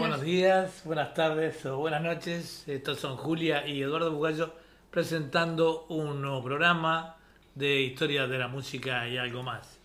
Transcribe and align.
Bueno, 0.00 0.16
Buenos- 0.16 0.20
buenos 0.20 0.26
días, 0.26 0.82
buenas 0.84 1.14
tardes 1.14 1.64
o 1.66 1.76
buenas 1.78 2.02
noches. 2.02 2.64
Estos 2.68 2.98
son 3.00 3.16
Julia 3.16 3.66
y 3.66 3.82
Eduardo 3.82 4.12
Bugallo 4.12 4.52
presentando 4.90 5.86
un 5.88 6.22
nuevo 6.22 6.42
programa 6.42 7.16
de 7.54 7.80
historia 7.82 8.26
de 8.26 8.38
la 8.38 8.48
música 8.48 9.06
y 9.08 9.16
algo 9.18 9.42
más. 9.42 9.78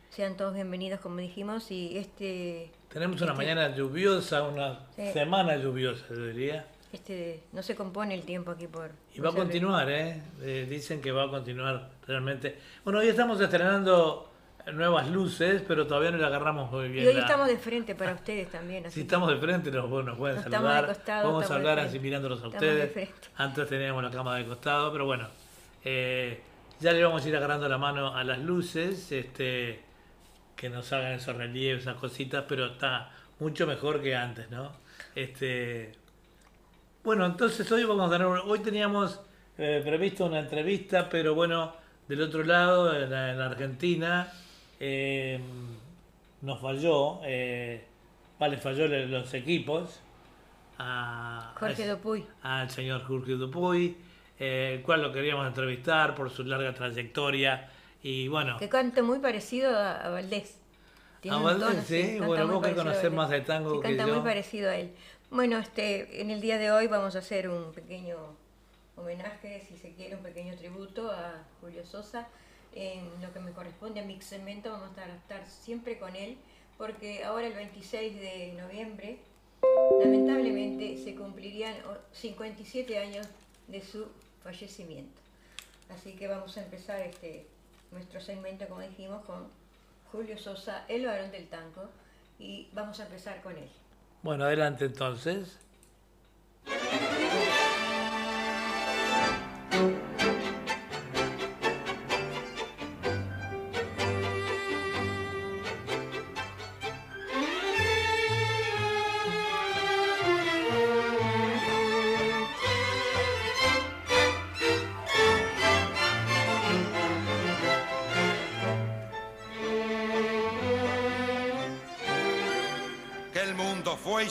Sean 0.10 0.36
todos 0.38 0.54
bienvenidos, 0.54 1.00
como 1.00 1.18
dijimos, 1.18 1.70
y 1.72 1.98
este, 1.98 2.72
Tenemos 2.92 3.22
una 3.22 3.34
Este- 3.34 3.46
mañana 3.46 3.76
lluviosa, 3.76 4.44
una 4.44 4.80
Sí. 4.96 5.12
semana 5.14 5.56
lluviosa, 5.58 6.06
yo 6.10 6.26
diría. 6.26 6.66
este 6.92 7.44
no 7.54 7.62
se 7.62 7.76
compone 7.76 8.16
el 8.16 8.24
tiempo 8.24 8.50
aquí 8.50 8.66
por... 8.66 8.90
Y 9.14 9.20
va 9.20 9.30
a 9.30 9.34
continuar, 9.34 9.88
¿eh? 9.92 10.24
Eh, 10.42 10.66
Dicen 10.68 11.00
que 11.02 11.12
va 11.12 11.26
a 11.26 11.30
continuar 11.30 11.92
realmente. 12.08 12.58
Bueno, 12.84 12.98
hoy 13.00 13.08
estamos 13.10 13.40
estrenando 13.40 14.28
nuevas 14.74 15.08
luces, 15.12 15.62
pero 15.68 15.86
todavía 15.86 16.10
no 16.10 16.18
le 16.18 16.26
agarramos 16.26 16.72
muy 16.72 16.90
bien. 16.90 17.06
Y 17.06 17.08
hoy 17.10 17.14
la- 17.14 17.20
estamos 17.22 17.48
de 17.48 17.58
frente 17.60 17.94
para 17.94 18.14
ustedes 18.14 18.50
también. 18.50 18.88
así 18.88 18.96
Si 18.96 19.02
estamos 19.02 19.30
de 19.30 19.38
frente, 19.38 19.70
nos, 19.70 19.88
nos 19.88 20.18
pueden 20.18 20.38
No 20.38 20.42
estamos 20.42 20.52
saludar. 20.52 20.88
de 20.88 20.94
costado, 20.96 21.28
Vamos 21.32 21.52
a 21.52 21.56
hablar 21.56 21.80
así 21.80 22.00
mirándolos 22.00 22.42
a 22.44 22.48
ustedes. 22.48 23.10
Antes 23.38 23.70
teníamos 23.70 24.04
la 24.04 24.10
cámara 24.10 24.40
de 24.40 24.46
costado, 24.48 24.92
pero 24.92 25.06
bueno. 25.06 25.28
eh, 25.86 26.42
ya 26.80 26.92
le 26.94 27.04
vamos 27.04 27.24
a 27.24 27.30
ir 27.30 27.36
agarrando 27.36 27.70
la 27.70 27.78
mano 27.78 28.16
a 28.16 28.24
las 28.24 28.40
luces, 28.40 29.12
este, 29.12 29.82
que 30.60 30.70
nos 30.70 30.92
hagan 30.92 31.14
esos 31.14 31.38
relieves, 31.38 31.84
esas 31.84 31.96
cositas, 31.96 32.44
pero 32.48 32.66
está 32.66 33.12
mucho 33.40 33.66
mejor 33.66 34.02
que 34.02 34.14
antes, 34.14 34.52
¿no? 34.52 34.74
Este, 35.16 35.94
bueno, 37.02 37.26
entonces 37.26 37.72
hoy 37.72 37.86
vamos 37.86 38.12
a 38.12 38.18
tener, 38.18 38.28
hoy 38.28 38.60
teníamos 38.60 39.22
eh, 39.58 39.82
previsto 39.86 40.26
una 40.26 40.40
entrevista, 40.40 41.08
pero 41.08 41.34
bueno, 41.34 41.74
del 42.10 42.22
otro 42.24 42.44
lado, 42.44 42.94
en 42.94 43.10
la, 43.10 43.32
en 43.32 43.40
la 43.40 43.46
Argentina, 43.46 44.34
eh, 44.82 45.40
nos 46.42 46.60
falló, 46.60 47.22
eh, 47.24 47.86
vale, 48.38 48.58
falló 48.58 48.88
los 48.88 49.34
equipos. 49.34 50.02
A, 50.78 51.54
Jorge 51.58 51.88
Dupuy. 51.88 52.26
Al 52.42 52.70
señor 52.70 53.04
Jorge 53.06 53.34
Dupuy, 53.34 53.96
eh, 54.38 54.76
el 54.76 54.82
cual 54.82 55.04
lo 55.04 55.14
queríamos 55.14 55.48
entrevistar 55.48 56.16
por 56.16 56.30
su 56.30 56.44
larga 56.44 56.74
trayectoria. 56.74 57.70
Y 58.02 58.28
bueno, 58.30 58.58
Que 58.58 58.70
canta 58.70 59.04
muy 59.04 59.20
parecido 59.20 59.78
a, 59.78 60.10
Valdés. 60.10 60.58
Tiene 61.22 61.38
A 61.38 61.42
Valdés, 61.42 61.68
tono, 61.70 61.82
sí, 61.84 62.20
bueno, 62.20 62.48
vos 62.48 62.66
que 62.66 62.74
conocés 62.76 63.02
Valdés. 63.04 63.12
más 63.14 63.30
de 63.30 63.42
tango 63.42 63.72
Sí, 63.72 63.76
que 63.78 63.84
canta 63.90 64.08
yo. 64.08 64.14
muy 64.16 64.24
parecido 64.24 64.70
a 64.70 64.76
él. 64.78 64.94
Bueno, 65.32 65.58
este, 65.58 66.22
en 66.22 66.32
el 66.32 66.40
día 66.42 66.58
de 66.58 66.72
hoy 66.72 66.88
vamos 66.88 67.16
a 67.16 67.20
hacer 67.20 67.50
un 67.50 67.72
pequeño 67.74 68.18
homenaje, 68.96 69.64
si 69.68 69.78
se 69.78 69.92
quiere, 69.94 70.16
un 70.16 70.24
pequeño 70.24 70.56
tributo 70.56 71.12
a 71.12 71.44
Julio 71.62 71.86
Sosa. 71.86 72.28
En 72.74 73.22
lo 73.22 73.34
que 73.34 73.40
me 73.40 73.52
corresponde 73.52 74.00
a 74.00 74.06
mi 74.06 74.22
segmento 74.22 74.72
vamos 74.72 74.98
a 74.98 75.06
estar, 75.16 75.46
siempre 75.48 75.98
con 76.00 76.16
él, 76.16 76.38
porque 76.78 77.24
ahora 77.24 77.48
el 77.48 77.54
26 77.54 78.16
de 78.20 78.54
noviembre, 78.62 79.18
lamentablemente, 80.00 80.98
se 81.04 81.16
cumplirían 81.16 81.76
o- 81.86 81.98
57 82.14 82.98
años 82.98 83.28
de 83.68 83.82
su 83.82 84.08
fallecimiento. 84.44 85.20
Así 85.90 86.14
que 86.14 86.28
vamos 86.28 86.58
a 86.58 86.64
empezar 86.64 87.02
este, 87.02 87.48
nuestro 87.92 88.22
segmento, 88.22 88.68
como 88.68 88.82
dijimos, 88.82 89.24
con 89.26 89.48
Julio 90.12 90.38
Sosa, 90.38 90.86
el 90.88 91.06
varón 91.06 91.32
del 91.32 91.48
tango, 91.50 91.90
y 92.38 92.70
vamos 92.74 93.00
a 93.00 93.06
empezar 93.06 93.42
con 93.42 93.58
él. 93.58 93.70
bueno, 94.22 94.46
adelante 94.46 94.86
entonces. 94.86 95.60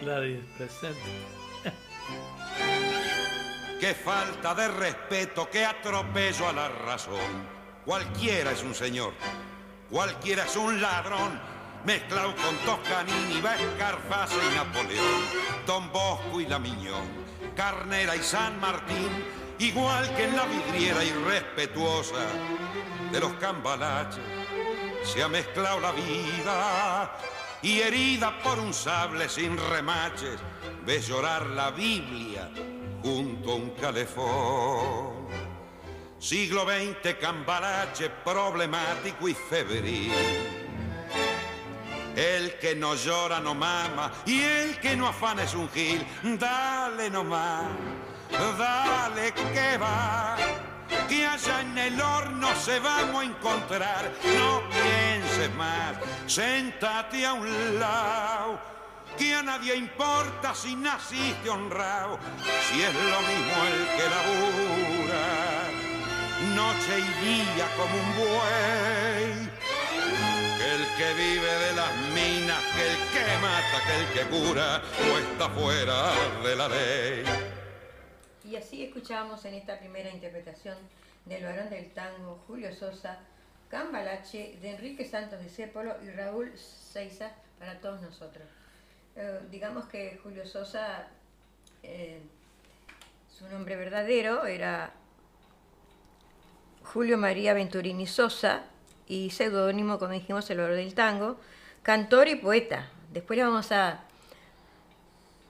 Gladys 0.00 0.40
presente. 0.56 1.00
Qué 3.80 3.94
falta 3.94 4.54
de 4.54 4.68
respeto, 4.68 5.48
qué 5.50 5.64
atropello 5.64 6.48
a 6.48 6.52
la 6.52 6.68
razón. 6.68 7.56
Cualquiera 7.84 8.52
es 8.52 8.62
un 8.62 8.74
señor, 8.74 9.12
cualquiera 9.90 10.44
es 10.44 10.56
un 10.56 10.80
ladrón, 10.80 11.40
mezclado 11.84 12.34
con 12.36 12.56
Toscanini, 12.64 13.36
Escarface 13.36 14.34
y 14.34 14.56
Napoleón, 14.56 15.22
Don 15.66 15.92
Bosco 15.92 16.40
y 16.40 16.46
la 16.46 16.58
Miñón, 16.58 17.06
Carnera 17.54 18.16
y 18.16 18.22
San 18.22 18.58
Martín, 18.60 19.08
igual 19.58 20.14
que 20.16 20.24
en 20.24 20.36
la 20.36 20.46
vidriera 20.46 21.04
irrespetuosa 21.04 22.26
de 23.12 23.20
los 23.20 23.32
cambalaches. 23.34 24.24
Se 25.04 25.22
ha 25.22 25.28
mezclado 25.28 25.78
la 25.80 25.92
vida 25.92 27.16
y 27.66 27.80
herida 27.80 28.38
por 28.44 28.60
un 28.60 28.72
sable 28.72 29.28
sin 29.28 29.56
remaches, 29.56 30.38
ves 30.84 31.08
llorar 31.08 31.44
la 31.48 31.72
Biblia 31.72 32.48
junto 33.02 33.50
a 33.50 33.54
un 33.56 33.70
calefón. 33.70 35.26
Siglo 36.16 36.64
XX, 36.64 37.16
cambalache 37.20 38.08
problemático 38.24 39.28
y 39.28 39.34
febril. 39.34 40.12
El 42.14 42.56
que 42.60 42.76
no 42.76 42.94
llora 42.94 43.40
no 43.40 43.52
mama 43.52 44.12
y 44.24 44.42
el 44.42 44.78
que 44.78 44.96
no 44.96 45.08
afana 45.08 45.42
es 45.42 45.54
un 45.54 45.68
gil. 45.70 46.06
Dale 46.38 47.10
nomás, 47.10 47.66
dale 48.56 49.32
que 49.34 49.76
va. 49.76 50.36
Que 51.08 51.26
allá 51.26 51.60
en 51.60 51.78
el 51.78 52.00
horno 52.00 52.48
se 52.56 52.78
vamos 52.80 53.22
a 53.22 53.24
encontrar. 53.24 54.12
No 54.24 54.62
pienses 54.70 55.54
más, 55.54 55.96
sentate 56.26 57.26
a 57.26 57.32
un 57.32 57.78
lado. 57.78 58.60
Que 59.16 59.34
a 59.34 59.42
nadie 59.42 59.74
importa 59.74 60.54
si 60.54 60.76
naciste 60.76 61.48
honrado, 61.48 62.18
si 62.68 62.82
es 62.82 62.94
lo 62.94 63.20
mismo 63.22 63.64
el 63.66 63.86
que 63.96 64.10
labura, 64.14 65.24
noche 66.54 66.98
y 66.98 67.24
día 67.24 67.66
como 67.76 67.94
un 67.94 68.16
buey 68.16 69.56
el 70.76 70.86
que 70.96 71.14
vive 71.14 71.58
de 71.66 71.72
las 71.74 71.92
minas, 72.14 72.60
que 72.74 72.86
el 72.86 72.96
que 73.12 73.24
mata, 73.40 73.76
que 73.86 73.94
el 74.00 74.06
que 74.14 74.36
cura, 74.36 74.82
o 75.12 75.18
está 75.18 75.48
fuera 75.50 76.12
de 76.42 76.56
la 76.56 76.68
ley. 76.68 77.45
Y 78.46 78.54
así 78.54 78.84
escuchamos 78.84 79.44
en 79.44 79.54
esta 79.54 79.76
primera 79.76 80.08
interpretación 80.08 80.76
del 81.24 81.42
varón 81.42 81.68
del 81.68 81.90
tango 81.90 82.40
Julio 82.46 82.72
Sosa, 82.72 83.18
Cambalache, 83.68 84.56
de 84.62 84.70
Enrique 84.70 85.04
Santos 85.04 85.40
de 85.42 85.48
Cépolo 85.48 85.96
y 86.04 86.10
Raúl 86.10 86.52
Seiza 86.56 87.32
para 87.58 87.80
todos 87.80 88.00
nosotros. 88.02 88.46
Eh, 89.16 89.40
digamos 89.50 89.86
que 89.86 90.20
Julio 90.22 90.46
Sosa, 90.46 91.08
eh, 91.82 92.20
su 93.36 93.48
nombre 93.48 93.74
verdadero 93.74 94.46
era 94.46 94.92
Julio 96.84 97.18
María 97.18 97.52
Venturini 97.52 98.06
Sosa 98.06 98.62
y 99.08 99.30
seudónimo, 99.30 99.98
como 99.98 100.12
dijimos, 100.12 100.48
el 100.50 100.58
valor 100.58 100.76
del 100.76 100.94
tango, 100.94 101.40
cantor 101.82 102.28
y 102.28 102.36
poeta. 102.36 102.90
Después 103.12 103.36
le 103.38 103.42
vamos 103.42 103.72
a, 103.72 104.04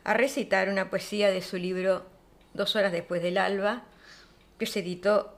a 0.05 0.15
recitar 0.15 0.71
una 0.71 0.89
poesía 0.89 1.31
de 1.31 1.43
su 1.43 1.59
libro 1.59 2.16
Dos 2.57 2.75
horas 2.75 2.93
después 2.93 3.23
del 3.23 3.39
alba, 3.39 3.85
que 4.59 4.67
se 4.67 4.81
editó 4.81 5.37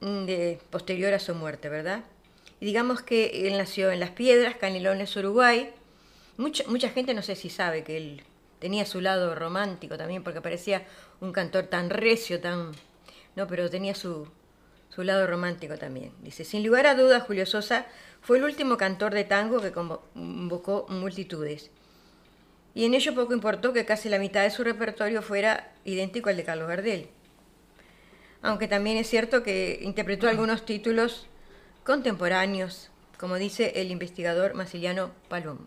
mm, 0.00 0.24
posterior 0.70 1.12
a 1.14 1.18
su 1.18 1.34
muerte, 1.34 1.68
¿verdad? 1.68 2.02
Y 2.60 2.66
digamos 2.66 3.02
que 3.02 3.46
él 3.46 3.56
nació 3.56 3.90
en 3.90 4.00
Las 4.00 4.10
Piedras, 4.10 4.56
Canelones, 4.56 5.14
Uruguay. 5.16 5.70
Mucha, 6.36 6.64
mucha 6.68 6.88
gente 6.90 7.14
no 7.14 7.22
sé 7.22 7.36
si 7.36 7.50
sabe 7.50 7.84
que 7.84 7.96
él 7.96 8.22
tenía 8.58 8.84
su 8.84 9.00
lado 9.00 9.34
romántico 9.34 9.96
también, 9.96 10.22
porque 10.22 10.40
parecía 10.40 10.86
un 11.20 11.32
cantor 11.32 11.66
tan 11.66 11.90
recio, 11.90 12.40
tan... 12.40 12.72
No, 13.36 13.46
pero 13.46 13.70
tenía 13.70 13.94
su, 13.94 14.28
su 14.90 15.02
lado 15.02 15.26
romántico 15.26 15.78
también. 15.78 16.12
Dice, 16.22 16.44
sin 16.44 16.64
lugar 16.64 16.86
a 16.86 16.94
dudas, 16.94 17.22
Julio 17.22 17.46
Sosa 17.46 17.86
fue 18.20 18.38
el 18.38 18.44
último 18.44 18.76
cantor 18.76 19.14
de 19.14 19.24
tango 19.24 19.60
que 19.60 19.72
convocó 19.72 20.86
multitudes. 20.88 21.70
Y 22.74 22.84
en 22.84 22.94
ello 22.94 23.14
poco 23.14 23.34
importó 23.34 23.72
que 23.72 23.84
casi 23.84 24.08
la 24.08 24.18
mitad 24.18 24.42
de 24.42 24.50
su 24.50 24.62
repertorio 24.62 25.22
fuera 25.22 25.72
idéntico 25.84 26.28
al 26.28 26.36
de 26.36 26.44
Carlos 26.44 26.68
Gardel. 26.68 27.08
Aunque 28.42 28.68
también 28.68 28.96
es 28.96 29.08
cierto 29.08 29.42
que 29.42 29.80
interpretó 29.82 30.28
algunos 30.28 30.64
títulos 30.64 31.26
contemporáneos, 31.84 32.90
como 33.18 33.36
dice 33.36 33.72
el 33.76 33.90
investigador 33.90 34.54
Masiliano 34.54 35.10
Palombo. 35.28 35.66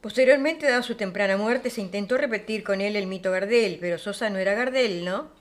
Posteriormente, 0.00 0.66
dado 0.66 0.82
su 0.82 0.94
temprana 0.94 1.36
muerte, 1.36 1.70
se 1.70 1.80
intentó 1.80 2.16
repetir 2.16 2.64
con 2.64 2.80
él 2.80 2.96
el 2.96 3.06
mito 3.06 3.30
Gardel, 3.30 3.78
pero 3.80 3.98
Sosa 3.98 4.30
no 4.30 4.38
era 4.38 4.54
Gardel, 4.54 5.04
¿no? 5.04 5.40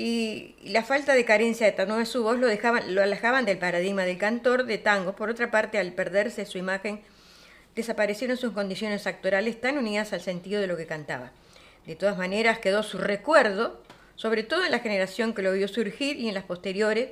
y 0.00 0.54
la 0.64 0.82
falta 0.82 1.12
de 1.12 1.26
carencia 1.26 1.66
de 1.66 1.72
tono 1.72 1.98
de 1.98 2.06
su 2.06 2.22
voz 2.22 2.38
lo, 2.38 2.46
dejaban, 2.46 2.94
lo 2.94 3.02
alejaban 3.02 3.44
del 3.44 3.58
paradigma 3.58 4.04
del 4.04 4.16
cantor 4.16 4.64
de 4.64 4.78
tango. 4.78 5.14
Por 5.14 5.28
otra 5.28 5.50
parte, 5.50 5.78
al 5.78 5.92
perderse 5.92 6.46
su 6.46 6.56
imagen, 6.56 7.02
desaparecieron 7.74 8.36
sus 8.36 8.52
condiciones 8.52 9.06
actorales 9.06 9.60
tan 9.60 9.78
unidas 9.78 10.12
al 10.12 10.20
sentido 10.20 10.60
de 10.60 10.66
lo 10.66 10.76
que 10.76 10.86
cantaba. 10.86 11.32
De 11.86 11.96
todas 11.96 12.18
maneras, 12.18 12.58
quedó 12.58 12.82
su 12.82 12.98
recuerdo, 12.98 13.82
sobre 14.16 14.42
todo 14.42 14.64
en 14.64 14.70
la 14.70 14.80
generación 14.80 15.34
que 15.34 15.42
lo 15.42 15.52
vio 15.52 15.68
surgir 15.68 16.16
y 16.16 16.28
en 16.28 16.34
las 16.34 16.44
posteriores, 16.44 17.10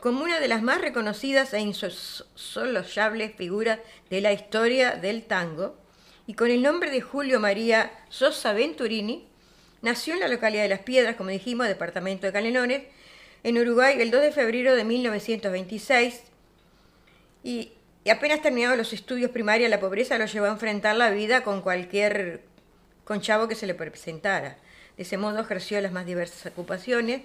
como 0.00 0.24
una 0.24 0.40
de 0.40 0.48
las 0.48 0.62
más 0.62 0.80
reconocidas 0.80 1.54
e 1.54 1.60
insosolayables 1.60 3.36
figuras 3.36 3.78
de 4.10 4.20
la 4.20 4.32
historia 4.32 4.92
del 4.92 5.24
tango, 5.24 5.76
y 6.26 6.34
con 6.34 6.50
el 6.50 6.62
nombre 6.62 6.90
de 6.90 7.00
Julio 7.00 7.40
María 7.40 7.92
Sosa 8.08 8.52
Venturini, 8.52 9.28
Nació 9.82 10.14
en 10.14 10.20
la 10.20 10.28
localidad 10.28 10.62
de 10.62 10.68
Las 10.68 10.80
Piedras, 10.80 11.16
como 11.16 11.30
dijimos, 11.30 11.66
departamento 11.66 12.24
de 12.24 12.32
Canelones, 12.32 12.84
en 13.42 13.58
Uruguay 13.58 14.00
el 14.00 14.12
2 14.12 14.22
de 14.22 14.32
febrero 14.32 14.76
de 14.76 14.84
1926 14.84 16.22
y, 17.42 17.72
apenas 18.10 18.42
terminado 18.42 18.76
los 18.76 18.92
estudios 18.92 19.30
primarios, 19.30 19.70
la 19.70 19.80
pobreza 19.80 20.18
lo 20.18 20.26
llevó 20.26 20.46
a 20.46 20.50
enfrentar 20.50 20.96
la 20.96 21.10
vida 21.10 21.42
con 21.42 21.62
cualquier 21.62 22.42
conchavo 23.04 23.48
que 23.48 23.54
se 23.54 23.66
le 23.66 23.74
presentara. 23.74 24.56
De 24.96 25.04
ese 25.04 25.18
modo 25.18 25.40
ejerció 25.40 25.80
las 25.80 25.92
más 25.92 26.06
diversas 26.06 26.46
ocupaciones, 26.46 27.22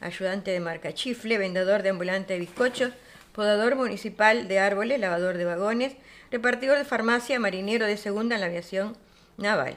ayudante 0.00 0.50
de 0.50 0.60
marca 0.60 0.92
chifle, 0.92 1.38
vendedor 1.38 1.82
de 1.82 1.90
ambulante 1.90 2.34
de 2.34 2.40
bizcochos, 2.40 2.92
podador 3.32 3.76
municipal 3.76 4.48
de 4.48 4.58
árboles, 4.58 5.00
lavador 5.00 5.38
de 5.38 5.44
vagones, 5.44 5.94
repartidor 6.30 6.78
de 6.78 6.84
farmacia, 6.84 7.40
marinero 7.40 7.86
de 7.86 7.96
segunda 7.96 8.34
en 8.34 8.40
la 8.40 8.48
aviación 8.48 8.96
naval. 9.36 9.76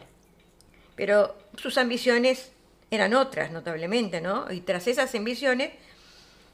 Pero 0.95 1.37
sus 1.57 1.77
ambiciones 1.77 2.51
eran 2.91 3.13
otras, 3.13 3.51
notablemente, 3.51 4.21
¿no? 4.21 4.51
Y 4.51 4.61
tras 4.61 4.87
esas 4.87 5.13
ambiciones, 5.15 5.71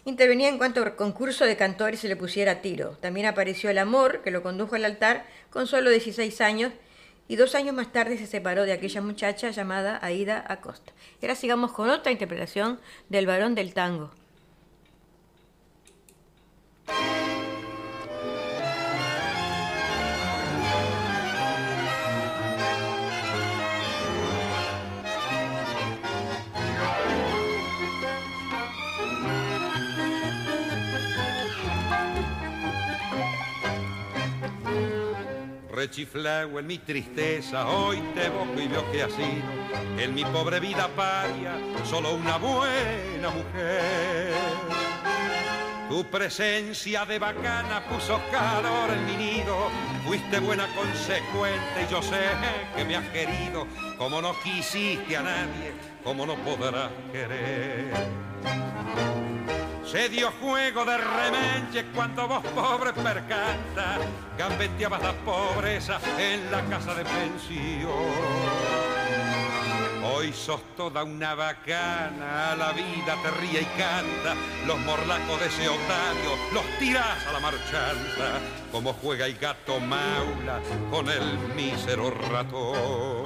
intervenía 0.06 0.50
en 0.50 0.58
cuanto 0.58 0.82
al 0.82 0.96
concurso 0.96 1.46
de 1.46 1.58
cantores 1.58 2.00
se 2.00 2.08
le 2.08 2.16
pusiera 2.16 2.62
tiro. 2.62 2.98
También 3.02 3.28
apareció 3.28 3.70
el 3.70 3.78
amor, 3.78 4.22
que 4.22 4.32
lo 4.32 4.44
condujo 4.44 4.76
al 4.76 4.86
altar 4.86 5.26
con 5.50 5.68
solo 5.68 5.90
16 5.90 6.42
años, 6.42 6.74
y 7.28 7.38
dos 7.38 7.56
años 7.56 7.74
más 7.74 7.92
tarde 7.92 8.18
se 8.18 8.28
separó 8.28 8.66
de 8.66 8.74
aquella 8.74 9.02
muchacha 9.02 9.52
llamada 9.52 10.00
Aida 10.02 10.44
Acosta. 10.50 10.92
Y 11.22 11.26
ahora 11.26 11.36
sigamos 11.36 11.72
con 11.72 11.90
otra 11.90 12.12
interpretación 12.12 12.80
del 13.10 13.26
varón 13.26 13.56
del 13.56 13.74
tango. 13.74 14.12
Rechiflao 35.82 36.60
en 36.60 36.68
mi 36.68 36.78
tristeza, 36.78 37.68
hoy 37.68 37.98
te 38.14 38.30
boco 38.30 38.62
y 38.62 38.68
veo 38.68 38.92
que 38.92 39.02
ha 39.02 39.10
sido 39.10 39.50
en 39.98 40.14
mi 40.14 40.24
pobre 40.26 40.60
vida 40.60 40.88
paria 40.96 41.54
solo 41.90 42.14
una 42.14 42.38
buena 42.38 43.30
mujer. 43.32 44.32
Tu 45.90 46.04
presencia 46.06 47.04
de 47.06 47.18
bacana 47.18 47.84
puso 47.90 48.22
calor 48.32 48.92
en 48.92 49.06
mi 49.08 49.16
nido, 49.26 49.72
fuiste 50.06 50.40
buena 50.40 50.68
consecuente 50.76 51.88
y 51.88 51.92
yo 51.92 52.00
sé 52.04 52.30
que 52.76 52.86
me 52.86 52.96
has 52.98 53.08
querido, 53.10 53.66
como 53.98 54.22
no 54.22 54.36
quisiste 54.44 55.18
a 55.18 55.24
nadie, 55.24 55.74
como 56.04 56.28
no 56.28 56.36
podrás 56.36 56.92
querer. 57.12 57.92
Se 59.92 60.08
dio 60.08 60.32
juego 60.40 60.86
de 60.86 60.98
remenche 60.98 61.86
cuando 61.94 62.26
vos 62.26 62.42
pobre 62.56 62.94
percanta 62.94 63.98
gambeteabas 64.38 65.04
la 65.04 65.12
pobreza 65.12 66.00
en 66.18 66.50
la 66.50 66.64
casa 66.64 66.96
de 66.96 67.04
pensión. 67.04 67.92
Hoy 70.02 70.32
sos 70.32 70.62
toda 70.78 71.04
una 71.04 71.36
bacana, 71.36 72.56
la 72.56 72.72
vida 72.72 73.18
te 73.22 73.32
ríe 73.32 73.64
y 73.64 73.66
canta, 73.78 74.34
los 74.66 74.80
morlacos 74.80 75.42
de 75.42 75.48
ese 75.48 75.68
otario 75.68 76.38
los 76.54 76.64
tirás 76.80 77.28
a 77.28 77.34
la 77.34 77.40
marchanta, 77.42 78.40
como 78.72 78.94
juega 78.94 79.26
el 79.26 79.38
gato 79.38 79.78
maula 79.82 80.62
con 80.90 81.10
el 81.10 81.38
mísero 81.54 82.12
ratón. 82.12 83.26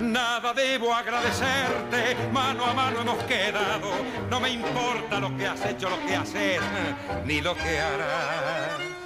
Nada 0.00 0.52
debo 0.52 0.94
agradecerte, 0.94 2.16
mano 2.32 2.64
a 2.64 2.74
mano 2.74 3.00
hemos 3.00 3.22
quedado. 3.24 3.90
No 4.30 4.40
me 4.40 4.50
importa 4.50 5.20
lo 5.20 5.36
que 5.36 5.46
has 5.46 5.64
hecho, 5.64 5.88
lo 5.88 5.98
que 6.06 6.16
haces, 6.16 6.60
ni 7.24 7.40
lo 7.40 7.54
que 7.54 7.80
harás. 7.80 8.96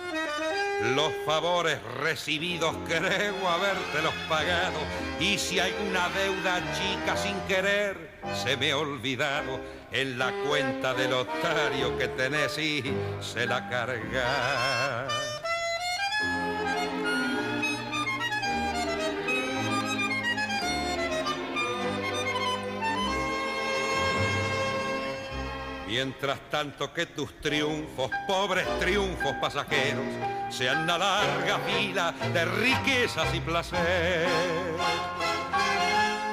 Los 0.95 1.13
favores 1.27 1.79
recibidos 2.01 2.75
creo 2.87 3.49
habértelos 3.49 4.15
pagado 4.29 4.79
y 5.21 5.37
si 5.37 5.61
hay 5.61 5.75
una 5.89 6.09
deuda 6.09 6.63
chica 6.73 7.17
sin 7.17 7.39
querer 7.43 8.11
se 8.35 8.57
me 8.57 8.73
ha 8.73 8.79
olvidado 8.79 9.61
en 9.93 10.19
la 10.19 10.33
cuenta 10.49 10.95
del 10.95 11.13
otario 11.13 11.99
que 11.99 12.09
tenés 12.09 12.57
y 12.59 12.83
se 13.21 13.47
la 13.47 13.69
carga. 13.69 15.20
Mientras 25.91 26.39
tanto 26.49 26.95
que 26.95 27.07
tus 27.07 27.41
triunfos, 27.41 28.13
pobres 28.29 28.65
triunfos 28.79 29.33
pasajeros, 29.41 30.07
sean 30.49 30.85
una 30.85 30.97
larga 30.97 31.59
fila 31.67 32.15
de 32.33 32.45
riquezas 32.45 33.35
y 33.35 33.41
placer. 33.41 34.29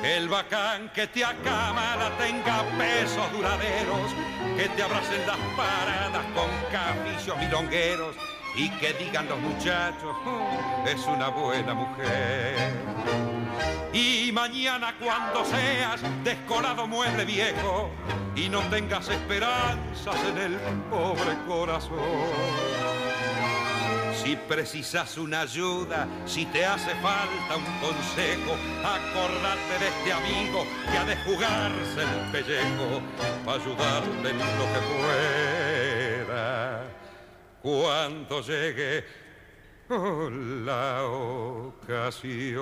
El 0.04 0.30
bacán 0.30 0.92
que 0.94 1.08
te 1.08 1.26
acamala 1.26 2.12
tenga 2.20 2.64
pesos 2.78 3.32
duraderos, 3.32 4.12
que 4.56 4.70
te 4.70 4.84
abracen 4.84 5.26
las 5.26 5.40
paradas 5.58 6.26
con 6.36 6.52
capicios 6.72 7.36
milongueros 7.40 8.16
y 8.56 8.70
que 8.78 8.94
digan 8.94 9.28
los 9.28 9.40
muchachos, 9.40 10.16
"Oh, 10.24 10.86
es 10.88 11.04
una 11.08 11.30
buena 11.30 11.74
mujer. 11.74 13.37
Y 13.94 14.32
mañana 14.32 14.96
cuando 15.00 15.44
seas 15.46 16.02
descolado 16.24 16.88
mueble 16.88 17.26
viejo 17.26 17.90
y 18.36 18.50
no 18.50 18.62
tengas 18.70 19.10
esperanzas 19.10 20.16
en 20.30 20.38
el 20.38 20.56
pobre 20.90 21.36
corazón. 21.48 21.98
Si 24.24 24.36
precisas 24.36 25.18
una 25.18 25.42
ayuda, 25.42 26.08
si 26.26 26.46
te 26.48 26.66
hace 26.66 26.94
falta 26.96 27.56
un 27.56 27.66
consejo, 27.80 28.58
acordate 28.84 29.80
de 29.80 29.88
este 29.88 30.12
amigo 30.12 30.66
que 30.92 30.98
ha 30.98 31.06
de 31.06 31.16
jugarse 31.18 32.02
el 32.02 32.32
pellejo 32.32 33.02
para 33.46 33.62
ayudarte 33.62 34.30
en 34.30 34.38
lo 34.38 34.66
que 34.74 34.80
pueda. 36.26 36.84
Cuando 37.62 38.42
llegue 38.42 39.27
la 39.90 41.06
ocasión. 41.06 42.62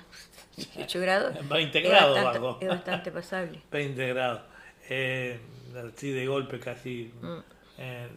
18 0.55 0.99
grados. 0.99 1.35
20 1.49 1.77
es 1.79 1.89
grados 1.89 2.15
bastante- 2.15 2.39
bajó. 2.39 2.57
Es 2.61 2.67
bastante 2.67 3.11
pasable. 3.11 3.61
20 3.71 4.07
grados. 4.07 4.41
Eh, 4.89 5.39
así 5.93 6.11
de 6.11 6.27
golpe 6.27 6.59
casi. 6.59 7.11
Mm. 7.21 7.37
Eh, 7.77 8.07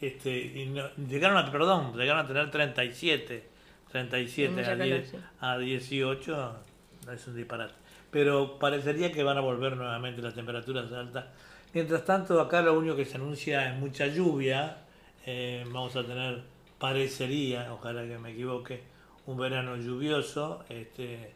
este, 0.00 0.30
y 0.36 0.66
no- 0.66 0.90
llegaron 1.08 1.36
a, 1.36 1.50
perdón, 1.50 1.96
llegaron 1.96 2.24
a 2.24 2.28
tener 2.28 2.50
37. 2.50 3.50
37 3.90 4.50
Mucha 4.54 4.72
a, 4.72 4.78
calor, 4.78 4.86
10 4.86 5.10
sí. 5.10 5.16
a 5.40 5.58
18 5.58 6.56
es 7.12 7.26
un 7.26 7.36
disparate. 7.36 7.74
Pero 8.10 8.58
parecería 8.58 9.12
que 9.12 9.22
van 9.22 9.36
a 9.36 9.40
volver 9.40 9.76
nuevamente 9.76 10.22
las 10.22 10.34
temperaturas 10.34 10.90
altas. 10.92 11.26
Mientras 11.74 12.04
tanto, 12.04 12.40
acá 12.40 12.62
lo 12.62 12.78
único 12.78 12.96
que 12.96 13.04
se 13.04 13.16
anuncia 13.16 13.70
es 13.72 13.78
mucha 13.78 14.06
lluvia. 14.06 14.78
Eh, 15.26 15.62
vamos 15.66 15.94
a 15.96 16.04
tener, 16.04 16.42
parecería, 16.78 17.72
ojalá 17.72 18.02
que 18.06 18.18
me 18.18 18.32
equivoque, 18.32 18.82
un 19.26 19.36
verano 19.38 19.76
lluvioso. 19.76 20.64
Este, 20.68 21.32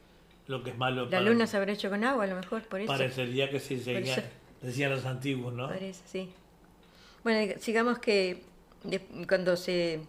lo 0.46 0.62
que 0.62 0.70
es 0.70 0.78
malo 0.78 1.04
La 1.04 1.10
para- 1.10 1.22
luna 1.22 1.46
se 1.46 1.56
habrá 1.56 1.72
hecho 1.72 1.90
con 1.90 2.04
agua, 2.04 2.24
a 2.24 2.26
lo 2.26 2.36
mejor, 2.36 2.62
por 2.68 2.80
eso. 2.80 2.86
Parecería 2.92 3.50
que 3.50 3.58
sí, 3.60 3.80
seguía- 3.80 4.30
decían 4.62 4.90
los 4.90 5.04
antiguos, 5.04 5.52
¿no? 5.52 5.68
Parece, 5.68 6.02
sí. 6.06 6.32
Bueno, 7.24 7.40
diga- 7.40 7.58
sigamos 7.58 7.98
que 7.98 8.42
cuando 9.28 9.56
se, 9.56 10.00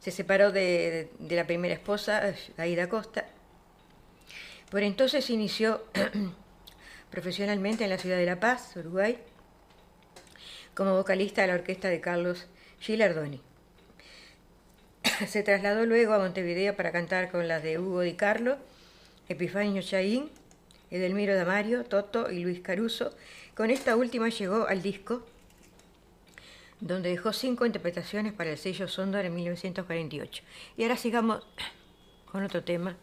se 0.00 0.10
separó 0.12 0.52
de, 0.52 1.10
de 1.18 1.36
la 1.36 1.46
primera 1.46 1.74
esposa, 1.74 2.34
Aida 2.56 2.88
Costa, 2.88 3.26
por 4.70 4.82
entonces 4.84 5.28
inició 5.30 5.84
profesionalmente 7.10 7.84
en 7.84 7.90
la 7.90 7.98
ciudad 7.98 8.16
de 8.16 8.26
La 8.26 8.38
Paz, 8.40 8.74
Uruguay, 8.76 9.18
como 10.74 10.94
vocalista 10.96 11.42
de 11.42 11.48
la 11.48 11.54
orquesta 11.54 11.88
de 11.88 12.00
Carlos 12.00 12.46
Gilardoni. 12.80 13.40
Se 15.26 15.42
trasladó 15.42 15.84
luego 15.86 16.12
a 16.14 16.18
Montevideo 16.18 16.76
para 16.76 16.92
cantar 16.92 17.30
con 17.30 17.48
las 17.48 17.62
de 17.62 17.78
Hugo 17.78 18.00
Di 18.02 18.14
Carlo, 18.14 18.56
Epifanio 19.28 19.82
Chaín, 19.82 20.30
Edelmiro 20.90 21.34
Damario, 21.34 21.84
Toto 21.84 22.30
y 22.30 22.40
Luis 22.40 22.60
Caruso. 22.60 23.14
Con 23.54 23.70
esta 23.70 23.96
última 23.96 24.28
llegó 24.28 24.66
al 24.66 24.82
disco, 24.82 25.26
donde 26.80 27.10
dejó 27.10 27.32
cinco 27.32 27.64
interpretaciones 27.64 28.32
para 28.32 28.50
el 28.50 28.58
sello 28.58 28.88
Sondor 28.88 29.24
en 29.24 29.34
1948. 29.34 30.42
Y 30.76 30.82
ahora 30.82 30.96
sigamos 30.96 31.46
con 32.30 32.42
otro 32.42 32.62
tema 32.64 32.96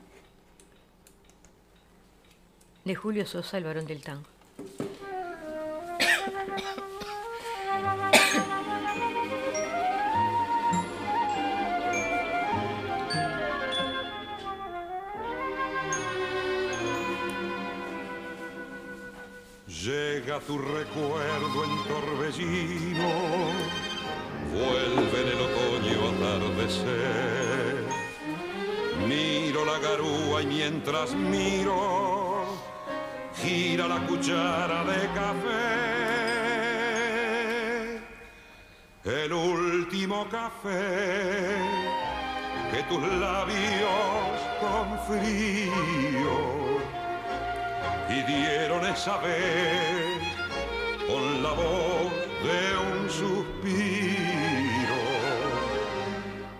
de 2.83 2.95
Julio 2.95 3.25
Sosa, 3.25 3.57
el 3.57 3.63
varón 3.63 3.85
del 3.85 4.01
tango. 4.01 4.27
Llega 19.83 20.39
tu 20.41 20.57
recuerdo 20.57 21.63
en 21.63 21.83
torbellino, 21.87 23.11
vuelve 24.51 25.21
en 25.21 25.27
el 25.29 25.39
otoño 25.39 26.09
atardecer. 26.09 27.85
Miro 29.07 29.63
la 29.63 29.79
garúa 29.79 30.41
y 30.41 30.47
mientras 30.47 31.13
miro, 31.13 32.45
gira 33.41 33.87
la 33.87 34.05
cuchara 34.05 34.83
de 34.83 35.07
café. 35.13 35.63
El 39.05 39.31
último 39.31 40.27
café 40.29 41.55
que 42.73 42.83
tus 42.83 43.01
labios 43.01 44.41
con 44.59 44.99
frío 45.07 46.68
y 48.09 48.23
dieron 48.23 48.85
esa 48.85 49.17
vez 49.17 50.19
con 51.07 51.43
la 51.43 51.51
voz 51.51 52.11
de 52.43 52.77
un 52.91 53.09
suspiro. 53.09 54.99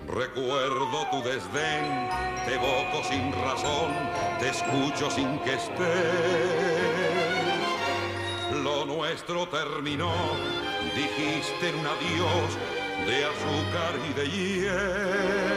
Recuerdo 0.08 1.08
tu 1.12 1.24
desdén, 1.24 2.10
te 2.46 2.56
evoco 2.56 3.04
sin 3.10 3.32
razón, 3.34 3.92
te 4.40 4.50
escucho 4.50 5.10
sin 5.10 5.40
que 5.40 5.54
estés. 5.56 6.90
Lo 8.64 8.86
nuestro 8.86 9.48
terminó, 9.48 10.14
dijiste 10.96 11.70
en 11.70 11.76
un 11.80 11.88
adiós 11.88 12.58
de 13.08 13.26
azúcar 13.26 13.94
y 14.10 14.14
de 14.14 14.26
hiel. 14.30 15.50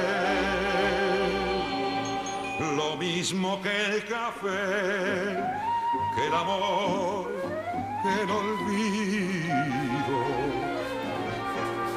Lo 2.77 2.97
mismo 2.97 3.61
que 3.61 3.87
el 3.87 4.05
café, 4.07 5.43
que 6.15 6.27
el 6.27 6.35
amor, 6.35 7.31
que 8.03 8.23
el 8.23 8.31
olvido, 8.31 10.19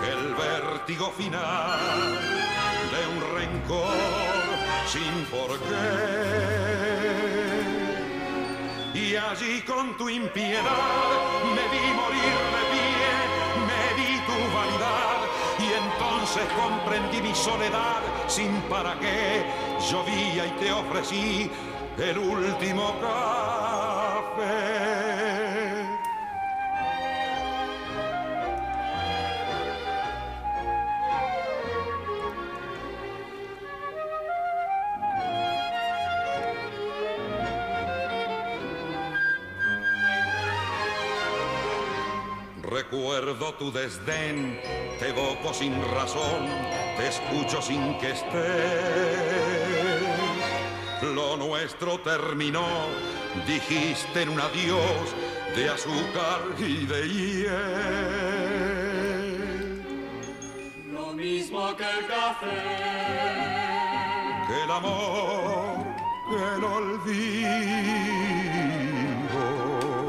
que 0.02 0.10
el 0.12 0.34
vértigo 0.36 1.12
final 1.12 1.80
de 2.92 3.02
un 3.14 3.20
rencor 3.36 3.96
sin 4.88 5.26
por 5.26 5.60
qué. 5.60 6.56
Y 8.94 9.16
allí 9.18 9.62
con 9.62 9.98
tu 9.98 10.10
impiedad 10.10 10.64
me 11.56 11.64
vi 11.74 11.86
morir 11.94 12.36
de 12.56 12.64
pie, 12.72 13.12
me 13.70 13.84
vi 13.98 14.12
tu 14.30 14.38
vanidad 14.56 15.20
y 15.60 15.68
entonces 15.84 16.46
comprendí 16.54 17.22
mi 17.22 17.36
soledad 17.36 18.02
sin 18.28 18.62
para 18.70 18.98
qué. 19.00 19.46
Llovía 19.92 20.46
y 20.48 20.52
te 20.60 20.72
ofrecí 20.72 21.52
el 21.98 22.18
último 22.18 22.94
Recuerdo 42.76 43.54
tu 43.54 43.72
desdén, 43.72 44.60
te 45.00 45.10
evoco 45.10 45.54
sin 45.54 45.74
razón, 45.94 46.46
te 46.98 47.08
escucho 47.08 47.62
sin 47.62 47.98
que 48.00 48.12
estés. 48.12 50.05
Lo 51.02 51.36
nuestro 51.38 52.00
terminó, 52.00 52.66
dijiste 53.46 54.22
en 54.22 54.30
un 54.30 54.40
adiós 54.40 55.14
de 55.56 55.70
azúcar 55.70 56.42
y 56.58 56.86
de 56.86 57.08
hiel. 57.10 57.56
Lo 60.92 61.14
mismo 61.14 61.76
que 61.76 61.84
el 61.84 62.08
café, 62.08 62.48
que 64.48 64.64
el 64.64 64.72
amor, 64.72 65.86
que 66.30 66.36
el 66.56 66.64
olvido 66.64 67.96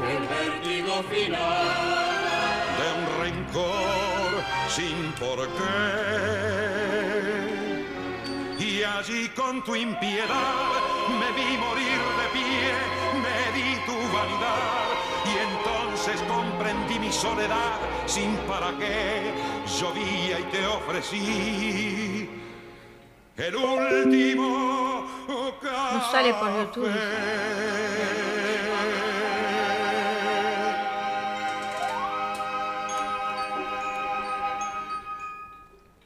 el 0.09 0.27
vértigo 0.27 1.03
final. 1.03 1.97
de 2.77 2.87
un 2.99 3.05
rencor 3.21 4.43
sin 4.69 5.11
por 5.13 5.39
qué. 5.47 6.76
Y 8.97 8.99
allí 8.99 9.29
con 9.29 9.63
tu 9.63 9.75
impiedad 9.75 10.27
me 11.19 11.31
vi 11.33 11.55
morir 11.57 11.99
de 12.19 12.27
pie, 12.33 12.73
me 13.21 13.37
di 13.55 13.75
tu 13.85 13.93
vanidad 14.11 14.87
y 15.23 15.37
entonces 15.37 16.19
comprendí 16.23 16.97
mi 16.97 17.11
soledad 17.11 17.77
sin 18.07 18.35
para 18.47 18.71
qué. 18.79 19.33
Llovía 19.79 20.39
y 20.39 20.43
te 20.45 20.65
ofrecí 20.65 22.29
el 23.35 23.55
último 23.55 25.05
No 25.61 26.11
sale 26.11 26.33
por 26.33 26.57
YouTube. 26.57 26.91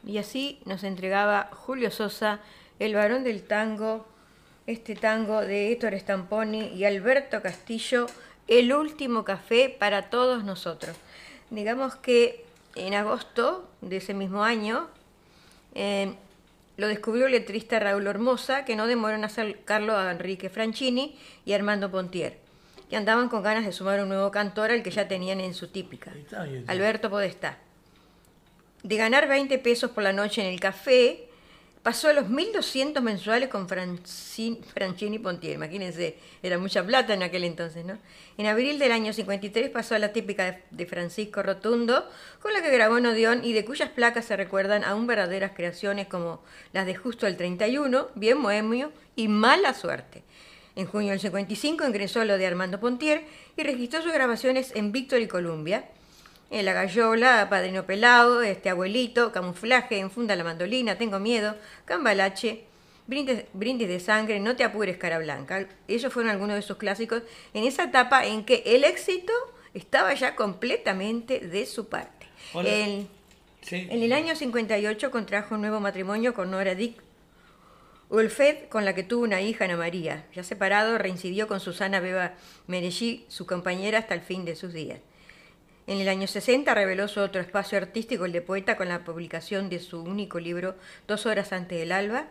Y 0.05 0.17
así 0.17 0.59
nos 0.65 0.83
entregaba 0.83 1.49
Julio 1.53 1.89
Sosa, 1.89 2.41
el 2.81 2.95
varón 2.95 3.23
del 3.23 3.43
tango, 3.43 4.07
este 4.65 4.95
tango 4.95 5.41
de 5.41 5.71
Héctor 5.71 5.93
Stamponi 5.99 6.69
y 6.69 6.83
Alberto 6.83 7.39
Castillo, 7.43 8.07
el 8.47 8.73
último 8.73 9.23
café 9.23 9.69
para 9.69 10.09
todos 10.09 10.43
nosotros. 10.43 10.95
Digamos 11.51 11.95
que 11.95 12.43
en 12.73 12.95
agosto 12.95 13.69
de 13.81 13.97
ese 13.97 14.15
mismo 14.15 14.43
año 14.43 14.87
eh, 15.75 16.15
lo 16.75 16.87
descubrió 16.87 17.27
el 17.27 17.33
letrista 17.33 17.79
Raúl 17.79 18.07
Hermosa, 18.07 18.65
que 18.65 18.75
no 18.75 18.87
demoró 18.87 19.13
en 19.13 19.25
acercarlo 19.25 19.95
a 19.95 20.11
Enrique 20.11 20.49
Franchini 20.49 21.15
y 21.45 21.53
Armando 21.53 21.91
Pontier, 21.91 22.39
que 22.89 22.97
andaban 22.97 23.29
con 23.29 23.43
ganas 23.43 23.63
de 23.63 23.73
sumar 23.73 24.01
un 24.01 24.09
nuevo 24.09 24.31
cantor 24.31 24.71
al 24.71 24.81
que 24.81 24.89
ya 24.89 25.07
tenían 25.07 25.39
en 25.39 25.53
su 25.53 25.67
típica. 25.67 26.11
Alberto 26.65 27.11
Podestá. 27.11 27.59
De 28.81 28.97
ganar 28.97 29.27
20 29.27 29.59
pesos 29.59 29.91
por 29.91 30.01
la 30.01 30.13
noche 30.13 30.41
en 30.41 30.51
el 30.51 30.59
café, 30.59 31.27
pasó 31.83 32.09
a 32.09 32.13
los 32.13 32.27
1.200 32.29 33.01
mensuales 33.01 33.49
con 33.49 33.67
Francini, 33.67 35.19
Pontier. 35.19 35.55
Imagínense, 35.55 36.15
era 36.43 36.57
mucha 36.57 36.85
plata 36.85 37.13
en 37.13 37.23
aquel 37.23 37.43
entonces, 37.43 37.83
¿no? 37.85 37.97
En 38.37 38.45
abril 38.45 38.77
del 38.77 38.91
año 38.91 39.13
53 39.13 39.69
pasó 39.69 39.95
a 39.95 39.99
la 39.99 40.13
típica 40.13 40.45
de- 40.45 40.63
de 40.69 40.85
Francisco 40.85 41.41
Rotundo, 41.41 42.07
con 42.41 42.53
la 42.53 42.61
que 42.61 42.69
grabó 42.71 42.97
en 42.99 43.07
Odeón 43.07 43.43
y 43.43 43.53
de 43.53 43.65
cuyas 43.65 43.89
placas 43.89 44.25
se 44.25 44.37
recuerdan 44.37 44.83
aún 44.83 45.07
verdaderas 45.07 45.51
creaciones 45.55 46.07
como 46.07 46.43
las 46.71 46.85
de 46.85 46.95
Justo 46.95 47.25
el 47.25 47.35
31, 47.37 48.09
Bien 48.15 48.41
Bohemio 48.41 48.91
y 49.15 49.27
Mala 49.27 49.73
Suerte. 49.73 50.23
En 50.75 50.85
junio 50.85 51.09
del 51.09 51.19
55 51.19 51.85
ingresó 51.85 52.21
a 52.21 52.25
lo 52.25 52.37
de 52.37 52.47
Armando 52.47 52.79
Pontier 52.79 53.23
y 53.57 53.63
registró 53.63 54.01
sus 54.01 54.13
grabaciones 54.13 54.71
en 54.75 54.91
Víctor 54.91 55.19
y 55.19 55.27
Columbia. 55.27 55.85
En 56.51 56.65
La 56.65 56.73
Gallola, 56.73 57.47
Padrino 57.49 57.85
Pelado, 57.85 58.41
Este 58.43 58.69
Abuelito, 58.69 59.31
Camuflaje, 59.31 59.97
Enfunda 59.97 60.35
la 60.35 60.43
Mandolina, 60.43 60.97
Tengo 60.97 61.17
Miedo, 61.17 61.55
Cambalache, 61.85 62.65
Brindis, 63.07 63.45
Brindis 63.53 63.87
de 63.87 63.99
Sangre, 63.99 64.39
No 64.39 64.55
te 64.55 64.63
apures, 64.63 64.97
Cara 64.97 65.17
Blanca. 65.17 65.67
Ellos 65.87 66.13
fueron 66.13 66.29
algunos 66.29 66.57
de 66.57 66.61
sus 66.61 66.77
clásicos 66.77 67.23
en 67.53 67.63
esa 67.63 67.85
etapa 67.85 68.25
en 68.25 68.45
que 68.45 68.61
el 68.65 68.83
éxito 68.83 69.33
estaba 69.73 70.13
ya 70.13 70.35
completamente 70.35 71.39
de 71.39 71.65
su 71.65 71.87
parte. 71.87 72.27
Sí. 73.61 73.87
en 73.89 74.01
el 74.03 74.11
año 74.11 74.35
58 74.35 75.11
contrajo 75.11 75.55
un 75.55 75.61
nuevo 75.61 75.79
matrimonio 75.79 76.33
con 76.33 76.51
Nora 76.51 76.75
Dick 76.75 77.01
Ulfed, 78.11 78.67
con 78.67 78.83
la 78.83 78.93
que 78.93 79.03
tuvo 79.03 79.23
una 79.23 79.41
hija, 79.41 79.63
Ana 79.63 79.77
María. 79.77 80.25
Ya 80.35 80.43
separado, 80.43 80.97
reincidió 80.97 81.47
con 81.47 81.61
Susana 81.61 82.01
Beba 82.01 82.33
Merellí, 82.67 83.23
su 83.29 83.45
compañera 83.45 83.99
hasta 83.99 84.13
el 84.13 84.19
fin 84.19 84.43
de 84.43 84.57
sus 84.57 84.73
días. 84.73 84.99
En 85.91 85.99
el 85.99 86.07
año 86.07 86.25
60 86.25 86.73
reveló 86.73 87.09
su 87.09 87.19
otro 87.19 87.41
espacio 87.41 87.77
artístico, 87.77 88.23
el 88.23 88.31
de 88.31 88.41
poeta, 88.41 88.77
con 88.77 88.87
la 88.87 89.03
publicación 89.03 89.67
de 89.67 89.79
su 89.79 90.01
único 90.01 90.39
libro, 90.39 90.75
Dos 91.05 91.25
horas 91.25 91.51
antes 91.51 91.77
del 91.77 91.91
alba. 91.91 92.27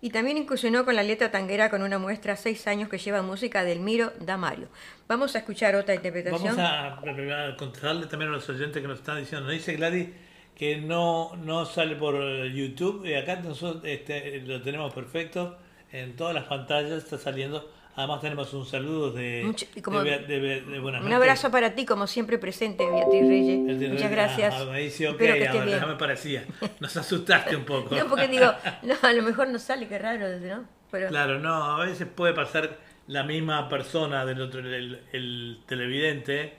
Y 0.00 0.10
también 0.10 0.36
incursionó 0.36 0.84
con 0.84 0.94
la 0.94 1.02
letra 1.02 1.32
tanguera 1.32 1.68
con 1.68 1.82
una 1.82 1.98
muestra 1.98 2.36
seis 2.36 2.64
años 2.68 2.88
que 2.88 2.98
lleva 2.98 3.22
música 3.22 3.64
del 3.64 3.80
Miro 3.80 4.12
Damario. 4.20 4.68
Vamos 5.08 5.34
a 5.34 5.38
escuchar 5.38 5.74
otra 5.74 5.96
interpretación. 5.96 6.56
Vamos 6.56 6.58
a, 6.60 7.48
a 7.48 7.56
contestarle 7.56 8.06
también 8.06 8.30
a 8.30 8.34
los 8.34 8.48
oyentes 8.48 8.80
que 8.80 8.86
nos 8.86 9.00
están 9.00 9.18
diciendo. 9.18 9.46
Nos 9.48 9.56
dice 9.56 9.74
Gladys 9.74 10.10
que 10.54 10.76
no, 10.76 11.34
no 11.42 11.64
sale 11.64 11.96
por 11.96 12.14
eh, 12.14 12.52
YouTube. 12.54 13.04
Y 13.04 13.14
acá 13.14 13.34
nosotros 13.40 13.82
este, 13.84 14.42
lo 14.42 14.62
tenemos 14.62 14.94
perfecto. 14.94 15.58
En 15.90 16.14
todas 16.14 16.36
las 16.36 16.44
pantallas 16.44 17.02
está 17.02 17.18
saliendo. 17.18 17.68
Además 17.96 18.20
tenemos 18.20 18.52
un 18.52 18.66
saludo 18.66 19.10
de, 19.10 19.42
Mucho- 19.44 19.66
como- 19.82 20.02
de, 20.02 20.10
Bea- 20.10 20.26
de 20.26 20.38
Bea- 20.38 20.60
de 20.70 20.78
buenas 20.80 21.02
Un 21.02 21.12
abrazo 21.12 21.50
para 21.50 21.74
ti, 21.74 21.86
como 21.86 22.06
siempre 22.06 22.36
presente, 22.38 22.84
Beatriz 22.88 23.26
Reyes. 23.26 23.90
Muchas 23.92 24.10
gracias. 24.10 24.54
ah, 24.54 24.64
me 24.70 24.80
dice, 24.80 25.08
ok, 25.08 25.12
Espero 25.14 25.34
que 25.34 25.44
estés 25.44 25.64
bien. 25.64 25.80
ya 25.80 25.86
me 25.86 25.94
parecía. 25.96 26.44
Nos 26.80 26.96
asustaste 26.96 27.56
un 27.56 27.64
poco. 27.64 27.94
No, 27.96 28.06
porque 28.06 28.28
digo, 28.28 28.52
no, 28.82 28.94
a 29.02 29.12
lo 29.14 29.22
mejor 29.22 29.48
no 29.48 29.58
sale, 29.58 29.88
qué 29.88 29.98
raro, 29.98 30.28
¿no? 30.38 30.64
Pero 30.90 31.08
Claro, 31.08 31.38
no, 31.40 31.80
a 31.80 31.84
veces 31.86 32.06
puede 32.06 32.34
pasar 32.34 32.78
la 33.06 33.22
misma 33.22 33.68
persona 33.68 34.24
del 34.26 34.40
otro, 34.42 34.60
el, 34.60 35.00
el 35.12 35.62
televidente 35.66 36.54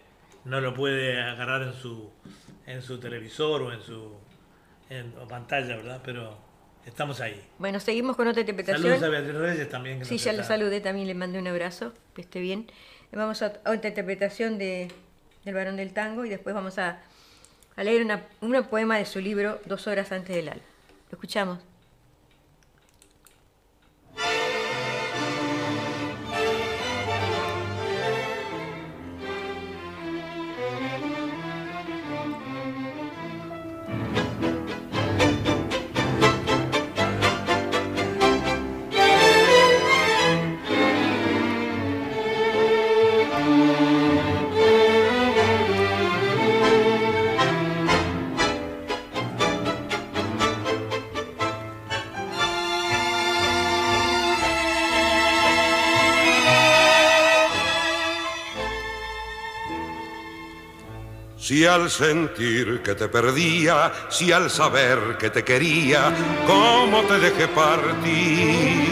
no 0.46 0.60
lo 0.60 0.74
puede 0.74 1.22
agarrar 1.22 1.62
en 1.64 1.74
su 1.74 2.10
en 2.66 2.82
su 2.82 3.00
televisor 3.00 3.62
o 3.62 3.72
en 3.74 3.82
su 3.82 4.14
en, 4.90 5.14
o 5.22 5.28
pantalla, 5.28 5.76
¿verdad? 5.78 6.02
Pero 6.04 6.38
estamos 6.88 7.22
ahí. 7.22 7.40
bueno, 7.60 7.80
seguimos 7.80 8.16
con 8.16 8.28
otra 8.28 8.42
interpretación. 8.42 8.82
Saludos 8.84 9.04
a 9.04 9.10
Beatriz 9.10 9.36
Reyes 9.36 9.70
también. 9.70 10.00
que 10.00 10.06
Sí, 10.06 10.18
ya 10.18 10.32
le 10.34 10.42
está- 10.42 10.56
saludé, 10.56 10.82
también 10.82 11.08
le 11.08 11.14
mandé 11.14 11.38
un 11.40 11.48
abrazo, 11.48 11.94
que 12.16 12.22
esté 12.22 12.40
bien. 12.40 12.68
Vamos 13.12 13.42
a 13.42 13.48
otra 13.66 13.88
interpretación 13.90 14.58
de, 14.58 14.92
del 15.46 15.54
varón 15.56 15.78
del 15.78 15.94
tango 15.94 16.26
y 16.26 16.30
después 16.30 16.54
vamos 16.56 16.78
a, 16.78 17.00
a 17.76 17.84
leer 17.84 18.04
una, 18.04 18.24
un 18.42 18.64
poema 18.66 18.98
de 18.98 19.06
su 19.06 19.20
libro 19.22 19.60
Dos 19.66 19.88
horas 19.88 20.12
antes 20.12 20.36
del 20.36 20.50
alba. 20.50 20.64
Lo 21.12 21.16
escuchamos. 21.16 21.60
Si 61.48 61.66
al 61.66 61.90
sentir 61.90 62.82
que 62.84 62.94
te 62.94 63.08
perdía, 63.08 63.94
si 64.10 64.34
al 64.34 64.52
saber 64.52 65.18
que 65.18 65.30
te 65.30 65.46
quería, 65.46 66.14
cómo 66.46 67.04
te 67.04 67.20
dejé 67.20 67.48
partir. 67.48 68.86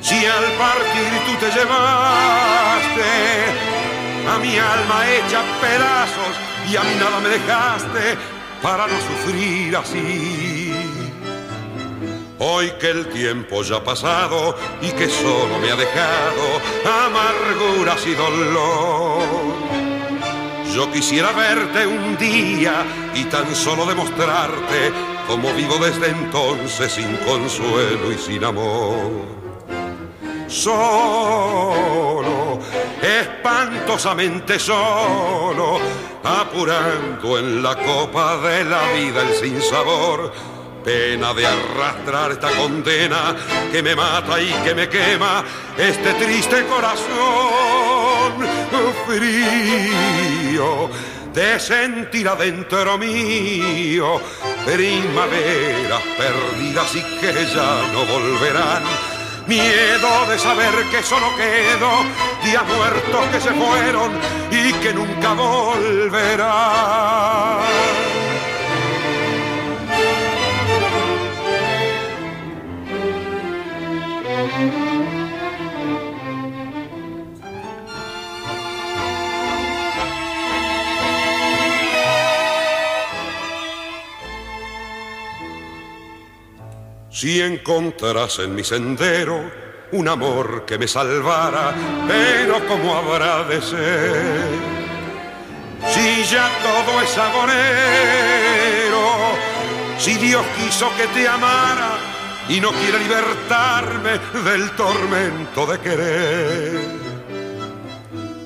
Si 0.00 0.24
al 0.24 0.44
partir 0.56 1.12
tú 1.26 1.32
te 1.38 1.50
llevaste 1.52 3.12
a 4.26 4.38
mi 4.38 4.56
alma 4.56 5.10
hecha 5.10 5.42
pedazos 5.60 6.34
y 6.70 6.76
a 6.76 6.82
mí 6.84 6.94
nada 6.98 7.20
me 7.20 7.28
dejaste 7.28 8.16
para 8.62 8.86
no 8.86 8.94
sufrir 8.98 9.76
así. 9.76 10.72
Hoy 12.38 12.70
que 12.80 12.88
el 12.88 13.08
tiempo 13.08 13.62
ya 13.62 13.76
ha 13.76 13.84
pasado 13.84 14.56
y 14.80 14.90
que 14.92 15.10
solo 15.10 15.58
me 15.60 15.70
ha 15.70 15.76
dejado 15.76 16.62
amarguras 17.04 18.06
y 18.06 18.14
dolor. 18.14 19.75
Yo 20.76 20.92
quisiera 20.92 21.32
verte 21.32 21.86
un 21.86 22.18
día 22.18 22.84
y 23.14 23.24
tan 23.24 23.56
solo 23.56 23.86
demostrarte 23.86 24.92
cómo 25.26 25.54
vivo 25.54 25.78
desde 25.78 26.08
entonces 26.08 26.92
sin 26.92 27.16
consuelo 27.16 28.12
y 28.12 28.18
sin 28.18 28.44
amor. 28.44 29.10
Solo, 30.46 31.48
espantosamente 33.00 34.58
solo, 34.58 35.78
apurando 36.22 37.38
en 37.38 37.62
la 37.62 37.74
copa 37.74 38.36
de 38.46 38.64
la 38.64 38.92
vida 38.92 39.22
el 39.22 39.32
sinsabor. 39.32 40.30
Pena 40.86 41.34
de 41.34 41.44
arrastrar 41.44 42.30
esta 42.30 42.48
condena 42.52 43.34
que 43.72 43.82
me 43.82 43.96
mata 43.96 44.40
y 44.40 44.52
que 44.62 44.72
me 44.72 44.88
quema 44.88 45.44
este 45.76 46.14
triste 46.14 46.64
corazón 46.66 47.26
frío 49.04 50.88
de 51.34 51.58
sentir 51.58 52.28
adentro 52.28 52.96
mío 52.98 54.20
primaveras 54.64 56.02
perdidas 56.16 56.94
y 56.94 57.02
que 57.18 57.32
ya 57.32 57.82
no 57.92 58.04
volverán 58.06 58.84
miedo 59.48 60.26
de 60.28 60.38
saber 60.38 60.72
que 60.88 61.02
solo 61.02 61.34
quedo 61.36 62.04
días 62.44 62.62
muertos 62.64 63.26
que 63.32 63.40
se 63.40 63.50
fueron 63.50 64.12
y 64.52 64.72
que 64.74 64.94
nunca 64.94 65.32
volverán. 65.32 66.46
Si 87.16 87.40
encontrás 87.40 88.40
en 88.40 88.54
mi 88.54 88.62
sendero 88.62 89.50
un 89.92 90.06
amor 90.06 90.66
que 90.66 90.76
me 90.76 90.86
salvara, 90.86 91.74
pero 92.06 92.68
como 92.68 92.94
habrá 92.94 93.42
de 93.44 93.62
ser? 93.62 94.44
Si 95.94 96.24
ya 96.24 96.46
todo 96.62 97.00
es 97.00 97.16
agonero, 97.16 99.00
si 99.96 100.12
Dios 100.16 100.44
quiso 100.58 100.94
que 100.98 101.06
te 101.06 101.26
amara 101.26 101.96
y 102.50 102.60
no 102.60 102.70
quiere 102.72 102.98
libertarme 102.98 104.18
del 104.50 104.70
tormento 104.72 105.64
de 105.64 105.78
querer. 105.78 106.80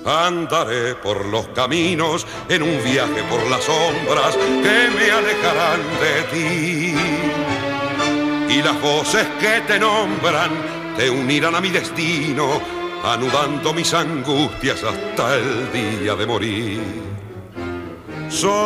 Andaré 0.06 0.94
por 0.94 1.26
los 1.26 1.48
caminos 1.48 2.24
en 2.48 2.62
un 2.62 2.84
viaje 2.84 3.20
por 3.28 3.44
las 3.50 3.64
sombras 3.64 4.36
que 4.36 4.90
me 4.96 5.10
alejarán 5.10 5.80
de 5.98 6.22
ti 6.30 7.59
y 8.50 8.62
las 8.62 8.80
voces 8.80 9.26
que 9.38 9.60
te 9.66 9.78
nombran 9.78 10.50
te 10.96 11.08
unirán 11.08 11.54
a 11.54 11.60
mi 11.60 11.70
destino, 11.70 12.60
anudando 13.04 13.72
mis 13.72 13.94
angustias 13.94 14.82
hasta 14.82 15.36
el 15.36 15.72
día 15.72 16.16
de 16.16 16.26
morir. 16.26 16.80
Solo, 18.28 18.56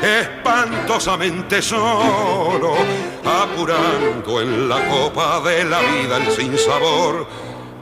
espantosamente 0.00 1.60
solo, 1.60 2.76
apurando 3.24 4.40
en 4.40 4.68
la 4.68 4.88
copa 4.88 5.40
de 5.40 5.64
la 5.64 5.80
vida 5.80 6.18
el 6.18 6.30
sinsabor 6.30 7.26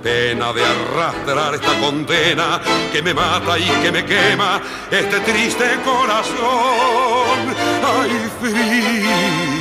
pena 0.02 0.52
de 0.52 0.62
arrastrar 0.64 1.54
esta 1.54 1.78
condena 1.80 2.60
que 2.92 3.02
me 3.02 3.12
mata 3.12 3.58
y 3.58 3.64
que 3.82 3.90
me 3.90 4.04
quema 4.04 4.60
este 4.90 5.20
triste 5.20 5.64
corazón. 5.84 7.54
Ay, 7.82 8.30
frío 8.40 9.55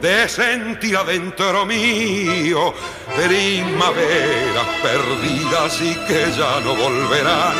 de 0.00 0.28
sentir 0.28 0.96
adentro 0.96 1.66
mío 1.66 2.72
primaveras 3.14 4.66
perdidas 4.82 5.80
y 5.82 5.94
que 6.06 6.32
ya 6.36 6.60
no 6.60 6.74
volverán. 6.74 7.54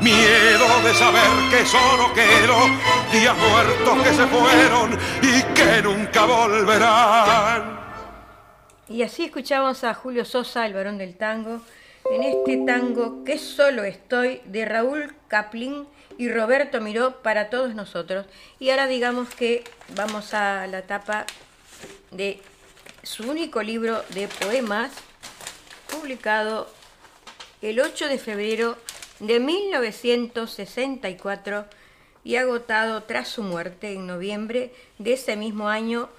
Miedo 0.00 0.66
de 0.84 0.94
saber 0.94 1.28
que 1.50 1.66
solo 1.66 2.12
quiero 2.14 2.56
días 3.12 3.36
muertos 3.36 4.02
que 4.04 4.14
se 4.14 4.26
fueron 4.28 4.98
y 5.20 5.42
que 5.54 5.82
nunca 5.82 6.24
volverán. 6.24 7.80
Y 8.88 9.02
así 9.02 9.24
escuchamos 9.24 9.82
a 9.82 9.94
Julio 9.94 10.24
Sosa, 10.24 10.66
el 10.66 10.74
varón 10.74 10.98
del 10.98 11.16
tango, 11.16 11.60
en 12.10 12.22
este 12.22 12.58
tango 12.64 13.24
Que 13.24 13.38
solo 13.38 13.82
estoy 13.82 14.40
de 14.46 14.64
Raúl 14.64 15.14
Caplín 15.26 15.86
y 16.18 16.28
Roberto 16.28 16.82
Miró 16.82 17.22
para 17.22 17.48
todos 17.48 17.74
nosotros. 17.74 18.26
Y 18.58 18.68
ahora 18.70 18.88
digamos 18.88 19.30
que 19.30 19.64
vamos 19.94 20.34
a 20.34 20.66
la 20.66 20.80
etapa 20.80 21.24
de 22.10 22.42
su 23.04 23.30
único 23.30 23.62
libro 23.62 24.02
de 24.10 24.28
poemas, 24.28 24.90
publicado 25.90 26.70
el 27.62 27.80
8 27.80 28.08
de 28.08 28.18
febrero 28.18 28.76
de 29.20 29.40
1964 29.40 31.64
y 32.24 32.36
agotado 32.36 33.04
tras 33.04 33.28
su 33.28 33.42
muerte 33.42 33.94
en 33.94 34.06
noviembre 34.06 34.74
de 34.98 35.14
ese 35.14 35.36
mismo 35.36 35.68
año 35.68 36.10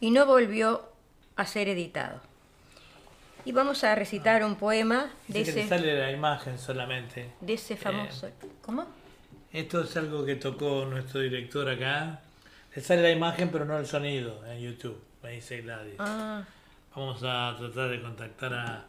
y 0.00 0.12
no 0.12 0.24
volvió 0.24 0.88
a 1.36 1.44
ser 1.46 1.68
editado. 1.68 2.22
Y 3.44 3.52
vamos 3.52 3.84
a 3.84 3.94
recitar 3.94 4.42
un 4.44 4.56
poema 4.56 5.12
de 5.26 5.40
Dice 5.40 5.54
que 5.54 5.60
ese, 5.60 5.68
te 5.68 5.76
sale 5.76 5.98
la 5.98 6.10
imagen 6.12 6.58
solamente. 6.58 7.30
de 7.40 7.54
ese 7.54 7.76
famoso... 7.76 8.28
Eh. 8.28 8.32
¿Cómo? 8.62 8.86
Esto 9.52 9.82
es 9.82 9.96
algo 9.96 10.24
que 10.26 10.36
tocó 10.36 10.84
nuestro 10.84 11.20
director 11.20 11.68
acá. 11.68 12.20
Le 12.74 12.82
sale 12.82 13.02
la 13.02 13.10
imagen 13.10 13.50
pero 13.50 13.64
no 13.64 13.78
el 13.78 13.86
sonido 13.86 14.44
en 14.46 14.60
YouTube, 14.60 15.00
me 15.22 15.32
dice 15.32 15.62
Gladys. 15.62 15.94
Ah, 15.98 16.44
Vamos 16.94 17.22
a 17.22 17.54
tratar 17.58 17.90
de 17.90 18.02
contactar 18.02 18.54
a... 18.54 18.86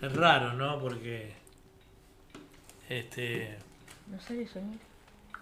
Es 0.00 0.12
raro, 0.12 0.52
¿no? 0.52 0.78
Porque... 0.78 1.32
Este... 2.88 3.58
no 4.06 4.20
sale 4.20 4.42
el 4.42 4.48
sonido. 4.48 4.78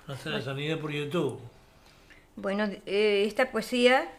No 0.07 0.17
sale 0.17 0.37
el 0.37 0.43
sonido 0.43 0.81
por 0.81 0.93
YouTube. 0.93 1.41
Bueno, 2.37 2.65
eh, 2.87 3.25
esta 3.27 3.51
poesía 3.51 4.11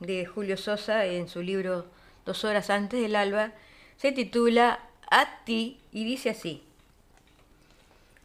de 0.00 0.26
Julio 0.26 0.56
Sosa 0.56 1.06
en 1.06 1.28
su 1.28 1.42
libro 1.42 1.86
Dos 2.26 2.44
horas 2.44 2.70
antes 2.70 3.00
del 3.00 3.16
alba 3.16 3.52
se 3.96 4.12
titula 4.12 4.80
A 5.10 5.44
ti 5.44 5.78
y 5.92 6.04
dice 6.04 6.30
así. 6.30 6.62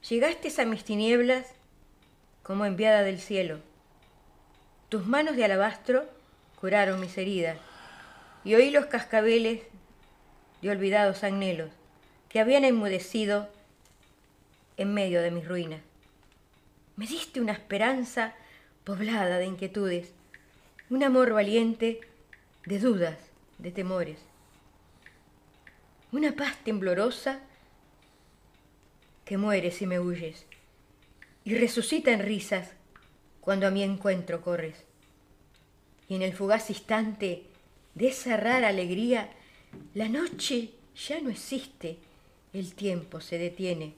Llegaste 0.09 0.61
a 0.61 0.65
mis 0.65 0.83
tinieblas 0.83 1.53
como 2.49 2.65
enviada 2.65 3.03
del 3.03 3.19
cielo. 3.19 3.59
Tus 4.89 5.05
manos 5.05 5.35
de 5.35 5.45
alabastro 5.45 6.09
curaron 6.59 6.99
mis 6.99 7.15
heridas 7.15 7.59
y 8.43 8.55
oí 8.55 8.71
los 8.71 8.87
cascabeles 8.87 9.61
de 10.63 10.71
olvidados 10.71 11.23
anhelos 11.23 11.69
que 12.27 12.39
habían 12.39 12.65
enmudecido 12.65 13.47
en 14.77 14.95
medio 14.95 15.21
de 15.21 15.29
mis 15.29 15.47
ruinas. 15.47 15.81
Me 16.95 17.05
diste 17.05 17.39
una 17.39 17.51
esperanza 17.51 18.33
poblada 18.83 19.37
de 19.37 19.45
inquietudes, 19.45 20.11
un 20.89 21.03
amor 21.03 21.33
valiente 21.33 22.01
de 22.65 22.79
dudas, 22.79 23.19
de 23.59 23.69
temores, 23.69 24.17
una 26.11 26.31
paz 26.31 26.57
temblorosa 26.63 27.41
que 29.23 29.37
muere 29.37 29.69
si 29.69 29.85
me 29.85 29.99
huyes 29.99 30.48
y 31.49 31.55
resucita 31.55 32.11
en 32.11 32.19
risas 32.19 32.73
cuando 33.41 33.65
a 33.65 33.71
mi 33.71 33.81
encuentro 33.81 34.39
corres. 34.43 34.75
Y 36.07 36.13
en 36.13 36.21
el 36.21 36.35
fugaz 36.35 36.69
instante 36.69 37.47
de 37.95 38.09
esa 38.09 38.37
rara 38.37 38.67
alegría, 38.67 39.31
la 39.95 40.09
noche 40.09 40.69
ya 40.95 41.19
no 41.21 41.31
existe, 41.31 41.97
el 42.53 42.75
tiempo 42.75 43.19
se 43.19 43.39
detiene 43.39 43.95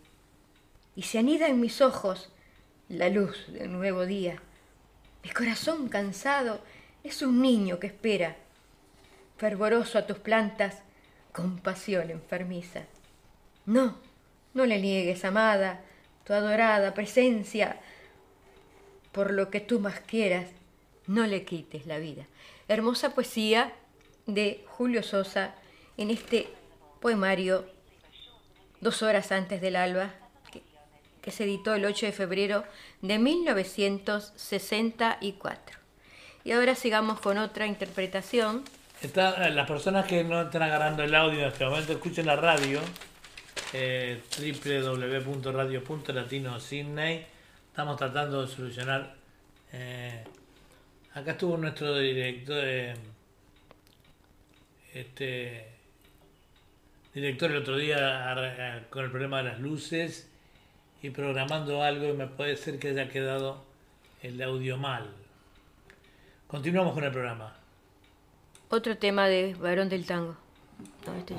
y 0.96 1.02
se 1.02 1.20
anida 1.20 1.50
en 1.50 1.60
mis 1.60 1.82
ojos 1.82 2.30
la 2.88 3.10
luz 3.10 3.36
del 3.50 3.70
nuevo 3.70 4.06
día. 4.06 4.42
Mi 5.22 5.30
corazón 5.32 5.90
cansado 5.90 6.62
es 7.04 7.22
un 7.22 7.42
niño 7.42 7.80
que 7.80 7.88
espera, 7.88 8.38
fervoroso 9.36 9.98
a 9.98 10.08
tus 10.08 10.20
plantas, 10.20 10.84
con 11.34 11.58
pasión 11.58 12.12
enfermiza. 12.12 12.84
No, 13.66 13.98
no 14.54 14.66
le 14.66 14.80
niegues, 14.80 15.26
amada, 15.26 15.82
tu 16.32 16.36
adorada 16.36 16.94
presencia. 16.94 17.76
Por 19.12 19.34
lo 19.34 19.50
que 19.50 19.60
tú 19.60 19.82
más 19.82 20.00
quieras, 20.00 20.48
no 21.06 21.28
le 21.28 21.44
quites 21.44 21.86
la 21.88 21.98
vida. 21.98 22.26
Hermosa 22.70 23.14
poesía 23.14 23.74
de 24.28 24.64
Julio 24.66 25.04
Sosa 25.04 25.54
en 25.98 26.10
este 26.10 26.48
poemario 27.02 27.66
Dos 28.80 29.04
horas 29.04 29.34
antes 29.34 29.60
del 29.62 29.76
alba, 29.76 30.12
que, 30.52 30.62
que 31.22 31.32
se 31.32 31.44
editó 31.44 31.76
el 31.76 31.84
8 31.86 32.06
de 32.08 32.12
febrero 32.14 32.64
de 33.02 33.20
1964. 33.20 35.78
Y 36.46 36.54
ahora 36.54 36.76
sigamos 36.76 37.20
con 37.20 37.38
otra 37.38 37.68
interpretación. 37.68 38.64
Está, 39.04 39.48
eh, 39.48 39.52
las 39.52 39.68
personas 39.68 40.08
que 40.08 40.24
no 40.24 40.42
están 40.42 40.64
agarrando 40.64 41.04
el 41.04 41.14
audio 41.14 41.42
en 41.42 41.50
este 41.50 41.64
momento, 41.64 41.92
escuchen 41.92 42.26
la 42.26 42.38
radio, 42.38 42.80
eh, 43.74 44.22
www.radio.latino 44.38 46.60
Sydney. 46.60 47.26
Estamos 47.68 47.98
tratando 47.98 48.42
de 48.42 48.48
solucionar. 48.48 49.16
eh, 49.74 50.24
acá 51.14 51.32
estuvo 51.32 51.58
nuestro 51.58 51.98
director, 51.98 52.62
eh, 52.64 52.96
este 54.94 55.68
director 57.14 57.52
el 57.52 57.58
otro 57.58 57.78
día 57.78 58.86
con 58.90 59.06
el 59.06 59.12
problema 59.12 59.38
de 59.38 59.44
las 59.44 59.60
luces 59.60 60.30
y 61.02 61.10
programando 61.10 61.82
algo 61.82 62.08
y 62.08 62.14
me 62.14 62.28
puede 62.28 62.58
ser 62.58 62.80
que 62.80 62.90
haya 62.90 63.10
quedado 63.10 63.64
el 64.22 64.42
audio 64.42 64.78
mal. 64.78 65.10
Continuamos 66.48 66.94
con 66.94 67.04
el 67.04 67.12
programa. 67.12 67.56
Otro 68.70 68.98
tema 68.98 69.28
de 69.28 69.56
Varón 69.56 69.90
del 69.90 70.06
Tango. 70.06 70.38
Este. 71.18 71.36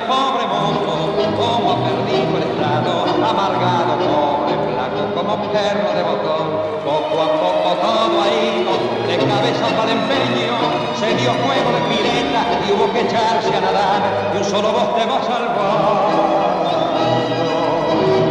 Pobre 0.00 0.44
mozo, 0.46 0.94
como 1.36 1.84
perdido 1.84 2.38
estrado, 2.38 2.92
amargado, 3.22 3.92
pobre 3.98 4.54
flaco, 4.66 5.02
como 5.14 5.32
perro 5.52 5.90
de 5.94 6.02
botón, 6.02 6.46
poco 6.84 7.22
a 7.22 7.28
poco 7.42 7.68
todo 7.80 8.22
ha 8.22 8.28
ido, 8.28 8.72
de 9.06 9.16
cabeza 9.18 9.66
para 9.76 9.92
el 9.92 9.98
empeño, 9.98 10.54
se 10.98 11.14
dio 11.14 11.30
juego 11.32 11.70
de 11.76 11.82
pileta 11.88 12.42
y 12.66 12.72
hubo 12.72 12.92
que 12.92 13.00
echarse 13.00 13.54
a 13.56 13.60
nadar, 13.60 14.00
y 14.34 14.36
un 14.38 14.44
solo 14.44 14.72
voz 14.72 14.94
te 14.96 15.04
va 15.06 15.16
a 15.18 15.22
salvar 15.22 16.44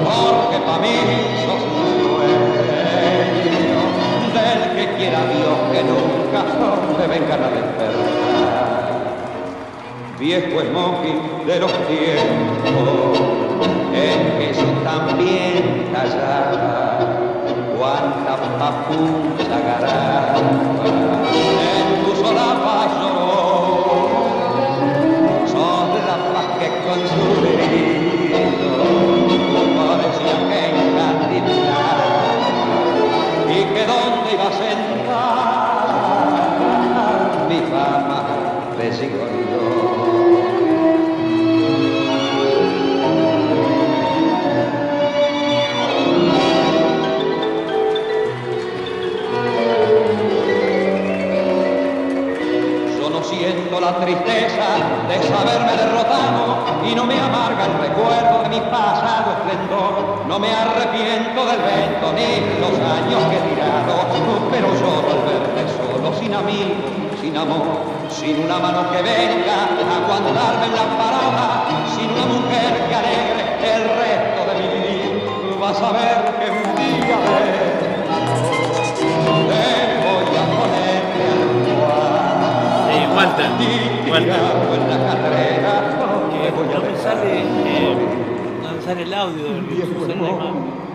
porque 0.03 0.57
para 0.59 0.77
mí 0.79 0.95
sos 1.45 1.63
un 1.63 1.87
sueño 2.03 2.63
del 4.33 4.75
que 4.75 4.95
quiera 4.97 5.19
Dios 5.25 5.57
que 5.71 5.83
nunca 5.83 6.41
me 6.97 7.07
vengan 7.07 7.43
a 7.43 7.49
despertar. 7.49 8.12
Viejo 10.23 10.61
smoking 10.61 11.45
de 11.45 11.59
los 11.59 11.69
tiempos. 11.85 13.19
En 13.93 14.37
que 14.37 14.51
eso 14.51 14.63
también 14.85 15.12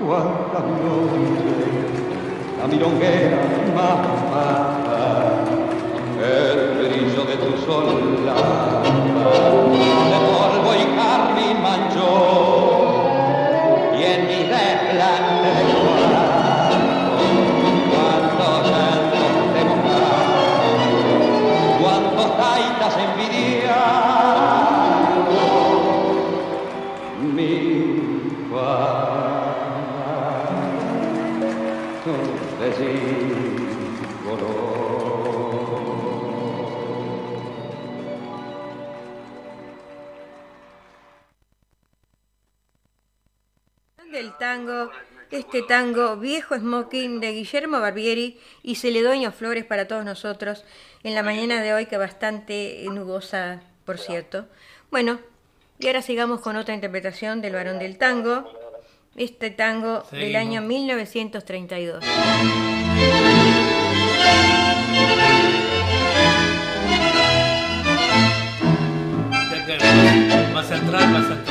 imagen. 0.01 0.11
amor, 0.11 0.49
cuántas 0.53 0.81
noches, 0.81 1.39
la 2.59 2.67
milonguera 2.67 3.39
tango 45.69 46.17
Viejo 46.17 46.57
Smoking 46.57 47.21
de 47.21 47.33
Guillermo 47.33 47.79
Barbieri 47.79 48.41
y 48.65 48.75
Celedoño 48.75 49.31
Flores 49.31 49.65
para 49.65 49.87
todos 49.87 50.05
nosotros 50.05 50.65
en 51.05 51.15
la 51.15 51.23
mañana 51.23 51.63
de 51.63 51.75
hoy, 51.75 51.87
que 51.87 51.97
bastante 51.97 52.85
nubosa, 52.91 53.61
por 53.85 53.99
cierto. 53.99 54.47
Bueno, 54.91 55.21
y 55.79 55.87
ahora 55.87 56.03
sigamos 56.03 56.41
con 56.41 56.57
otra 56.57 56.75
interpretación 56.75 57.41
del 57.41 57.53
varón 57.53 57.79
del 57.79 57.99
tango, 57.99 58.51
este 59.15 59.51
tango 59.51 60.03
del 60.11 60.35
año 60.35 60.63
1932. 60.63 62.05
Ya 69.51 69.67
que 69.67 69.79
vas 70.55 70.71
a 70.73 71.45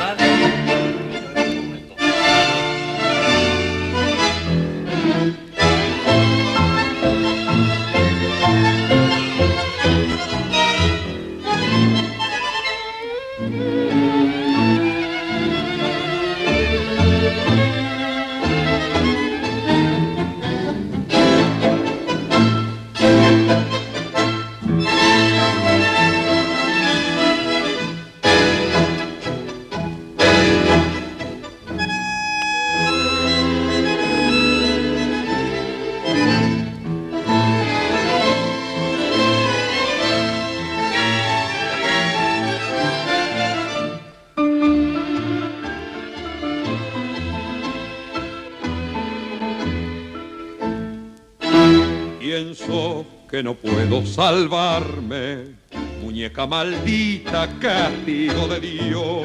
Pienso 52.18 53.06
que 53.30 53.44
no 53.44 53.54
puedo 53.54 54.04
salvarme, 54.04 55.54
muñeca 56.02 56.48
maldita, 56.48 57.48
castigo 57.60 58.48
de 58.48 58.58
Dios. 58.58 59.22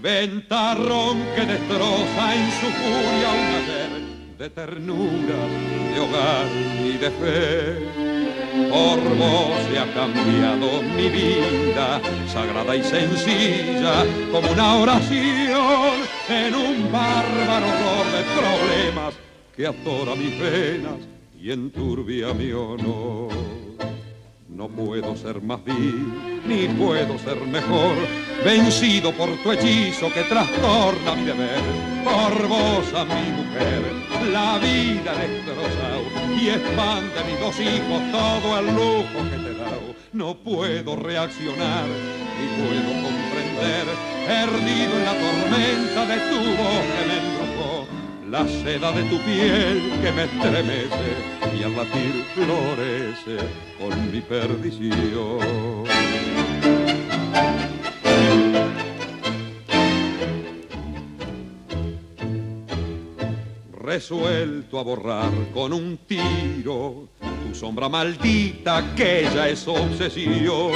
Ventarrón 0.00 1.18
que 1.34 1.44
destroza 1.44 2.34
en 2.34 2.50
su 2.52 2.66
furia 2.66 3.28
un 3.28 3.54
ayer 3.56 3.90
de 4.38 4.50
ternura, 4.50 5.36
de 5.92 6.00
hogar 6.00 6.46
y 6.82 6.96
de 6.96 7.10
fe. 7.10 8.68
Por 8.70 9.16
vos 9.16 9.52
se 9.70 9.78
ha 9.78 9.92
cambiado 9.92 10.82
mi 10.82 11.10
vida, 11.10 12.00
sagrada 12.32 12.74
y 12.74 12.82
sencilla, 12.84 14.06
como 14.32 14.50
una 14.50 14.76
oración 14.76 15.92
en 16.30 16.54
un 16.54 16.90
bárbaro 16.90 17.66
horror 17.66 18.06
de 18.12 18.24
problemas 18.40 19.14
que 19.54 19.66
atora 19.66 20.14
mis 20.14 20.40
venas 20.40 21.17
y 21.40 21.52
enturbia 21.52 22.34
mi 22.34 22.50
honor. 22.52 23.28
No 24.48 24.68
puedo 24.68 25.16
ser 25.16 25.40
más 25.40 25.64
vil, 25.64 26.42
ni 26.46 26.66
puedo 26.68 27.16
ser 27.18 27.40
mejor, 27.42 27.94
vencido 28.44 29.12
por 29.12 29.30
tu 29.42 29.52
hechizo 29.52 30.12
que 30.12 30.24
trastorna 30.24 31.14
mi 31.14 31.24
deber. 31.24 31.62
Por 32.02 32.48
vos 32.48 32.92
a 32.94 33.04
mi 33.04 33.30
mujer, 33.30 33.82
la 34.32 34.58
vida 34.58 35.14
destrozado 35.14 36.02
y 36.40 36.48
expande 36.48 37.24
mis 37.30 37.40
dos 37.40 37.60
hijos 37.60 38.02
todo 38.10 38.58
el 38.58 38.66
lujo 38.66 39.30
que 39.30 39.36
te 39.36 39.50
he 39.50 39.54
dado. 39.54 39.94
No 40.12 40.34
puedo 40.34 40.96
reaccionar, 40.96 41.86
ni 41.86 42.46
puedo 42.58 42.90
comprender, 43.04 43.86
perdido 44.26 44.98
en 44.98 45.04
la 45.04 45.12
tormenta 45.12 46.06
de 46.06 46.16
tu 46.30 46.38
voz 46.60 46.84
que 46.96 47.06
me 47.06 47.37
la 48.30 48.46
seda 48.46 48.92
de 48.92 49.04
tu 49.04 49.18
piel 49.20 50.00
que 50.02 50.12
me 50.12 50.24
estremece 50.24 51.58
y 51.58 51.62
al 51.62 51.76
latir 51.76 52.24
florece 52.34 53.38
con 53.78 54.12
mi 54.12 54.20
perdición. 54.20 55.84
Resuelto 63.72 64.78
a 64.78 64.82
borrar 64.82 65.32
con 65.54 65.72
un 65.72 65.98
tiro 66.06 67.08
tu 67.20 67.54
sombra 67.54 67.88
maldita 67.88 68.94
que 68.94 69.26
ya 69.34 69.48
es 69.48 69.66
obsesión. 69.66 70.72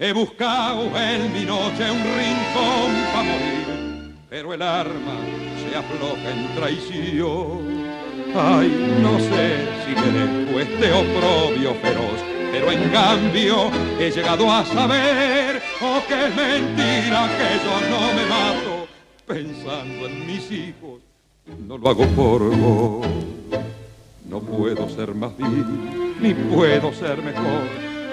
He 0.00 0.12
buscado 0.12 0.86
en 0.96 1.32
mi 1.32 1.44
noche 1.44 1.90
un 1.90 2.02
rincón 2.02 2.90
para 3.12 3.22
morir, 3.22 4.16
pero 4.28 4.54
el 4.54 4.62
arma 4.62 5.47
afloja 5.78 6.30
en 6.30 6.54
traición. 6.54 7.88
Ay, 8.34 8.98
no 9.00 9.18
sé 9.18 9.66
si 9.84 9.94
merezco 9.94 10.60
este 10.60 10.92
oprobio 10.92 11.74
feroz, 11.76 12.20
pero 12.52 12.70
en 12.70 12.90
cambio 12.90 13.70
he 13.98 14.10
llegado 14.10 14.50
a 14.50 14.64
saber, 14.66 15.62
oh 15.80 16.00
que 16.06 16.26
es 16.26 16.36
mentira 16.36 17.28
que 17.38 17.48
yo 17.64 17.90
no 17.90 18.12
me 18.14 18.26
mato 18.26 18.88
pensando 19.26 20.06
en 20.06 20.26
mis 20.26 20.50
hijos. 20.50 21.00
No 21.66 21.78
lo 21.78 21.88
hago 21.88 22.06
por 22.08 22.42
vos, 22.56 23.06
no 24.28 24.40
puedo 24.40 24.88
ser 24.90 25.14
más 25.14 25.36
vil, 25.38 25.64
ni 26.20 26.34
puedo 26.34 26.92
ser 26.92 27.22
mejor, 27.22 27.62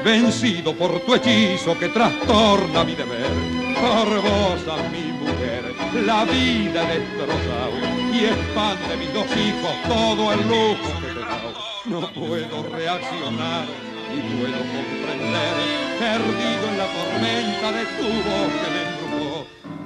vencido 0.03 0.73
por 0.73 1.01
tu 1.01 1.15
hechizo 1.15 1.77
que 1.77 1.89
trastorna 1.89 2.85
mi 2.85 2.95
deber, 2.95 3.64
por 3.81 4.07
vos 4.21 4.61
a 4.67 4.77
mi 4.89 5.11
mujer, 5.11 5.63
la 6.05 6.25
vida 6.25 6.85
destrozado 6.85 7.77
y 8.13 8.25
expande 8.25 8.97
mis 8.97 9.13
dos 9.13 9.27
hijos 9.37 9.73
todo 9.87 10.33
el 10.33 10.39
lujo 10.41 10.89
que 11.01 11.07
te 11.13 11.19
dado. 11.19 11.53
No 11.85 12.01
puedo 12.13 12.63
reaccionar 12.69 13.65
ni 14.09 14.21
puedo 14.37 14.59
comprender, 14.73 15.55
perdido 15.99 16.63
en 16.71 16.77
la 16.77 16.87
tormenta 16.97 17.67
de 17.71 17.83
tu 17.97 18.09
voz 18.27 18.51
que 18.61 18.69
me 18.73 18.81
embrujó, 18.89 19.35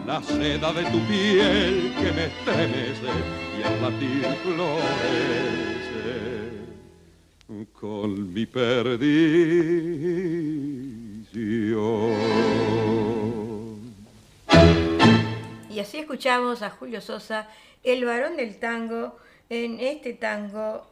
la 0.05 0.17
seda 0.23 0.69
de 0.73 0.83
tu 0.91 0.99
piel 1.07 1.93
que 1.99 2.11
me 2.11 2.25
estremece 2.25 3.11
y 3.57 3.63
al 3.63 3.75
latir 3.81 4.25
florece 4.43 6.09
con 7.73 8.33
mi 8.33 8.45
perdición. 8.45 9.09
Y 15.79 15.81
así 15.81 15.97
escuchamos 15.99 16.61
a 16.61 16.71
Julio 16.71 16.99
Sosa, 16.99 17.47
el 17.85 18.03
varón 18.03 18.35
del 18.35 18.59
tango, 18.59 19.17
en 19.49 19.79
este 19.79 20.11
tango 20.11 20.85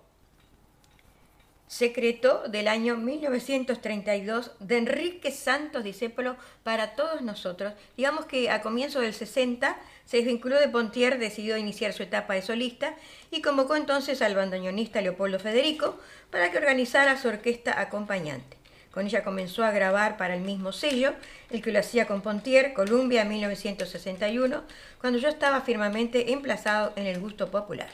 secreto 1.67 2.43
del 2.47 2.69
año 2.69 2.95
1932 2.95 4.53
de 4.61 4.77
Enrique 4.77 5.31
Santos 5.31 5.83
Discépolo 5.83 6.37
para 6.63 6.95
todos 6.95 7.21
nosotros. 7.21 7.73
Digamos 7.97 8.27
que 8.27 8.49
a 8.49 8.61
comienzos 8.61 9.01
del 9.01 9.13
60 9.13 9.77
se 10.05 10.17
desvinculó 10.17 10.57
de 10.57 10.69
Pontier, 10.69 11.19
decidió 11.19 11.57
iniciar 11.57 11.91
su 11.91 12.03
etapa 12.03 12.35
de 12.35 12.41
solista 12.41 12.95
y 13.29 13.41
convocó 13.41 13.75
entonces 13.75 14.21
al 14.21 14.35
bandoneonista 14.35 15.01
Leopoldo 15.01 15.37
Federico 15.37 15.99
para 16.31 16.49
que 16.49 16.59
organizara 16.59 17.17
su 17.17 17.27
orquesta 17.27 17.81
acompañante. 17.81 18.56
Con 18.97 19.05
ella 19.05 19.23
comenzó 19.23 19.63
a 19.63 19.69
grabar 19.69 20.17
para 20.17 20.33
el 20.33 20.41
mismo 20.41 20.71
sello, 20.71 21.13
el 21.51 21.61
que 21.61 21.71
lo 21.71 21.77
hacía 21.77 22.07
con 22.07 22.23
Pontier, 22.23 22.73
Columbia, 22.73 23.21
en 23.21 23.29
1961, 23.29 24.63
cuando 24.99 25.19
yo 25.19 25.29
estaba 25.29 25.61
firmemente 25.61 26.33
emplazado 26.33 26.93
en 26.95 27.05
el 27.05 27.19
gusto 27.19 27.51
popular. 27.51 27.89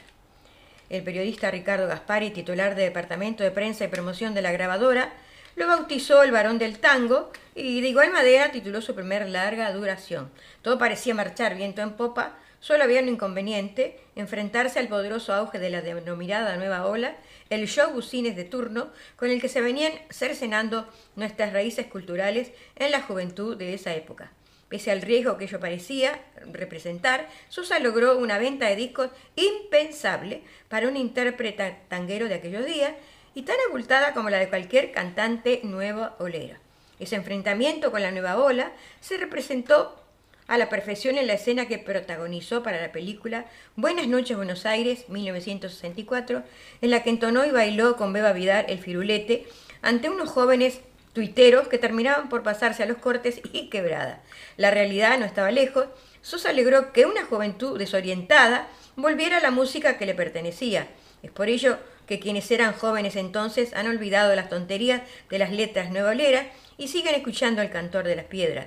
El 0.88 1.02
periodista 1.02 1.50
Ricardo 1.50 1.88
Gaspari, 1.88 2.30
titular 2.30 2.74
del 2.74 2.86
Departamento 2.86 3.44
de 3.44 3.50
Prensa 3.50 3.84
y 3.84 3.88
Promoción 3.88 4.32
de 4.32 4.40
la 4.40 4.52
grabadora, 4.52 5.12
lo 5.56 5.66
bautizó 5.66 6.22
el 6.22 6.32
varón 6.32 6.56
del 6.56 6.78
tango 6.78 7.30
y 7.54 7.82
de 7.82 7.88
igual 7.88 8.10
manera 8.10 8.50
tituló 8.50 8.80
su 8.80 8.94
primer 8.94 9.28
larga 9.28 9.70
duración. 9.72 10.30
Todo 10.62 10.78
parecía 10.78 11.14
marchar 11.14 11.54
viento 11.54 11.82
en 11.82 11.98
popa, 11.98 12.38
solo 12.60 12.82
había 12.82 13.02
un 13.02 13.10
inconveniente, 13.10 14.00
enfrentarse 14.16 14.78
al 14.78 14.88
poderoso 14.88 15.34
auge 15.34 15.58
de 15.58 15.68
la 15.68 15.82
denominada 15.82 16.56
nueva 16.56 16.86
ola, 16.86 17.14
el 17.54 17.68
show 17.68 17.92
bucines 17.92 18.36
de 18.36 18.44
turno 18.44 18.90
con 19.16 19.30
el 19.30 19.40
que 19.40 19.48
se 19.48 19.60
venían 19.60 19.92
cercenando 20.10 20.88
nuestras 21.16 21.52
raíces 21.52 21.86
culturales 21.86 22.52
en 22.76 22.90
la 22.90 23.02
juventud 23.02 23.56
de 23.56 23.74
esa 23.74 23.94
época. 23.94 24.32
Pese 24.68 24.90
al 24.90 25.02
riesgo 25.02 25.38
que 25.38 25.44
ello 25.44 25.60
parecía 25.60 26.20
representar, 26.52 27.28
Sosa 27.48 27.78
logró 27.78 28.18
una 28.18 28.38
venta 28.38 28.66
de 28.66 28.76
discos 28.76 29.10
impensable 29.36 30.42
para 30.68 30.88
un 30.88 30.96
intérprete 30.96 31.76
tanguero 31.88 32.28
de 32.28 32.34
aquellos 32.34 32.66
días 32.66 32.92
y 33.34 33.42
tan 33.42 33.56
abultada 33.68 34.14
como 34.14 34.30
la 34.30 34.38
de 34.38 34.48
cualquier 34.48 34.92
cantante 34.92 35.60
nueva 35.62 36.16
olera. 36.18 36.58
Ese 36.98 37.16
enfrentamiento 37.16 37.90
con 37.90 38.02
la 38.02 38.12
nueva 38.12 38.36
ola 38.38 38.72
se 39.00 39.16
representó 39.16 40.03
a 40.46 40.58
la 40.58 40.68
perfección 40.68 41.16
en 41.16 41.26
la 41.26 41.34
escena 41.34 41.66
que 41.66 41.78
protagonizó 41.78 42.62
para 42.62 42.80
la 42.80 42.92
película 42.92 43.46
Buenas 43.76 44.06
noches 44.06 44.36
Buenos 44.36 44.66
Aires, 44.66 45.08
1964, 45.08 46.42
en 46.82 46.90
la 46.90 47.02
que 47.02 47.10
entonó 47.10 47.44
y 47.44 47.50
bailó 47.50 47.96
con 47.96 48.12
Beba 48.12 48.32
Vidal 48.32 48.66
el 48.68 48.78
firulete 48.78 49.46
ante 49.82 50.10
unos 50.10 50.30
jóvenes 50.30 50.80
tuiteros 51.12 51.68
que 51.68 51.78
terminaban 51.78 52.28
por 52.28 52.42
pasarse 52.42 52.82
a 52.82 52.86
los 52.86 52.98
cortes 52.98 53.40
y 53.52 53.70
quebrada. 53.70 54.22
La 54.56 54.70
realidad 54.70 55.18
no 55.18 55.24
estaba 55.24 55.50
lejos. 55.50 55.86
Sosa 56.20 56.50
alegró 56.50 56.92
que 56.92 57.06
una 57.06 57.24
juventud 57.24 57.78
desorientada 57.78 58.68
volviera 58.96 59.38
a 59.38 59.40
la 59.40 59.50
música 59.50 59.96
que 59.96 60.06
le 60.06 60.14
pertenecía. 60.14 60.88
Es 61.22 61.30
por 61.30 61.48
ello 61.48 61.78
que 62.06 62.20
quienes 62.20 62.50
eran 62.50 62.74
jóvenes 62.74 63.16
entonces 63.16 63.72
han 63.74 63.86
olvidado 63.86 64.34
las 64.34 64.48
tonterías 64.48 65.02
de 65.30 65.38
las 65.38 65.50
letras 65.52 65.90
nuevoleras 65.90 66.46
y 66.76 66.88
siguen 66.88 67.14
escuchando 67.14 67.62
al 67.62 67.70
cantor 67.70 68.04
de 68.04 68.16
las 68.16 68.26
piedras. 68.26 68.66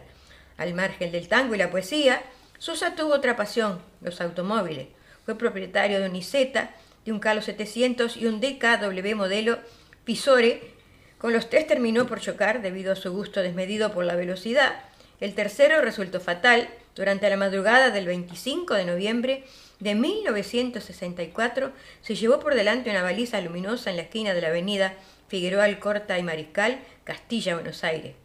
Al 0.57 0.73
margen 0.73 1.11
del 1.11 1.27
tango 1.27 1.55
y 1.55 1.57
la 1.57 1.69
poesía, 1.69 2.21
Sosa 2.57 2.95
tuvo 2.95 3.13
otra 3.13 3.35
pasión, 3.35 3.79
los 4.01 4.19
automóviles. 4.19 4.87
Fue 5.25 5.37
propietario 5.37 5.99
de 5.99 6.09
un 6.09 6.15
Iseta, 6.15 6.71
de 7.05 7.11
un 7.11 7.19
Calo 7.19 7.41
700 7.41 8.17
y 8.17 8.25
un 8.25 8.41
DKW 8.41 9.15
modelo 9.15 9.59
Pisore. 10.03 10.73
Con 11.19 11.33
los 11.33 11.49
tres 11.49 11.67
terminó 11.67 12.07
por 12.07 12.19
chocar 12.19 12.61
debido 12.61 12.93
a 12.93 12.95
su 12.95 13.11
gusto 13.11 13.41
desmedido 13.41 13.91
por 13.91 14.05
la 14.05 14.15
velocidad. 14.15 14.81
El 15.19 15.33
tercero 15.33 15.81
resultó 15.81 16.19
fatal 16.19 16.69
durante 16.95 17.29
la 17.29 17.37
madrugada 17.37 17.91
del 17.91 18.07
25 18.07 18.73
de 18.73 18.85
noviembre 18.85 19.43
de 19.79 19.95
1964. 19.95 21.71
Se 22.01 22.15
llevó 22.15 22.39
por 22.39 22.55
delante 22.55 22.89
una 22.89 23.03
baliza 23.03 23.39
luminosa 23.41 23.91
en 23.91 23.97
la 23.97 24.03
esquina 24.03 24.33
de 24.33 24.41
la 24.41 24.47
avenida 24.47 24.93
Figueroa 25.27 25.65
Alcorta 25.65 26.17
y 26.17 26.23
Mariscal, 26.23 26.79
Castilla, 27.03 27.55
Buenos 27.55 27.83
Aires. 27.83 28.15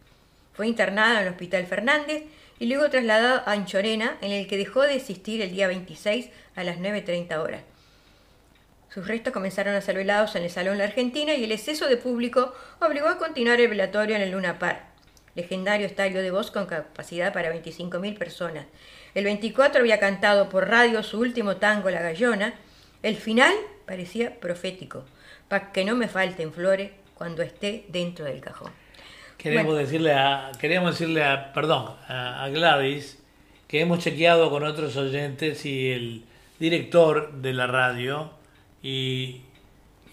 Fue 0.53 0.67
internado 0.67 1.17
en 1.17 1.23
el 1.23 1.33
Hospital 1.33 1.65
Fernández 1.65 2.23
y 2.59 2.67
luego 2.67 2.89
trasladado 2.89 3.41
a 3.45 3.51
Anchorena, 3.51 4.17
en 4.21 4.31
el 4.31 4.47
que 4.47 4.57
dejó 4.57 4.81
de 4.81 4.95
existir 4.95 5.41
el 5.41 5.51
día 5.51 5.67
26 5.67 6.29
a 6.55 6.63
las 6.63 6.77
9.30 6.77 7.37
horas. 7.39 7.63
Sus 8.93 9.07
restos 9.07 9.33
comenzaron 9.33 9.73
a 9.73 9.81
ser 9.81 9.95
velados 9.95 10.35
en 10.35 10.43
el 10.43 10.51
Salón 10.51 10.77
La 10.77 10.83
Argentina 10.83 11.33
y 11.33 11.43
el 11.43 11.51
exceso 11.51 11.87
de 11.87 11.97
público 11.97 12.53
obligó 12.79 13.07
a 13.07 13.17
continuar 13.17 13.59
el 13.59 13.67
velatorio 13.67 14.15
en 14.15 14.21
el 14.21 14.31
Luna 14.31 14.59
Park, 14.59 14.81
legendario 15.33 15.87
estadio 15.87 16.21
de 16.21 16.29
voz 16.29 16.51
con 16.51 16.67
capacidad 16.67 17.33
para 17.33 17.51
25.000 17.51 18.17
personas. 18.19 18.67
El 19.15 19.23
24 19.23 19.81
había 19.81 19.99
cantado 19.99 20.47
por 20.49 20.69
radio 20.69 21.01
su 21.01 21.19
último 21.19 21.57
tango, 21.57 21.89
La 21.89 22.03
Gallona. 22.03 22.53
El 23.01 23.15
final 23.15 23.53
parecía 23.87 24.39
profético, 24.39 25.05
para 25.47 25.71
que 25.71 25.85
no 25.85 25.95
me 25.95 26.07
falten 26.07 26.53
flores 26.53 26.91
cuando 27.15 27.41
esté 27.41 27.85
dentro 27.89 28.25
del 28.25 28.41
cajón. 28.41 28.82
Queremos 29.43 29.73
Bueno. 29.73 29.79
decirle 29.85 30.13
a, 30.13 30.51
queríamos 30.57 30.91
decirle 30.97 31.23
a, 31.25 31.51
perdón, 31.51 31.95
a, 32.07 32.45
a 32.45 32.49
Gladys 32.49 33.21
que 33.67 33.81
hemos 33.81 33.99
chequeado 33.99 34.49
con 34.49 34.63
otros 34.63 34.95
oyentes 34.95 35.65
y 35.65 35.91
el 35.91 36.23
director 36.59 37.33
de 37.33 37.51
la 37.51 37.67
radio 37.67 38.31
y, 38.81 39.41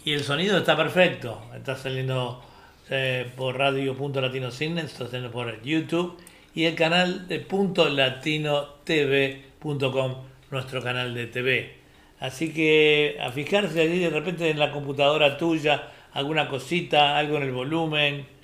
y 0.05 0.13
el 0.15 0.25
sonido 0.25 0.59
está 0.59 0.77
perfecto. 0.77 1.43
Está 1.55 1.77
saliendo 1.77 2.43
eh, 2.91 3.31
por 3.37 3.57
radio.latinosignes, 3.57 4.87
está 4.87 5.07
saliendo 5.07 5.31
por 5.31 5.63
YouTube 5.63 6.19
y 6.53 6.65
el 6.65 6.75
canal 6.75 7.29
de 7.29 7.39
punto 7.39 7.89
latino 7.89 8.65
TV.com, 8.83 10.17
nuestro 10.51 10.83
canal 10.83 11.15
de 11.15 11.27
TV. 11.29 11.77
Así 12.19 12.53
que 12.53 13.17
a 13.21 13.31
fijarse 13.31 13.81
allí 13.81 14.01
de 14.01 14.11
repente 14.11 14.51
en 14.51 14.59
la 14.59 14.73
computadora 14.73 15.39
tuya, 15.39 15.89
alguna 16.15 16.49
cosita, 16.49 17.17
algo 17.17 17.37
en 17.37 17.45
el 17.45 17.53
volumen. 17.53 18.40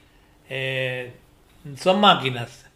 Eh, 0.48 1.12
son 1.76 2.00
máquinas. 2.00 2.66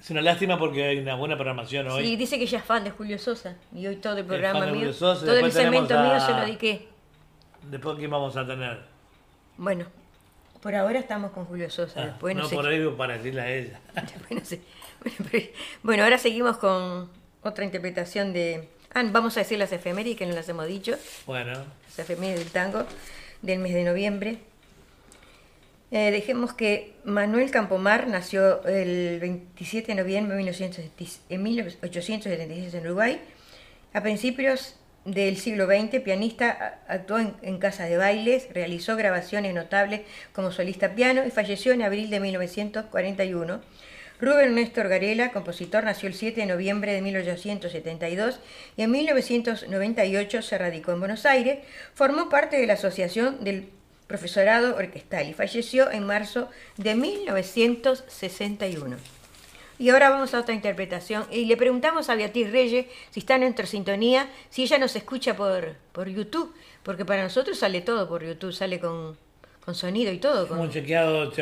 Es 0.00 0.10
una 0.10 0.22
lástima 0.22 0.58
porque 0.58 0.84
hay 0.84 0.98
una 0.98 1.14
buena 1.14 1.36
programación 1.36 1.88
hoy. 1.88 2.04
Sí, 2.04 2.16
dice 2.16 2.38
que 2.38 2.44
ella 2.44 2.58
es 2.58 2.64
fan 2.64 2.84
de 2.84 2.90
Julio 2.90 3.18
Sosa. 3.18 3.56
Y 3.74 3.86
hoy 3.86 3.96
todo 3.96 4.16
el 4.16 4.24
programa 4.24 4.60
mío, 4.66 4.74
Julio 4.74 4.92
Sosa, 4.92 5.26
todo 5.26 5.36
el 5.36 5.52
segmento 5.52 6.00
mío 6.00 6.20
se 6.20 6.32
lo 6.32 6.40
dediqué. 6.40 6.88
Después, 7.70 7.98
¿qué 7.98 8.06
vamos 8.06 8.34
a 8.36 8.46
tener? 8.46 8.80
Bueno, 9.58 9.84
por 10.62 10.74
ahora 10.74 10.98
estamos 10.98 11.32
con 11.32 11.44
Julio 11.44 11.68
Sosa. 11.68 12.00
Ah, 12.00 12.06
después 12.06 12.34
no, 12.34 12.42
no, 12.42 12.48
sé. 12.48 12.54
por 12.54 12.66
ahí 12.66 12.88
para 12.96 13.18
decirle 13.18 13.40
a 13.42 13.54
ella. 13.54 13.80
Después 13.94 14.30
no 14.30 14.44
sé. 14.44 14.62
Bueno, 15.02 15.46
bueno, 15.82 16.04
ahora 16.04 16.18
seguimos 16.18 16.56
con 16.56 17.10
otra 17.42 17.64
interpretación 17.64 18.32
de... 18.32 18.68
Ah, 18.94 19.02
vamos 19.10 19.36
a 19.36 19.40
decir 19.40 19.58
las 19.58 19.72
efemérides 19.72 20.18
que 20.18 20.26
no 20.26 20.34
las 20.34 20.48
hemos 20.48 20.66
dicho. 20.66 20.96
Bueno, 21.26 21.52
las 21.52 21.98
efemérides 21.98 22.40
del 22.40 22.50
tango 22.50 22.86
del 23.42 23.58
mes 23.58 23.74
de 23.74 23.84
noviembre. 23.84 24.38
Eh, 25.92 26.12
dejemos 26.12 26.54
que 26.54 26.94
Manuel 27.04 27.50
Campomar 27.50 28.06
nació 28.06 28.64
el 28.64 29.18
27 29.18 29.88
de 29.88 30.00
noviembre 30.00 30.36
de 30.36 30.42
1970 30.42 31.34
en 31.34 31.42
1876 31.42 32.74
en 32.74 32.86
Uruguay. 32.86 33.20
A 33.92 34.00
principios 34.00 34.76
del 35.04 35.36
siglo 35.36 35.66
XX, 35.66 36.00
pianista, 36.00 36.80
actuó 36.86 37.18
en, 37.18 37.34
en 37.42 37.58
de 37.58 37.96
bailes, 37.96 38.48
realizó 38.52 38.96
grabaciones 38.96 39.52
notables 39.52 40.02
como 40.32 40.52
solista 40.52 40.94
piano 40.94 41.26
y 41.26 41.30
falleció 41.30 41.72
en 41.72 41.82
abril 41.82 42.08
de 42.10 42.20
1941. 42.20 43.60
Rubén 44.20 44.54
Néstor 44.54 44.88
Garela, 44.88 45.32
compositor, 45.32 45.82
nació 45.82 46.06
el 46.08 46.14
7 46.14 46.42
de 46.42 46.46
noviembre 46.46 46.92
de 46.92 47.00
1872 47.00 48.38
y 48.76 48.82
en 48.82 48.90
1998 48.90 50.42
se 50.42 50.58
radicó 50.58 50.92
en 50.92 51.00
Buenos 51.00 51.24
Aires. 51.24 51.60
Formó 51.94 52.28
parte 52.28 52.60
de 52.60 52.66
la 52.66 52.74
Asociación 52.74 53.42
del 53.42 53.70
Profesorado 54.10 54.74
Orquestal 54.74 55.28
y 55.28 55.34
falleció 55.34 55.88
en 55.92 56.04
marzo 56.04 56.48
de 56.76 56.96
1961. 56.96 58.96
Y 59.78 59.90
ahora 59.90 60.10
vamos 60.10 60.34
a 60.34 60.40
otra 60.40 60.52
interpretación. 60.52 61.26
Y 61.30 61.44
le 61.44 61.56
preguntamos 61.56 62.10
a 62.10 62.16
Beatriz 62.16 62.50
Reyes 62.50 62.86
si 63.12 63.20
está 63.20 63.36
en 63.36 63.42
nuestra 63.42 63.66
sintonía, 63.66 64.28
si 64.50 64.64
ella 64.64 64.78
nos 64.78 64.96
escucha 64.96 65.36
por, 65.36 65.76
por 65.92 66.08
YouTube, 66.08 66.52
porque 66.82 67.04
para 67.04 67.22
nosotros 67.22 67.56
sale 67.56 67.82
todo 67.82 68.08
por 68.08 68.24
YouTube, 68.26 68.52
sale 68.52 68.80
con, 68.80 69.16
con 69.64 69.76
sonido 69.76 70.10
y 70.12 70.18
todo. 70.18 70.48
con- 70.48 70.58
hemos 70.58 70.72
chequeado 70.72 71.32
y 71.32 71.40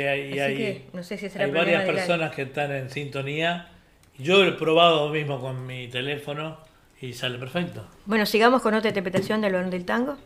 hay, 0.00 0.30
Así 0.30 0.38
hay- 0.40 0.56
que 0.56 0.84
no 0.92 1.02
sé 1.02 1.18
si 1.18 1.28
será 1.28 1.46
hay 1.46 1.50
problema 1.50 1.78
varias 1.78 1.94
la- 1.96 2.00
personas 2.00 2.32
que 2.36 2.42
están 2.42 2.70
en 2.70 2.90
sintonía. 2.90 3.70
Yo 4.18 4.44
he 4.44 4.52
probado 4.52 5.08
mismo 5.08 5.40
con 5.40 5.66
mi 5.66 5.88
teléfono 5.88 6.58
y 7.00 7.12
sale 7.12 7.38
perfecto. 7.38 7.84
Bueno, 8.06 8.24
sigamos 8.24 8.62
con 8.62 8.72
otra 8.74 8.90
interpretación 8.90 9.40
del 9.40 9.52
Barón 9.54 9.70
del 9.70 9.84
Tango. 9.84 10.16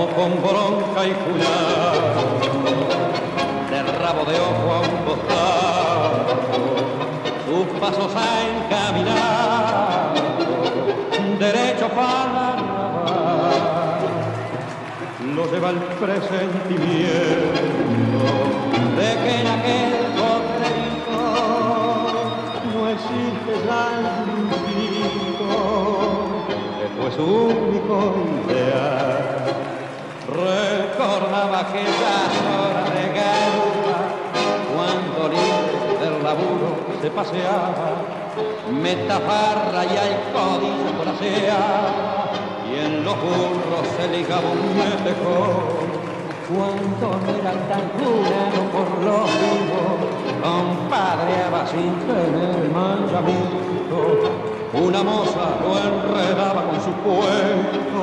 Como 0.00 0.06
con 0.14 0.30
bronca 0.40 1.04
y 1.04 1.12
cuidado, 1.12 2.38
de 3.70 3.82
rabo 3.98 4.24
de 4.24 4.36
ojo 4.38 4.72
a 4.72 4.80
un 4.80 4.96
costado, 5.04 6.26
sus 7.44 7.66
pasos 7.80 8.12
han 8.14 8.68
caminado, 8.68 9.39
el 15.70 15.78
presentimiento 16.02 17.46
de 18.98 19.08
que 19.22 19.32
en 19.40 19.46
aquel 19.46 19.92
potrerito 20.18 21.20
no 22.74 22.80
existe 22.88 23.52
ya 23.66 23.84
que 26.76 26.86
fue 26.96 27.08
su 27.12 27.24
único 27.24 27.96
ideal. 28.48 29.18
Recordaba 30.26 31.56
aquellas 31.60 32.32
horas 32.50 32.88
de 32.94 33.04
garra 33.18 34.00
cuando 34.74 35.20
libre 35.28 35.80
del 36.00 36.16
laburo 36.24 36.70
se 37.00 37.08
paseaba, 37.10 37.88
metafarra 38.72 39.80
y 39.84 39.96
al 39.96 40.14
código 40.32 40.88
por 40.98 41.08
y 42.70 42.78
en 42.78 43.04
los 43.04 43.16
burros 43.16 43.86
se 43.96 44.08
ligaba 44.16 44.50
un 44.50 44.76
metejón. 44.76 45.90
Cuando 46.50 47.06
no 47.20 47.30
era 47.38 47.52
tan 47.68 47.84
curado 47.90 48.60
por 48.72 48.88
los 49.04 49.26
vivos, 49.40 49.98
compadreaba 50.42 51.66
sin 51.66 51.92
tener 52.06 52.70
mandamiento. 52.72 53.98
Una 54.72 55.02
moza 55.02 55.58
lo 55.62 55.78
enredaba 55.78 56.62
con 56.64 56.80
su 56.80 56.92
cuento 57.02 58.02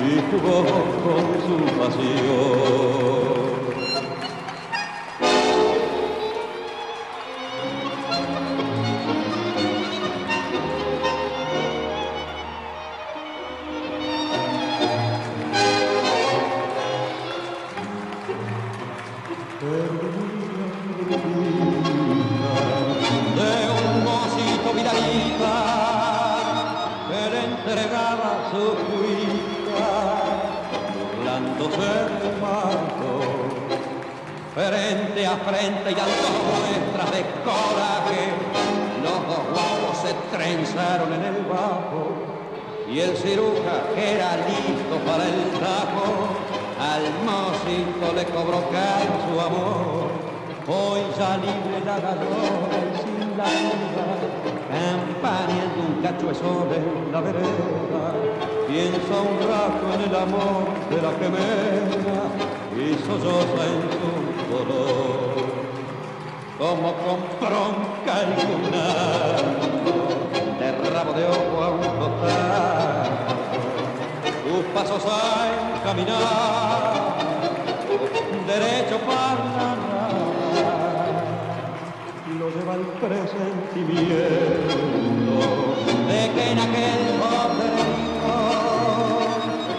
y 0.00 0.10
jugó 0.30 0.58
con 1.04 1.24
su 1.46 1.56
pasión. 1.78 3.65
Frente 35.38 35.90
y 35.90 35.94
dando 35.94 36.28
muestras 36.48 37.10
de 37.12 37.22
coraje, 37.44 38.22
los 39.02 39.18
dos 39.28 39.44
guapos 39.52 39.96
se 40.02 40.12
trenzaron 40.36 41.12
en 41.12 41.24
el 41.24 41.44
bajo 41.44 42.36
y 42.90 43.00
el 43.00 43.16
ciruja 43.16 43.82
era 43.96 44.36
listo 44.46 44.96
para 45.04 45.24
el 45.24 45.50
tajo, 45.58 46.06
al 46.78 47.04
mocito 47.24 48.14
le 48.14 48.24
cobró 48.26 48.62
caro 48.70 49.14
su 49.26 49.40
amor. 49.40 50.06
Hoy 50.68 51.00
ya 51.18 51.36
libre 51.36 51.80
la 51.84 51.98
gallona 51.98 52.76
y 52.82 52.96
sin 52.98 53.36
la 53.36 53.44
duda, 53.44 54.06
campañando 54.70 55.78
un 55.88 56.02
cacho 56.02 56.26
de 56.28 56.34
sol 56.34 56.68
en 56.74 57.12
la 57.12 57.20
vereda, 57.20 58.14
piensa 58.66 59.14
un 59.20 59.38
rato 59.48 59.94
en 59.94 60.10
el 60.10 60.16
amor 60.16 60.66
de 60.90 61.02
la 61.02 61.10
gemela 61.18 62.22
y 62.76 62.94
solloza 63.04 63.64
en 63.64 63.82
su. 63.92 64.25
Como 66.58 66.94
con 66.94 67.18
bronca 67.38 68.14
y 68.22 68.24
lunar, 68.46 69.36
de 70.58 70.68
rabo 70.90 71.12
de 71.12 71.24
ojo 71.26 71.56
a 71.62 71.68
un 71.68 71.82
costado, 71.98 73.04
tus 74.42 74.64
pasos 74.72 75.02
hay 75.04 75.52
caminar, 75.84 76.94
derecho 78.46 78.96
para 79.00 79.44
nada, 79.56 80.08
lo 82.38 82.46
lleva 82.48 82.74
el 82.74 82.86
presentimiento 83.04 85.34
de 86.08 86.20
que 86.34 86.44
en 86.52 86.58
aquel 86.58 87.02
potrero 87.20 87.86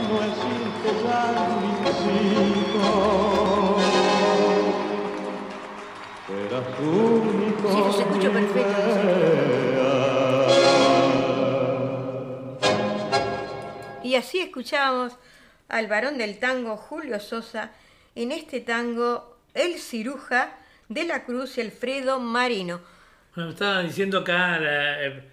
no 0.09 0.17
existe 0.23 0.89
ya 1.03 1.21
Era 2.07 3.26
Sí, 6.57 7.77
los 7.77 7.99
escucho 7.99 8.31
perfecto. 8.31 9.87
Y 14.03 14.15
así 14.15 14.39
escuchábamos 14.39 15.13
al 15.67 15.87
varón 15.87 16.17
del 16.17 16.39
tango 16.39 16.77
Julio 16.77 17.19
Sosa 17.19 17.71
en 18.15 18.31
este 18.31 18.61
tango 18.61 19.37
El 19.53 19.77
Ciruja 19.79 20.57
de 20.87 21.03
la 21.05 21.25
Cruz 21.25 21.57
y 21.57 21.61
Alfredo 21.61 22.19
Marino. 22.19 22.79
Bueno, 23.35 23.49
me 23.49 23.53
estaba 23.53 23.83
diciendo 23.83 24.19
acá 24.19 24.57
la, 24.59 25.05
eh, 25.05 25.23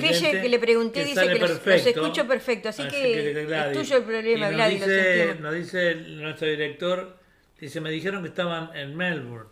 Reyes, 0.00 0.42
que 0.42 0.48
le 0.48 0.58
pregunté, 0.58 1.00
dice 1.04 1.14
sale 1.16 1.32
que 1.34 1.38
los- 1.40 1.50
los 1.66 1.86
escucho 1.86 2.26
perfecto, 2.28 2.68
así 2.68 2.82
que 2.88 3.30
es 3.30 3.72
tuyo 3.72 3.96
el 3.96 4.02
problema, 4.04 4.36
Y 4.36 4.40
nos 4.40 4.50
Gladys, 4.52 4.80
dice, 4.80 5.36
nos 5.40 5.54
dice 5.54 5.94
nuestro 5.94 6.46
director, 6.48 7.16
dice, 7.58 7.80
me 7.80 7.90
dijeron 7.90 8.22
que 8.22 8.28
estaban 8.28 8.70
en 8.76 8.96
Melbourne. 8.96 9.48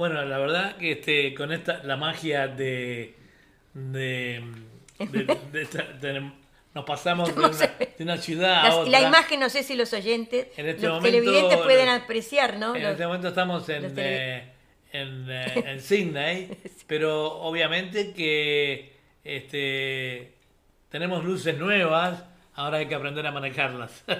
Bueno, 0.00 0.24
la 0.24 0.38
verdad 0.38 0.76
que 0.78 0.92
este, 0.92 1.34
con 1.34 1.52
esta 1.52 1.82
la 1.84 1.98
magia 1.98 2.48
de, 2.48 3.14
de 3.74 4.42
de- 4.98 5.38
de 5.52 5.62
esta- 5.62 5.82
de- 6.00 6.32
nos 6.74 6.84
pasamos 6.86 7.30
una, 7.36 7.48
de 7.50 7.96
una 8.04 8.16
ciudad 8.16 8.60
a 8.64 8.68
La, 8.68 8.76
otra. 8.76 8.90
la 8.92 9.00
imagen, 9.08 9.40
no 9.40 9.50
sé 9.50 9.62
si 9.62 9.74
los 9.74 9.92
oyentes, 9.92 10.46
En 10.56 10.68
este 10.68 10.86
los 10.86 10.96
momento, 10.96 11.18
televidentes 11.18 11.58
pueden 11.58 11.88
apreciar, 11.90 12.56
¿no? 12.58 12.74
En 12.74 12.82
Los- 12.82 12.92
este 12.92 13.06
momento 13.06 13.28
estamos 13.28 13.68
en, 13.68 13.92
eh, 13.98 14.52
en, 14.92 15.26
eh, 15.28 15.64
en 15.66 15.80
Sydney, 15.80 16.56
pero 16.86 17.32
obviamente 17.42 18.12
que 18.14 18.92
este, 19.22 20.32
tenemos 20.88 21.24
luces 21.24 21.58
nuevas, 21.58 22.24
ahora 22.54 22.78
hay 22.78 22.86
que 22.86 22.94
aprender 22.94 23.26
a 23.26 23.32
manejarlas. 23.32 24.02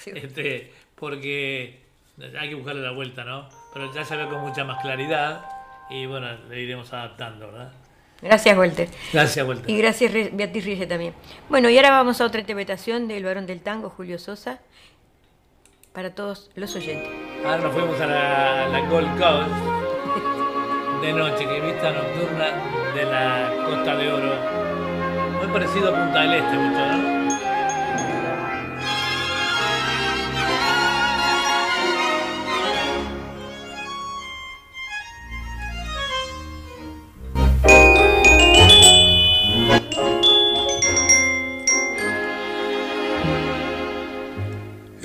Sí. 0.00 0.12
Este, 0.14 0.72
porque 0.94 1.78
hay 2.38 2.48
que 2.48 2.54
buscarle 2.56 2.80
la 2.80 2.92
vuelta, 2.92 3.22
¿no? 3.22 3.50
Pero 3.72 3.92
ya 3.92 4.04
se 4.04 4.16
ve 4.16 4.26
con 4.28 4.40
mucha 4.40 4.64
más 4.64 4.80
claridad 4.82 5.44
y 5.88 6.06
bueno, 6.06 6.28
le 6.48 6.60
iremos 6.60 6.92
adaptando, 6.92 7.46
¿verdad? 7.46 7.72
Gracias, 8.22 8.56
Walter. 8.56 8.88
Gracias, 9.12 9.46
Walter. 9.46 9.70
Y 9.70 9.78
gracias, 9.78 10.12
Beatriz 10.32 10.64
Rille, 10.64 10.86
también. 10.86 11.14
Bueno, 11.48 11.70
y 11.70 11.76
ahora 11.76 11.90
vamos 11.90 12.20
a 12.20 12.26
otra 12.26 12.40
interpretación 12.40 13.08
del 13.08 13.24
varón 13.24 13.46
del 13.46 13.60
tango, 13.60 13.90
Julio 13.90 14.18
Sosa, 14.18 14.60
para 15.92 16.14
todos 16.14 16.50
los 16.54 16.74
oyentes. 16.76 17.08
Ahora 17.44 17.58
nos 17.58 17.72
fuimos 17.72 18.00
a 18.00 18.06
la, 18.06 18.68
la 18.68 18.80
Gold 18.88 19.18
Coast 19.18 19.80
de 21.00 21.12
noche, 21.14 21.46
que 21.46 21.60
vista 21.60 21.92
nocturna 21.92 22.92
de 22.94 23.04
la 23.04 23.52
Costa 23.64 23.96
de 23.96 24.12
Oro. 24.12 24.34
Muy 25.38 25.46
parecido 25.48 25.88
a 25.88 25.98
Punta 25.98 26.20
del 26.20 26.34
Este, 26.34 26.56
mucho, 26.56 26.86
¿no? 26.86 27.19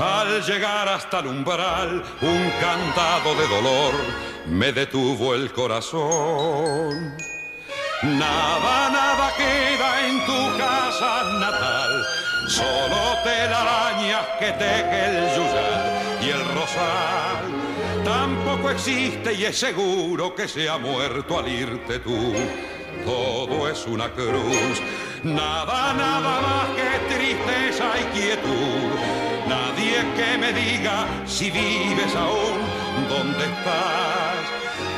Al 0.00 0.42
llegar 0.42 0.88
hasta 0.88 1.20
el 1.20 1.26
umbral, 1.26 2.02
un 2.20 2.50
cantado 2.60 3.34
de 3.34 3.46
dolor 3.48 3.94
me 4.46 4.72
detuvo 4.72 5.34
el 5.34 5.52
corazón. 5.52 7.16
Nada, 8.02 8.90
nada 8.90 9.32
queda 9.36 10.08
en 10.08 10.26
tu 10.26 10.58
casa 10.58 11.22
natal, 11.38 12.04
solo 12.48 12.96
telarañas 13.22 14.26
que 14.40 14.50
teje 14.52 15.06
el 15.06 15.36
yuyal 15.36 16.18
y 16.20 16.30
el 16.30 16.44
rosal. 16.54 17.62
Tampoco 18.04 18.70
existe 18.70 19.34
y 19.34 19.44
es 19.44 19.56
seguro 19.56 20.34
que 20.34 20.48
se 20.48 20.68
ha 20.68 20.78
muerto 20.78 21.38
al 21.38 21.48
irte 21.48 22.00
tú. 22.00 22.34
Todo 23.04 23.68
es 23.68 23.86
una 23.86 24.10
cruz, 24.10 24.82
nada, 25.22 25.92
nada 25.92 26.40
más 26.40 26.68
que 26.76 27.14
tristeza 27.14 27.92
y 28.00 28.18
quietud. 28.18 29.21
Nadie 29.92 30.14
que 30.16 30.38
me 30.38 30.52
diga 30.52 31.06
si 31.26 31.50
vives 31.50 32.14
aún, 32.14 32.60
dónde 33.08 33.44
estás, 33.44 34.36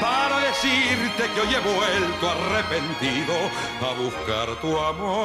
para 0.00 0.38
decirte 0.40 1.24
que 1.34 1.40
hoy 1.40 1.54
he 1.54 1.60
vuelto 1.60 2.30
arrepentido 2.30 3.34
a 3.80 3.92
buscar 4.00 4.54
tu 4.60 4.78
amor. 4.78 5.24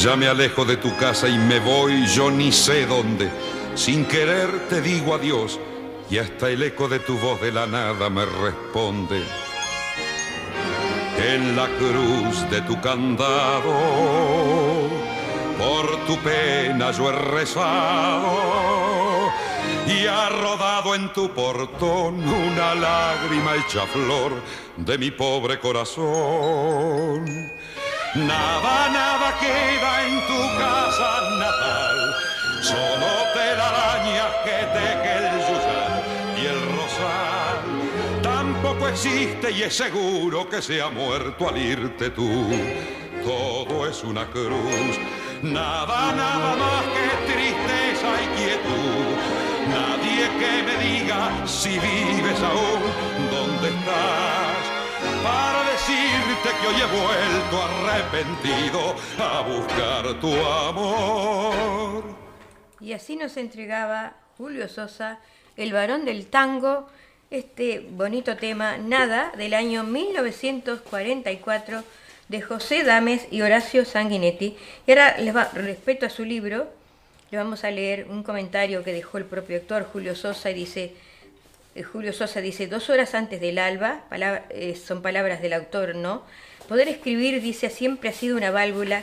Ya 0.00 0.16
me 0.16 0.28
alejo 0.28 0.64
de 0.64 0.76
tu 0.76 0.96
casa 0.96 1.28
y 1.28 1.36
me 1.38 1.58
voy 1.58 2.06
yo 2.06 2.30
ni 2.30 2.52
sé 2.52 2.86
dónde. 2.86 3.28
Sin 3.74 4.04
querer 4.04 4.68
te 4.68 4.80
digo 4.80 5.14
adiós 5.14 5.58
y 6.10 6.18
hasta 6.18 6.48
el 6.50 6.62
eco 6.62 6.86
de 6.88 7.00
tu 7.00 7.18
voz 7.18 7.40
de 7.40 7.50
la 7.50 7.66
nada 7.66 8.08
me 8.08 8.24
responde. 8.24 9.24
En 11.16 11.56
la 11.56 11.66
cruz 11.78 12.50
de 12.50 12.60
tu 12.62 12.80
candado, 12.80 13.72
por 15.56 16.06
tu 16.06 16.18
pena 16.18 16.90
yo 16.90 17.10
he 17.10 17.12
rezado 17.12 18.64
y 19.86 20.06
ha 20.06 20.28
rodado 20.28 20.94
en 20.94 21.12
tu 21.12 21.30
portón 21.30 22.26
una 22.26 22.74
lágrima 22.74 23.54
hecha 23.54 23.86
flor 23.86 24.32
de 24.76 24.98
mi 24.98 25.10
pobre 25.10 25.60
corazón. 25.60 27.24
Nada, 28.14 28.88
nada 28.90 29.34
queda 29.38 30.06
en 30.06 30.26
tu 30.26 30.58
casa 30.58 31.30
natal, 31.38 32.14
existe 38.94 39.50
y 39.50 39.62
es 39.64 39.74
seguro 39.74 40.48
que 40.48 40.62
se 40.62 40.80
ha 40.80 40.88
muerto 40.88 41.48
al 41.48 41.58
irte 41.58 42.10
tú. 42.10 42.46
Todo 43.24 43.88
es 43.88 44.04
una 44.04 44.24
cruz, 44.30 44.98
nada, 45.42 46.12
nada 46.12 46.54
más 46.54 46.84
que 46.94 47.32
tristeza 47.32 48.08
y 48.22 48.26
quietud. 48.38 49.06
Nadie 49.68 50.28
que 50.38 50.62
me 50.62 50.76
diga 50.84 51.46
si 51.46 51.70
vives 51.70 52.40
aún, 52.40 52.82
dónde 53.32 53.68
estás 53.70 54.64
para 55.24 55.64
decirte 55.72 56.48
que 56.60 56.66
hoy 56.68 56.76
he 56.80 56.88
vuelto 57.02 57.62
arrepentido 57.64 58.94
a 59.18 59.40
buscar 59.40 60.20
tu 60.20 60.32
amor. 60.46 62.04
Y 62.78 62.92
así 62.92 63.16
nos 63.16 63.36
entregaba 63.38 64.14
Julio 64.36 64.68
Sosa, 64.68 65.18
el 65.56 65.72
varón 65.72 66.04
del 66.04 66.26
tango, 66.26 66.86
este 67.34 67.84
bonito 67.90 68.36
tema, 68.36 68.76
Nada, 68.76 69.32
del 69.36 69.54
año 69.54 69.82
1944, 69.82 71.82
de 72.28 72.40
José 72.40 72.84
Dames 72.84 73.26
y 73.30 73.42
Horacio 73.42 73.84
Sanguinetti. 73.84 74.56
Y 74.86 74.90
ahora, 74.92 75.18
les 75.18 75.34
va, 75.34 75.50
respecto 75.52 76.06
a 76.06 76.10
su 76.10 76.24
libro, 76.24 76.68
le 77.30 77.38
vamos 77.38 77.64
a 77.64 77.72
leer 77.72 78.06
un 78.08 78.22
comentario 78.22 78.84
que 78.84 78.92
dejó 78.92 79.18
el 79.18 79.24
propio 79.24 79.56
actor 79.56 79.88
Julio 79.92 80.14
Sosa 80.14 80.52
y 80.52 80.54
dice, 80.54 80.92
eh, 81.74 81.82
Julio 81.82 82.12
Sosa 82.12 82.40
dice, 82.40 82.68
dos 82.68 82.88
horas 82.88 83.14
antes 83.14 83.40
del 83.40 83.58
alba, 83.58 84.04
eh, 84.50 84.76
son 84.76 85.02
palabras 85.02 85.42
del 85.42 85.54
autor, 85.54 85.96
¿no? 85.96 86.22
Poder 86.68 86.86
escribir, 86.86 87.42
dice, 87.42 87.68
siempre 87.68 88.10
ha 88.10 88.12
sido 88.12 88.36
una 88.36 88.52
válvula 88.52 89.02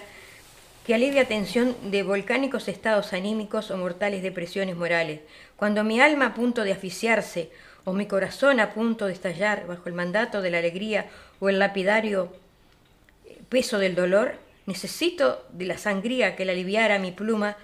que 0.87 0.95
alivia 0.95 1.27
tensión 1.27 1.75
de 1.91 2.03
volcánicos 2.03 2.69
estados 2.69 3.11
anímicos 3.11 3.71
o 3.71 3.77
mortales 3.77 4.23
depresiones 4.23 4.77
morales. 4.77 5.19
Cuando 5.57 5.83
mi 5.83 5.99
alma 5.99 6.27
a 6.27 6.33
punto 6.33 6.63
de 6.63 6.71
asfixiarse 6.71 7.49
o 7.83 7.93
mi 7.93 8.05
corazón 8.05 8.59
a 8.59 8.73
punto 8.73 9.07
de 9.07 9.13
estallar 9.13 9.67
bajo 9.67 9.89
el 9.89 9.95
mandato 9.95 10.41
de 10.41 10.51
la 10.51 10.59
alegría 10.59 11.07
o 11.39 11.49
el 11.49 11.59
lapidario 11.59 12.33
peso 13.49 13.79
del 13.79 13.95
dolor, 13.95 14.35
necesito 14.65 15.45
de 15.51 15.65
la 15.65 15.77
sangría 15.77 16.35
que 16.35 16.45
la 16.45 16.53
aliviara 16.53 16.99
mi 16.99 17.11
pluma, 17.11 17.57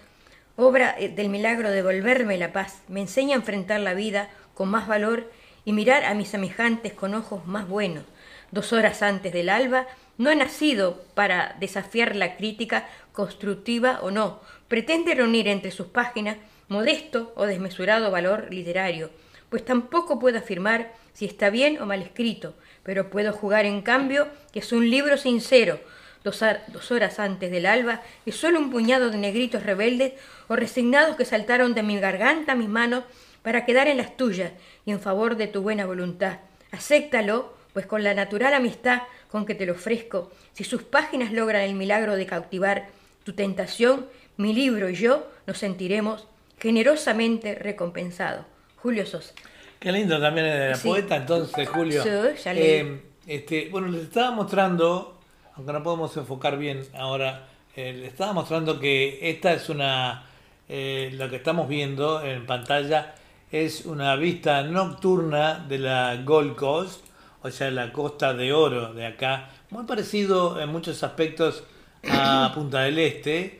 obra 0.55 0.95
eh, 0.97 1.09
del 1.09 1.29
milagro 1.29 1.69
de 1.69 1.81
volverme 1.81 2.37
la 2.37 2.51
paz, 2.51 2.81
me 2.87 3.01
enseña 3.01 3.35
a 3.35 3.39
enfrentar 3.39 3.79
la 3.79 3.93
vida 3.93 4.29
con 4.53 4.69
más 4.69 4.87
valor 4.87 5.31
y 5.65 5.73
mirar 5.73 6.03
a 6.03 6.13
mis 6.13 6.29
semejantes 6.29 6.93
con 6.93 7.13
ojos 7.13 7.45
más 7.45 7.67
buenos. 7.67 8.03
Dos 8.51 8.73
horas 8.73 9.01
antes 9.01 9.33
del 9.33 9.49
alba, 9.49 9.87
no 10.17 10.31
he 10.31 10.35
nacido 10.35 11.03
para 11.13 11.55
desafiar 11.59 12.15
la 12.15 12.37
crítica 12.37 12.87
constructiva 13.11 13.99
o 14.01 14.09
no, 14.09 14.41
pretende 14.67 15.13
reunir 15.13 15.47
entre 15.47 15.71
sus 15.71 15.87
páginas 15.87 16.37
modesto 16.69 17.33
o 17.35 17.45
desmesurado 17.45 18.11
valor 18.11 18.47
literario, 18.49 19.09
pues 19.49 19.63
tampoco 19.63 20.19
puedo 20.19 20.37
afirmar 20.37 20.93
si 21.13 21.25
está 21.25 21.49
bien 21.49 21.81
o 21.81 21.85
mal 21.85 22.01
escrito, 22.01 22.53
pero 22.83 23.09
puedo 23.09 23.33
jugar 23.33 23.65
en 23.65 23.81
cambio 23.81 24.27
que 24.51 24.59
es 24.59 24.71
un 24.71 24.89
libro 24.89 25.17
sincero, 25.17 25.79
dos, 26.23 26.43
dos 26.67 26.91
horas 26.91 27.19
antes 27.19 27.49
del 27.51 27.65
alba, 27.65 28.01
y 28.25 28.31
solo 28.31 28.59
un 28.59 28.69
puñado 28.69 29.09
de 29.09 29.17
negritos 29.17 29.63
rebeldes 29.63 30.13
o 30.47 30.55
resignados 30.55 31.15
que 31.15 31.25
saltaron 31.25 31.73
de 31.73 31.83
mi 31.83 31.99
garganta 31.99 32.51
a 32.51 32.55
mis 32.55 32.69
manos 32.69 33.03
para 33.41 33.65
quedar 33.65 33.87
en 33.87 33.97
las 33.97 34.17
tuyas 34.17 34.51
y 34.85 34.91
en 34.91 34.99
favor 34.99 35.37
de 35.37 35.47
tu 35.47 35.61
buena 35.61 35.85
voluntad. 35.85 36.39
Acéptalo, 36.71 37.55
pues 37.73 37.85
con 37.85 38.03
la 38.03 38.13
natural 38.13 38.53
amistad 38.53 39.03
con 39.29 39.45
que 39.45 39.55
te 39.55 39.65
lo 39.65 39.73
ofrezco, 39.73 40.31
si 40.53 40.63
sus 40.63 40.83
páginas 40.83 41.31
logran 41.31 41.63
el 41.63 41.75
milagro 41.75 42.15
de 42.15 42.25
cautivar 42.25 42.87
tu 43.23 43.33
tentación, 43.33 44.07
mi 44.37 44.53
libro 44.53 44.89
y 44.89 44.95
yo 44.95 45.27
nos 45.45 45.57
sentiremos 45.57 46.27
generosamente 46.59 47.55
recompensados. 47.55 48.45
Julio 48.77 49.05
Sosa. 49.05 49.33
Qué 49.79 49.91
lindo 49.91 50.19
también 50.19 50.47
de 50.47 50.69
la 50.69 50.75
Sí. 50.75 50.87
poeta, 50.87 51.15
entonces, 51.17 51.69
Julio. 51.69 52.01
Sí, 52.03 52.09
ya 52.43 52.53
leí. 52.53 52.63
Eh, 52.63 53.01
Este, 53.27 53.67
bueno, 53.69 53.87
les 53.89 54.03
estaba 54.03 54.31
mostrando, 54.31 55.19
aunque 55.55 55.73
no 55.73 55.83
podemos 55.83 56.15
enfocar 56.15 56.57
bien 56.57 56.83
ahora, 56.97 57.45
eh, 57.75 57.91
les 57.93 58.13
estaba 58.13 58.31
mostrando 58.31 58.79
que 58.79 59.19
esta 59.29 59.51
es 59.51 59.67
una, 59.67 60.23
eh, 60.69 61.09
lo 61.13 61.29
que 61.29 61.35
estamos 61.35 61.67
viendo 61.67 62.21
en 62.23 62.45
pantalla 62.45 63.15
es 63.51 63.85
una 63.85 64.15
vista 64.15 64.63
nocturna 64.63 65.55
de 65.67 65.77
la 65.79 66.15
Gold 66.23 66.55
Coast, 66.55 67.05
o 67.41 67.51
sea, 67.51 67.69
la 67.69 67.91
costa 67.91 68.33
de 68.33 68.53
oro 68.53 68.93
de 68.93 69.05
acá, 69.05 69.49
muy 69.71 69.83
parecido 69.85 70.59
en 70.61 70.69
muchos 70.69 71.03
aspectos 71.03 71.65
a 72.09 72.51
Punta 72.55 72.79
del 72.83 72.97
Este, 72.97 73.59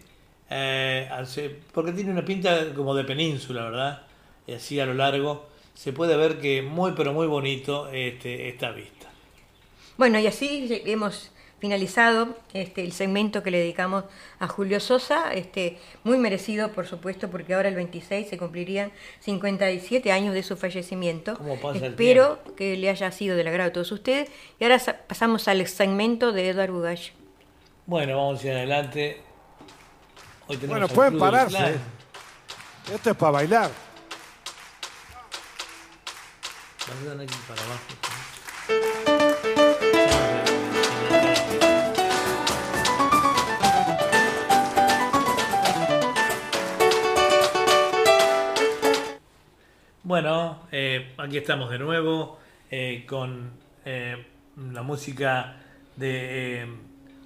eh, 0.50 1.10
porque 1.74 1.92
tiene 1.92 2.12
una 2.12 2.24
pinta 2.24 2.74
como 2.74 2.96
de 2.96 3.04
península, 3.04 3.64
¿verdad? 3.66 4.02
Y 4.48 4.54
así 4.54 4.80
a 4.80 4.86
lo 4.86 4.94
largo 4.94 5.46
se 5.74 5.94
puede 5.94 6.18
ver 6.18 6.40
que 6.40 6.62
muy 6.62 6.94
pero 6.94 7.14
muy 7.14 7.28
bonito 7.28 7.90
este, 7.90 8.50
esta 8.50 8.72
vista. 8.72 9.08
Bueno, 9.98 10.20
y 10.20 10.28
así 10.28 10.82
hemos 10.86 11.32
finalizado 11.60 12.36
este, 12.54 12.84
el 12.84 12.92
segmento 12.92 13.42
que 13.42 13.50
le 13.50 13.58
dedicamos 13.58 14.04
a 14.40 14.48
Julio 14.48 14.80
Sosa, 14.80 15.34
este, 15.34 15.80
muy 16.04 16.18
merecido, 16.20 16.72
por 16.72 16.86
supuesto, 16.86 17.30
porque 17.32 17.56
ahora 17.56 17.68
el 17.70 17.76
26 17.76 18.30
se 18.30 18.38
cumplirían 18.38 18.92
57 19.22 20.12
años 20.12 20.36
de 20.36 20.44
su 20.44 20.56
fallecimiento. 20.56 21.36
¿Cómo 21.36 21.56
pasa 21.60 21.80
el 21.80 21.92
Espero 21.94 22.40
que 22.56 22.78
le 22.78 22.90
haya 22.92 23.12
sido 23.12 23.36
del 23.36 23.48
agrado 23.48 23.70
a 23.70 23.74
todos 23.74 23.92
ustedes. 23.92 24.30
Y 24.60 24.64
ahora 24.66 24.78
sa- 24.78 24.98
pasamos 25.08 25.48
al 25.48 25.66
segmento 25.68 26.32
de 26.32 26.50
Eduardo 26.50 26.74
Bugallo. 26.76 27.14
Bueno, 27.88 28.18
vamos 28.18 28.40
hacia 28.40 28.52
adelante. 28.52 29.22
Hoy 30.48 30.58
tenemos 30.58 30.80
Bueno, 30.80 30.88
pueden 30.90 31.18
pararse. 31.18 31.76
Esto 32.94 33.10
es 33.10 33.16
para 33.18 33.32
bailar. 33.32 33.87
Aquí 36.90 37.34
para 37.50 37.62
abajo. 37.64 37.84
Bueno, 50.04 50.60
eh, 50.72 51.14
aquí 51.18 51.38
estamos 51.38 51.70
de 51.70 51.80
nuevo 51.80 52.40
eh, 52.72 53.06
con 53.06 53.52
eh, 53.84 54.26
la 54.56 54.82
música 54.82 55.58
de... 55.98 56.74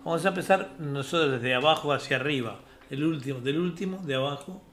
vamos 0.04 0.26
a 0.26 0.30
empezar 0.30 0.72
nosotros 0.80 1.34
desde 1.34 1.54
abajo 1.54 1.94
hacia 1.94 2.16
arriba, 2.16 2.62
del 2.90 3.04
último, 3.04 3.40
del 3.42 3.60
último, 3.60 3.98
de 4.00 4.16
abajo, 4.16 4.64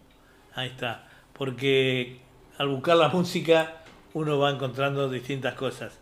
ahí 0.54 0.68
está, 0.68 1.06
porque 1.34 2.20
al 2.56 2.68
buscar 2.68 2.96
la 2.96 3.08
música 3.08 3.82
uno 4.18 4.38
va 4.38 4.50
encontrando 4.50 5.08
distintas 5.08 5.54
cosas. 5.54 5.92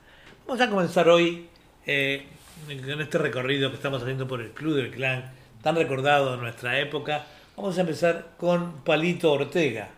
Vamos 0.46 0.60
a 0.62 0.70
comenzar 0.70 1.08
hoy 1.08 1.48
eh, 1.86 2.26
en 2.68 3.00
este 3.00 3.18
recorrido 3.18 3.68
que 3.70 3.76
estamos 3.76 4.00
haciendo 4.02 4.26
por 4.26 4.40
el 4.40 4.50
Club 4.52 4.76
del 4.76 4.90
Clan, 4.90 5.32
tan 5.62 5.76
recordado 5.76 6.32
de 6.32 6.38
nuestra 6.38 6.78
época. 6.80 7.26
Vamos 7.56 7.76
a 7.78 7.82
empezar 7.82 8.28
con 8.38 8.80
Palito 8.84 9.32
Ortega. 9.32 9.88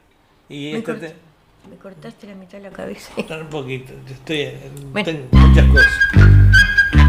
Y 0.48 0.72
Me, 0.72 0.78
este 0.78 0.92
cort- 0.92 1.00
te- 1.00 1.14
me 1.70 1.76
cortaste 1.76 2.26
la 2.26 2.34
mitad 2.34 2.58
de 2.58 2.64
la 2.64 2.70
cabeza. 2.70 3.12
un 3.16 3.48
poquito, 3.50 3.92
estoy 4.08 4.40
en 4.42 4.92
Bueno. 4.92 5.04
tengo 5.06 5.28
muchas 5.32 5.66
cosas. 5.66 7.08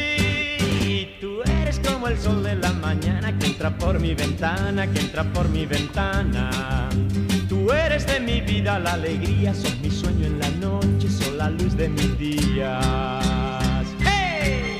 Como 1.85 2.07
el 2.07 2.17
sol 2.17 2.43
de 2.43 2.55
la 2.55 2.71
mañana 2.73 3.37
que 3.37 3.47
entra 3.47 3.69
por 3.77 3.99
mi 3.99 4.13
ventana, 4.13 4.87
que 4.87 4.99
entra 4.99 5.23
por 5.23 5.47
mi 5.49 5.65
ventana. 5.65 6.89
Tú 7.47 7.71
eres 7.71 8.05
de 8.07 8.19
mi 8.19 8.41
vida 8.41 8.79
la 8.79 8.93
alegría, 8.93 9.53
sos 9.53 9.77
mi 9.79 9.91
sueño 9.91 10.25
en 10.25 10.39
la 10.39 10.49
noche, 10.51 11.09
sos 11.09 11.33
la 11.33 11.49
luz 11.49 11.75
de 11.75 11.89
mis 11.89 12.17
días. 12.17 13.85
¡Hey! 13.99 14.77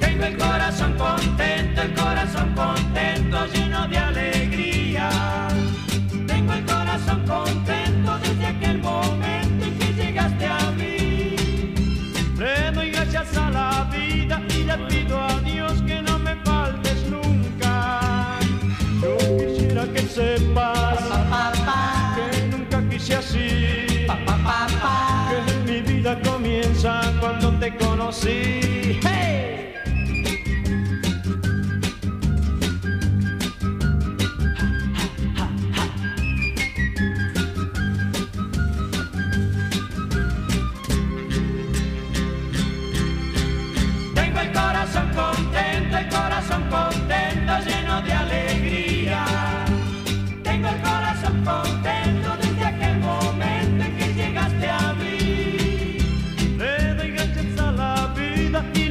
Tengo 0.00 0.24
el 0.24 0.36
corazón 0.36 0.94
contento, 0.96 1.82
el 1.82 1.94
corazón 1.94 2.54
contento, 2.54 3.46
lleno 3.52 3.88
de 3.88 3.98
alegría. 3.98 5.10
Tengo 6.26 6.52
el 6.54 6.64
corazón 6.64 7.24
contento 7.26 8.18
desde 8.18 8.46
aquel 8.46 8.78
momento 8.78 9.64
en 9.66 9.78
que 9.78 9.92
llegaste 9.92 10.46
a 10.46 10.70
mí. 10.72 11.36
Le 12.38 12.72
doy 12.72 12.90
gracias 12.90 13.36
a 13.36 13.50
la 13.50 13.90
vida 13.92 14.42
y 14.48 14.64
le 14.64 14.76
pido 14.88 15.20
a 15.20 15.31
sepas 20.14 20.98
que 22.14 22.42
nunca 22.48 22.82
quise 22.88 23.14
así. 23.14 24.06
Que 25.46 25.54
mi 25.64 25.80
vida 25.80 26.20
comienza 26.22 27.00
cuando 27.20 27.50
te 27.58 27.74
conocí. 27.76 28.81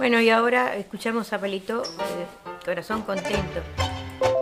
Bueno, 0.00 0.18
y 0.18 0.30
ahora 0.30 0.76
escuchamos 0.76 1.30
a 1.34 1.38
Palito, 1.38 1.82
eh, 1.82 2.26
Corazón 2.64 3.02
Contento. 3.02 3.60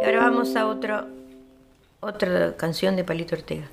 Y 0.01 0.05
ahora 0.05 0.21
vamos 0.21 0.55
a 0.55 0.69
otro, 0.69 1.05
otra 1.99 2.57
canción 2.57 2.95
de 2.95 3.03
Palito 3.03 3.35
Ortega. 3.35 3.67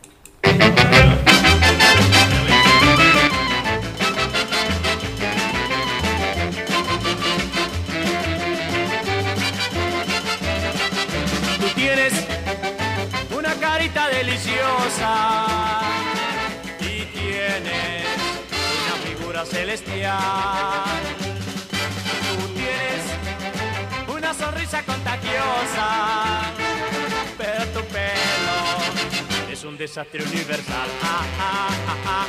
Tú 11.60 11.68
tienes 11.76 12.14
una 13.38 13.54
carita 13.60 14.10
deliciosa 14.10 15.36
y 16.80 17.06
tienes 17.14 18.08
una 18.88 18.96
figura 19.06 19.46
celestial. 19.46 21.25
Una 24.26 24.34
sonrisa 24.34 24.82
contagiosa, 24.82 26.52
pero 27.38 27.64
tu 27.66 27.82
pelo 27.90 29.52
es 29.52 29.64
un 29.64 29.78
desastre 29.78 30.24
universal. 30.24 30.90
Ah, 31.04 31.22
ah, 31.40 31.70
ah, 32.08 32.28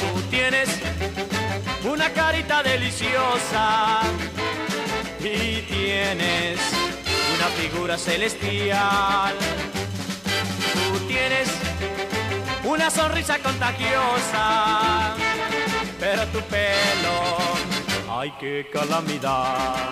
Tú 0.00 0.20
tienes 0.28 0.68
una 1.84 2.10
carita 2.10 2.64
deliciosa 2.64 4.00
y 5.20 5.62
tienes 5.68 6.58
una 7.36 7.46
figura 7.60 7.96
celestial. 7.96 9.36
Una 12.64 12.90
sonrisa 12.90 13.38
contagiosa, 13.40 15.14
pero 16.00 16.26
tu 16.28 16.40
pelo, 16.40 17.36
ay 18.10 18.32
qué 18.40 18.66
calamidad. 18.72 19.90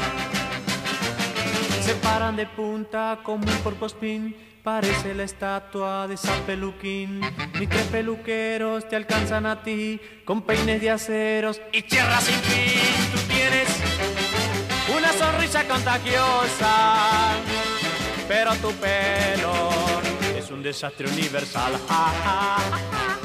Se 1.82 1.94
paran 1.96 2.34
de 2.34 2.46
punta 2.46 3.18
como 3.22 3.44
un 3.44 3.58
porpospín, 3.58 4.34
parece 4.62 5.14
la 5.14 5.24
estatua 5.24 6.08
de 6.08 6.16
San 6.16 6.40
Peluquín. 6.46 7.20
Ni 7.60 7.66
tres 7.66 7.84
peluqueros 7.88 8.88
te 8.88 8.96
alcanzan 8.96 9.44
a 9.44 9.62
ti, 9.62 10.00
con 10.24 10.40
peines 10.40 10.80
de 10.80 10.90
aceros 10.90 11.60
y 11.72 11.82
tierra 11.82 12.20
sin 12.22 12.36
fin. 12.36 12.80
Tú 13.12 13.18
tienes 13.28 13.68
una 14.96 15.12
sonrisa 15.12 15.64
contagiosa, 15.68 17.34
pero 18.26 18.54
tu 18.56 18.72
pelo 18.76 19.91
un 20.54 20.62
desastre 20.62 21.08
universal. 21.08 21.72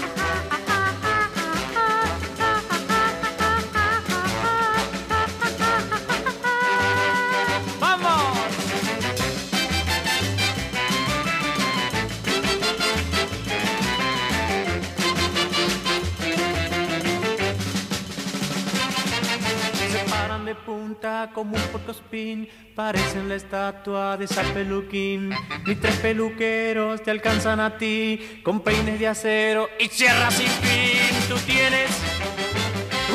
de 20.48 20.56
punta 20.56 21.30
como 21.34 21.58
un 21.58 21.62
porcospín, 21.74 22.48
parecen 22.74 23.28
la 23.28 23.36
estatua 23.36 24.16
de 24.16 24.28
San 24.28 24.46
Peluquín. 24.54 25.32
Ni 25.66 25.76
tres 25.76 25.98
peluqueros 25.98 27.04
te 27.04 27.12
alcanzan 27.12 27.60
a 27.60 27.78
ti, 27.78 28.40
con 28.44 28.62
peines 28.62 28.98
de 28.98 29.08
acero 29.10 29.68
y 29.78 29.90
sierra 29.90 30.32
sin 30.32 30.48
fin. 30.48 31.28
Tú 31.28 31.36
tienes 31.46 31.90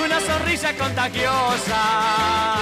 una 0.04 0.20
sonrisa 0.20 0.76
contagiosa, 0.76 2.56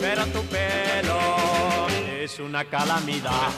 pero 0.00 0.26
tu 0.26 0.42
pelo 0.46 1.86
es 2.20 2.40
una 2.40 2.64
calamidad. 2.64 3.52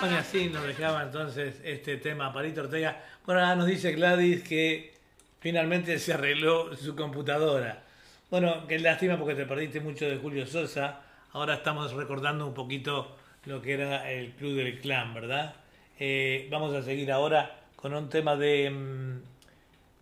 Bueno, 0.00 0.14
y 0.14 0.18
así 0.18 0.48
nos 0.48 0.66
dejaba 0.66 1.02
entonces 1.02 1.60
este 1.62 1.98
tema 1.98 2.32
Palito 2.32 2.62
Ortega. 2.62 3.02
Bueno, 3.26 3.40
ahora 3.42 3.56
nos 3.56 3.66
dice 3.66 3.92
Gladys 3.92 4.42
que 4.42 4.94
finalmente 5.40 5.98
se 5.98 6.14
arregló 6.14 6.74
su 6.76 6.96
computadora. 6.96 7.82
Bueno, 8.30 8.66
qué 8.66 8.78
lástima 8.78 9.18
porque 9.18 9.34
te 9.34 9.44
perdiste 9.44 9.80
mucho 9.80 10.06
de 10.08 10.16
Julio 10.16 10.46
Sosa. 10.46 11.02
Ahora 11.32 11.54
estamos 11.54 11.92
recordando 11.92 12.46
un 12.46 12.54
poquito 12.54 13.16
lo 13.44 13.60
que 13.60 13.74
era 13.74 14.10
el 14.10 14.32
Club 14.32 14.56
del 14.56 14.80
Clan, 14.80 15.12
¿verdad? 15.12 15.54
Eh, 15.98 16.48
vamos 16.50 16.74
a 16.74 16.82
seguir 16.82 17.12
ahora 17.12 17.60
con 17.76 17.92
un 17.92 18.08
tema 18.08 18.36
de 18.36 18.70
mm, 18.70 19.22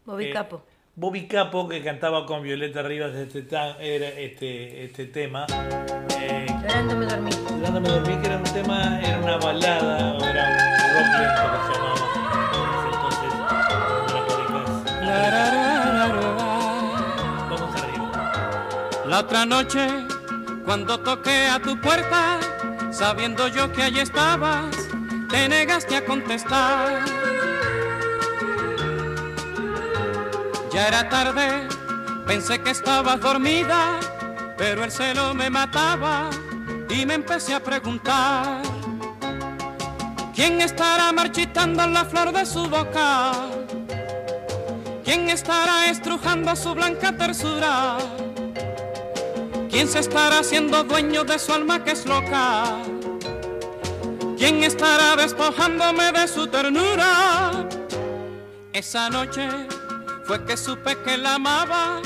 Bobby 0.04 0.26
Eh, 0.26 0.30
Capo. 0.30 0.64
Bobby 0.98 1.28
Capo 1.28 1.68
que 1.68 1.80
cantaba 1.80 2.26
con 2.26 2.42
Violeta 2.42 2.82
Rivas 2.82 3.14
este, 3.14 3.38
este, 3.38 4.84
este 4.84 5.06
tema. 5.06 5.46
Eh, 6.18 6.46
Llorando 6.60 6.96
me 6.96 7.06
dormí. 7.06 7.30
Llorando 7.30 7.80
me 7.80 7.88
dormí, 7.88 8.16
que 8.20 8.26
era 8.26 8.36
un 8.38 8.42
tema, 8.42 9.00
era 9.00 9.18
una 9.20 9.36
balada, 9.36 10.14
o 10.14 10.24
era 10.24 10.48
un 10.48 10.58
rock 10.96 11.06
que 11.14 11.60
se 11.62 11.72
llamaba. 11.78 12.06
en 12.58 12.70
ese 12.74 12.88
Entonces, 12.96 13.32
las 14.12 14.24
crónicas. 14.24 14.68
Vamos 17.48 17.76
arriba. 17.80 19.04
La 19.06 19.20
otra 19.20 19.46
noche, 19.46 19.86
cuando 20.64 20.98
toqué 20.98 21.46
a 21.46 21.60
tu 21.60 21.80
puerta, 21.80 22.40
sabiendo 22.90 23.46
yo 23.46 23.70
que 23.70 23.84
allí 23.84 24.00
estabas, 24.00 24.74
te 25.30 25.48
negaste 25.48 25.94
a 25.94 26.04
contestar. 26.04 27.27
Ya 30.78 30.86
era 30.86 31.08
tarde, 31.08 31.66
pensé 32.24 32.60
que 32.60 32.70
estabas 32.70 33.20
dormida, 33.20 33.98
pero 34.56 34.84
el 34.84 34.92
celo 34.92 35.34
me 35.34 35.50
mataba 35.50 36.30
y 36.88 37.04
me 37.04 37.14
empecé 37.14 37.52
a 37.52 37.60
preguntar. 37.60 38.62
¿Quién 40.32 40.60
estará 40.60 41.10
marchitando 41.10 41.84
la 41.88 42.04
flor 42.04 42.30
de 42.30 42.46
su 42.46 42.68
boca? 42.68 43.32
¿Quién 45.02 45.28
estará 45.30 45.90
estrujando 45.90 46.54
su 46.54 46.72
blanca 46.76 47.10
tersura? 47.10 47.98
¿Quién 49.68 49.88
se 49.88 49.98
estará 49.98 50.38
haciendo 50.38 50.84
dueño 50.84 51.24
de 51.24 51.40
su 51.40 51.52
alma 51.54 51.82
que 51.82 51.90
es 51.90 52.06
loca? 52.06 52.62
¿Quién 54.36 54.62
estará 54.62 55.16
despojándome 55.16 56.12
de 56.12 56.28
su 56.28 56.46
ternura? 56.46 57.66
Esa 58.72 59.10
noche 59.10 59.48
fue 60.28 60.44
que 60.44 60.58
supe 60.58 60.94
que 60.98 61.16
la 61.16 61.36
amaba, 61.36 62.02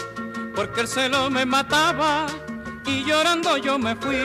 porque 0.54 0.82
el 0.82 0.86
celo 0.86 1.28
me 1.28 1.44
mataba 1.44 2.26
y 2.86 3.02
llorando 3.02 3.56
yo 3.56 3.80
me 3.80 3.96
fui. 3.96 4.16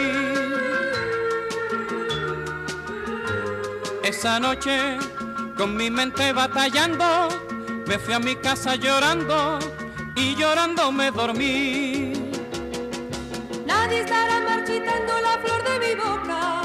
Esa 4.03 4.39
noche, 4.39 4.99
con 5.57 5.75
mi 5.75 5.89
mente 5.89 6.31
batallando, 6.31 7.27
me 7.87 7.97
fui 7.97 8.13
a 8.13 8.19
mi 8.19 8.35
casa 8.35 8.75
llorando 8.75 9.57
y 10.15 10.35
llorando 10.35 10.91
me 10.91 11.09
dormí. 11.09 12.13
Nadie 13.65 14.01
estará 14.01 14.41
marchitando 14.41 15.13
la 15.21 15.39
flor 15.39 15.63
de 15.69 15.75
mi 15.87 15.95
boca. 15.95 16.61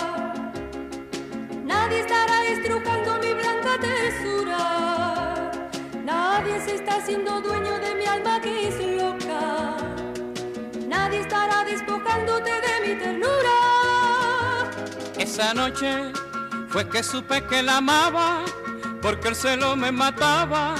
Nadie 1.64 2.00
estará 2.00 2.46
estrujando 2.46 3.18
mi 3.22 3.32
blanca 3.32 3.78
tersura. 3.80 4.81
Nadie 6.32 6.58
se 6.62 6.76
está 6.76 6.96
haciendo 6.96 7.42
dueño 7.42 7.78
de 7.78 7.94
mi 7.94 8.06
alma 8.06 8.40
que 8.40 8.68
es 8.68 8.76
loca. 8.98 9.76
Nadie 10.88 11.20
estará 11.20 11.62
despojándote 11.62 12.50
de 12.50 12.74
mi 12.88 12.98
ternura. 12.98 13.56
Esa 15.18 15.52
noche 15.52 16.10
fue 16.70 16.88
que 16.88 17.02
supe 17.02 17.44
que 17.44 17.62
la 17.62 17.76
amaba, 17.76 18.44
porque 19.02 19.28
el 19.28 19.36
celo 19.36 19.76
me 19.76 19.92
mataba 19.92 20.74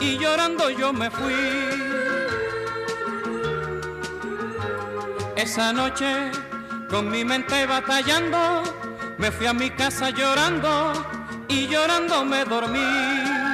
y 0.00 0.18
llorando 0.18 0.68
yo 0.68 0.92
me 0.92 1.08
fui. 1.12 1.32
Esa 5.36 5.72
noche, 5.72 6.32
con 6.90 7.08
mi 7.08 7.24
mente 7.24 7.66
batallando, 7.66 8.64
me 9.16 9.30
fui 9.30 9.46
a 9.46 9.52
mi 9.52 9.70
casa 9.70 10.10
llorando 10.10 10.92
y 11.46 11.68
llorando 11.68 12.24
me 12.24 12.44
dormí. 12.44 13.47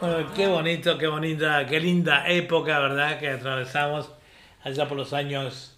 Bueno, 0.00 0.32
qué 0.34 0.46
bonito, 0.46 0.96
qué 0.96 1.06
bonita, 1.06 1.66
qué 1.66 1.78
linda 1.78 2.26
época, 2.28 2.78
¿verdad? 2.78 3.18
Que 3.18 3.28
atravesamos 3.28 4.10
allá 4.64 4.88
por 4.88 4.96
los 4.96 5.12
años, 5.12 5.76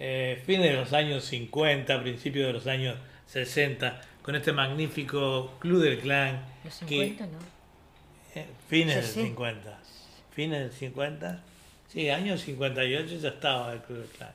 eh, 0.00 0.42
fines 0.44 0.70
de 0.70 0.76
los 0.76 0.92
años 0.92 1.24
50, 1.24 2.00
principios 2.02 2.48
de 2.48 2.52
los 2.54 2.66
años 2.66 2.96
60, 3.26 4.00
con 4.22 4.34
este 4.34 4.52
magnífico 4.52 5.52
Club 5.60 5.82
del 5.82 5.98
Clan. 6.00 6.42
Los 6.64 6.78
que- 6.78 6.86
50, 6.88 7.26
¿no? 7.26 7.38
eh, 8.34 8.46
fines 8.68 8.96
del 8.96 9.04
60. 9.04 9.26
50. 9.28 9.78
Fines 10.32 10.58
del 10.60 10.72
50. 10.72 11.40
Sí, 11.88 12.10
años 12.10 12.40
58 12.40 13.16
ya 13.20 13.28
estaba 13.28 13.72
el 13.72 13.80
Club 13.80 13.98
del 13.98 14.08
Clan. 14.08 14.32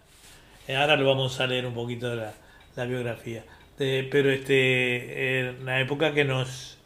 Eh, 0.70 0.76
ahora 0.78 0.96
lo 0.96 1.06
vamos 1.06 1.38
a 1.42 1.48
leer 1.48 1.66
un 1.66 1.74
poquito 1.74 2.10
de 2.10 2.16
la, 2.18 2.34
la 2.78 2.86
biografía. 2.86 3.44
Pero 3.78 4.32
este, 4.32 4.54
eh, 4.56 5.56
una 5.62 5.80
época 5.80 6.14
que 6.14 6.24
nos 6.24 6.78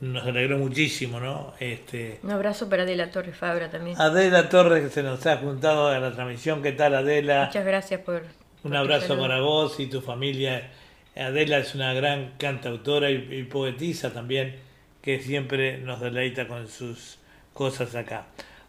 nos 0.00 0.26
alegró 0.26 0.58
muchísimo, 0.58 1.20
¿no? 1.20 1.54
Este, 1.60 2.18
Un 2.24 2.32
abrazo 2.32 2.68
para 2.68 2.82
Adela 2.82 3.12
Torres 3.12 3.36
Fabra 3.36 3.70
también. 3.70 4.00
Adela 4.00 4.48
Torres 4.48 4.82
que 4.82 4.90
se 4.90 5.02
nos 5.04 5.24
ha 5.26 5.36
juntado 5.36 5.88
a 5.88 5.98
la 6.00 6.10
transmisión. 6.12 6.60
¿Qué 6.60 6.72
tal 6.72 6.96
Adela? 6.96 7.46
Muchas 7.46 7.64
gracias 7.64 8.00
por... 8.00 8.22
Un 8.64 8.70
por 8.70 8.76
abrazo 8.76 9.16
para 9.16 9.40
vos 9.40 9.78
y 9.78 9.86
tu 9.86 10.00
familia. 10.00 10.70
Adela 11.14 11.58
es 11.58 11.76
una 11.76 11.94
gran 11.94 12.32
cantautora 12.36 13.10
y, 13.10 13.28
y 13.30 13.42
poetisa 13.44 14.12
también 14.12 14.56
que 15.02 15.20
siempre 15.20 15.78
nos 15.78 16.00
deleita 16.00 16.48
con 16.48 16.66
sus 16.66 17.18
cosas 17.52 17.94
acá. 17.94 18.26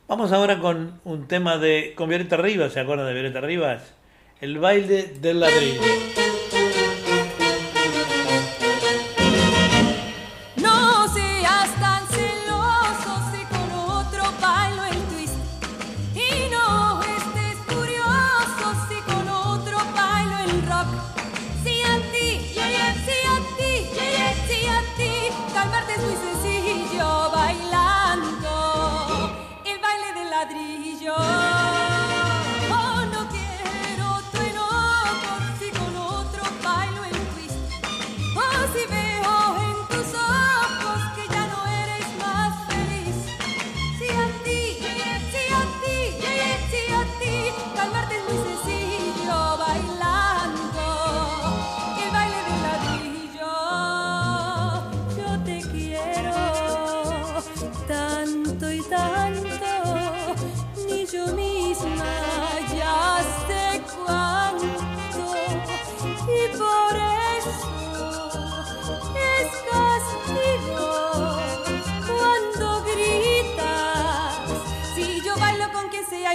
Vamos 0.08 0.32
ahora 0.32 0.60
con 0.60 1.00
un 1.04 1.28
tema 1.28 1.58
de 1.58 1.94
con 1.96 2.10
Violeta 2.10 2.38
Rivas, 2.38 2.74
¿se 2.74 2.80
acuerdan 2.80 3.08
de 3.08 3.14
Violeta 3.14 3.42
Rivas? 3.42 3.94
El 4.40 4.60
baile 4.60 5.14
del 5.20 5.40
ladrillo. 5.40 5.82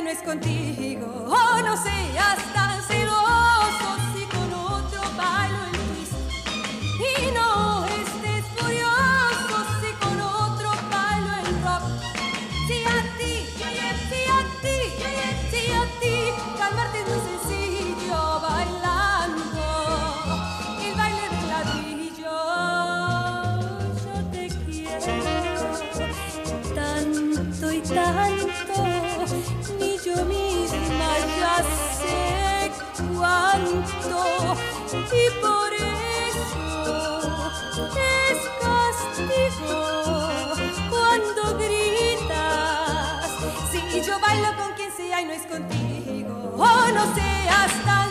No 0.02 0.10
es 0.10 0.18
contigo, 0.22 1.06
oh, 1.26 1.60
no 1.62 1.76
seas 1.76 2.52
tan 2.52 2.57
no 46.98 47.14
seas 47.14 47.72
tan 47.84 48.07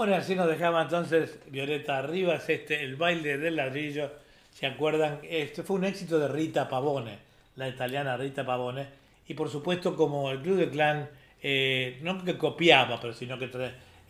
Bueno, 0.00 0.14
así 0.14 0.34
nos 0.34 0.48
dejaba 0.48 0.80
entonces 0.80 1.38
Violeta 1.48 2.00
Rivas, 2.00 2.48
este, 2.48 2.82
el 2.82 2.96
baile 2.96 3.36
del 3.36 3.56
ladrillo. 3.56 4.10
¿Se 4.50 4.64
acuerdan? 4.64 5.18
Este 5.28 5.62
fue 5.62 5.76
un 5.76 5.84
éxito 5.84 6.18
de 6.18 6.26
Rita 6.26 6.70
Pavone, 6.70 7.18
la 7.56 7.68
italiana 7.68 8.16
Rita 8.16 8.46
Pavone. 8.46 8.86
Y 9.28 9.34
por 9.34 9.50
supuesto, 9.50 9.94
como 9.94 10.30
el 10.30 10.40
Club 10.40 10.56
de 10.56 10.70
Clan, 10.70 11.06
eh, 11.42 11.98
no 12.00 12.24
que 12.24 12.38
copiaba, 12.38 12.98
pero 12.98 13.12
sino 13.12 13.38
que 13.38 13.50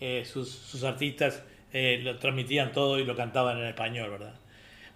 eh, 0.00 0.24
sus, 0.24 0.48
sus 0.48 0.84
artistas 0.84 1.42
eh, 1.72 1.98
lo 2.04 2.20
transmitían 2.20 2.70
todo 2.70 3.00
y 3.00 3.04
lo 3.04 3.16
cantaban 3.16 3.58
en 3.58 3.64
español, 3.64 4.10
¿verdad? 4.10 4.34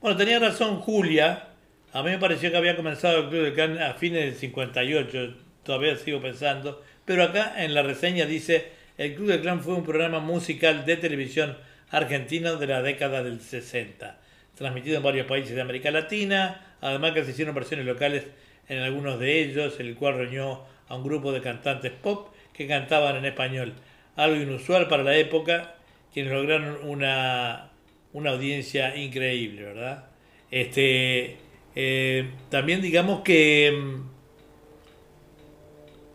Bueno, 0.01 0.17
tenía 0.17 0.39
razón 0.39 0.79
Julia. 0.79 1.49
A 1.93 2.05
mí 2.05 2.11
me 2.11 2.19
pareció 2.19 2.53
que 2.53 2.57
había 2.57 2.77
comenzado 2.77 3.19
el 3.19 3.29
Club 3.31 3.43
de 3.43 3.53
Clan 3.53 3.83
a 3.83 3.95
fines 3.95 4.27
del 4.27 4.37
58. 4.37 5.35
Todavía 5.65 5.97
sigo 5.97 6.21
pensando. 6.21 6.81
Pero 7.05 7.25
acá 7.25 7.65
en 7.65 7.75
la 7.75 7.83
reseña 7.83 8.27
dice: 8.27 8.74
El 8.97 9.17
Club 9.17 9.27
de 9.27 9.41
Clan 9.41 9.61
fue 9.61 9.75
un 9.75 9.83
programa 9.83 10.21
musical 10.21 10.87
de 10.87 10.97
televisión 10.97 11.57
argentino 11.91 12.57
de 12.57 12.69
la 12.69 12.81
década 12.81 13.25
del 13.25 13.41
60. 13.41 14.21
Transmitido 14.55 14.99
en 14.99 15.03
varios 15.03 15.27
países 15.27 15.57
de 15.57 15.61
América 15.61 15.91
Latina. 15.91 16.77
Además, 16.81 17.11
que 17.11 17.25
se 17.25 17.33
hicieron 17.33 17.57
versiones 17.57 17.87
locales 17.87 18.25
en 18.69 18.79
algunos 18.79 19.19
de 19.19 19.43
ellos, 19.43 19.81
el 19.81 19.97
cual 19.97 20.19
reunió 20.19 20.63
a 20.87 20.95
un 20.95 21.03
grupo 21.03 21.33
de 21.33 21.41
cantantes 21.41 21.91
pop 21.91 22.29
que 22.53 22.69
cantaban 22.69 23.17
en 23.17 23.25
español. 23.25 23.75
Algo 24.15 24.41
inusual 24.41 24.87
para 24.87 25.03
la 25.03 25.17
época, 25.17 25.75
quienes 26.13 26.33
lograron 26.33 26.79
una, 26.89 27.73
una 28.13 28.31
audiencia 28.31 28.97
increíble, 28.97 29.65
¿verdad? 29.65 30.05
Este, 30.53 31.39
eh, 31.75 32.31
también 32.49 32.81
digamos 32.81 33.23
que, 33.23 33.73
mm, 33.77 34.09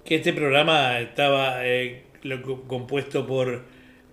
que 0.05 0.15
este 0.15 0.31
programa 0.31 0.97
estaba 1.01 1.67
eh, 1.67 2.03
compuesto 2.67 3.25
por 3.25 3.63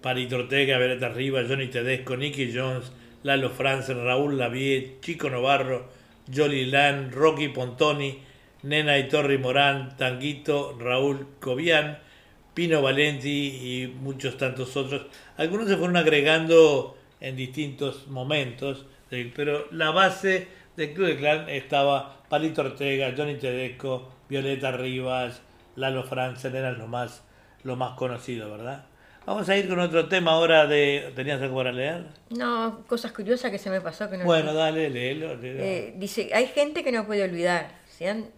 Parito 0.01 0.37
Ortega, 0.37 0.79
Beretta 0.79 1.09
Rivas, 1.09 1.49
Johnny 1.49 1.69
Tedesco, 1.69 2.17
Nicky 2.17 2.53
Jones, 2.55 2.93
Lalo 3.23 3.51
Franzen, 3.51 4.05
Raúl 4.05 4.39
Lavie, 4.39 4.99
Chico 5.01 5.29
Novarro, 5.29 5.89
Jolly 6.33 6.67
Lan, 6.67 7.11
Rocky 7.13 7.49
Pontoni, 7.49 8.19
Nena 8.63 8.99
y 8.99 9.09
Torri 9.09 9.39
Morán, 9.39 9.97
Tanguito, 9.97 10.77
Raúl 10.79 11.27
Cobian, 11.41 11.99
Pino 12.55 12.83
Valenti 12.83 13.29
y 13.29 13.95
muchos 14.01 14.37
tantos 14.37 14.77
otros. 14.77 15.07
Algunos 15.37 15.69
se 15.69 15.77
fueron 15.77 15.97
agregando 15.97 16.97
en 17.21 17.37
distintos 17.37 18.07
momentos, 18.09 18.87
pero 19.35 19.67
la 19.73 19.91
base 19.91 20.49
del 20.77 20.95
Club 20.95 21.09
de 21.09 21.17
Clan 21.17 21.49
estaba 21.49 22.23
Palito 22.29 22.63
Ortega, 22.63 23.15
Johnny 23.17 23.37
Tedesco, 23.37 24.11
Violeta 24.29 24.73
Rivas, 24.73 25.43
Lalo 25.77 26.05
Franzen, 26.05 26.57
eran 26.57 26.79
los 26.79 26.89
lo 27.67 27.77
más 27.77 27.97
conocidos, 27.97 28.51
¿verdad? 28.51 28.87
Vamos 29.27 29.49
a 29.49 29.57
ir 29.57 29.69
con 29.69 29.81
otro 29.81 30.09
tema 30.09 30.31
ahora 30.31 30.67
de... 30.67 31.13
¿Tenías 31.17 31.43
algo 31.43 31.57
para 31.57 31.73
leer? 31.73 32.07
No, 32.31 32.85
cosas 32.87 33.11
curiosas 33.11 33.51
que 33.51 33.59
se 33.59 33.71
me 33.71 33.81
pasó 33.81 34.09
que 34.09 34.17
no 34.19 34.25
Bueno, 34.25 34.55
dale, 34.55 34.89
léelo. 34.89 35.35
léelo. 35.35 35.61
Eh, 35.65 35.95
dice, 35.97 36.31
hay 36.33 36.47
gente 36.47 36.85
que 36.85 36.93
no 36.93 37.07
puede 37.07 37.25
olvidar. 37.25 37.73
Se 37.89 38.09
han 38.09 38.31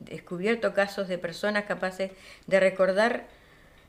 descubierto 0.00 0.74
casos 0.74 1.08
de 1.08 1.16
personas 1.16 1.64
capaces 1.64 2.10
de 2.46 2.60
recordar 2.60 3.26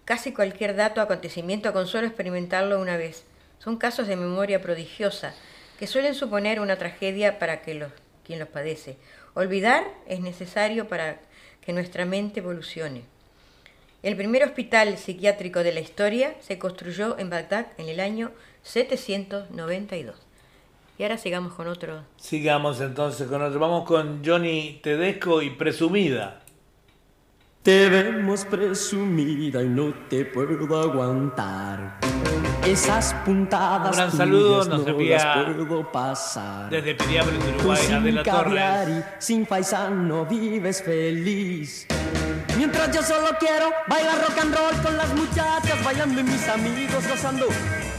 casi 0.05 0.31
cualquier 0.31 0.77
dato 0.77 1.01
o 1.01 1.03
acontecimiento 1.03 1.73
con 1.73 1.87
solo 1.87 2.07
experimentarlo 2.07 2.79
una 2.79 2.95
vez. 2.95 3.25
Son 3.59 3.75
casos 3.75 4.07
de 4.07 4.15
memoria 4.15 4.61
prodigiosa 4.61 5.35
que 5.77 5.87
suelen 5.87 6.15
suponer 6.15 6.61
una 6.61 6.77
tragedia 6.77 7.37
para 7.37 7.61
que 7.61 7.73
los, 7.73 7.91
quien 8.23 8.39
los 8.39 8.47
padece. 8.47 8.95
Olvidar 9.33 9.83
es 10.07 10.21
necesario 10.21 10.87
para 10.87 11.19
que 11.59 11.73
nuestra 11.73 12.05
mente 12.05 12.39
evolucione. 12.39 13.01
El 14.05 14.15
primer 14.15 14.43
hospital 14.43 14.99
psiquiátrico 14.99 15.63
de 15.63 15.73
la 15.73 15.79
historia 15.79 16.35
se 16.39 16.59
construyó 16.59 17.17
en 17.17 17.31
Bagdad 17.31 17.65
en 17.79 17.89
el 17.89 17.99
año 17.99 18.29
792. 18.61 20.15
Y 20.99 21.01
ahora 21.01 21.17
sigamos 21.17 21.53
con 21.53 21.67
otro. 21.67 22.03
Sigamos 22.15 22.81
entonces 22.81 23.27
con 23.27 23.41
otro. 23.41 23.59
Vamos 23.59 23.83
con 23.87 24.21
Johnny 24.23 24.79
Tedesco 24.83 25.41
y 25.41 25.49
Presumida. 25.49 26.43
Te 27.63 27.89
vemos 27.89 28.45
presumida 28.45 29.63
y 29.63 29.69
no 29.69 29.91
te 30.07 30.23
puedo 30.25 30.81
aguantar. 30.81 31.97
Esas 32.63 33.11
puntadas 33.25 33.89
Un 33.89 33.95
gran 33.95 34.11
saludo, 34.11 34.65
nos 34.65 34.85
no 34.85 34.87
envía 34.87 35.17
las 35.17 35.55
puedo 35.65 35.91
pasar. 35.91 36.69
Desde 36.69 36.93
Piriápolis, 36.93 37.39
Tú 37.39 37.55
Uruguay, 37.55 37.81
sin 37.83 37.95
Adela 37.95 38.21
caviar 38.21 38.85
Torres. 38.85 39.03
y 39.19 39.23
sin 39.23 39.45
paisano 39.47 40.27
vives 40.27 40.83
feliz. 40.83 41.87
Mientras 42.57 42.89
yo 42.91 43.03
solo 43.03 43.35
quiero 43.37 43.71
bailar 43.87 44.17
rock 44.21 44.37
and 44.39 44.55
roll 44.55 44.81
con 44.81 44.95
las 44.95 45.13
muchachas, 45.13 45.83
bailando 45.83 46.21
y 46.21 46.23
mis 46.23 46.47
amigos 46.47 47.05
gozando. 47.07 47.47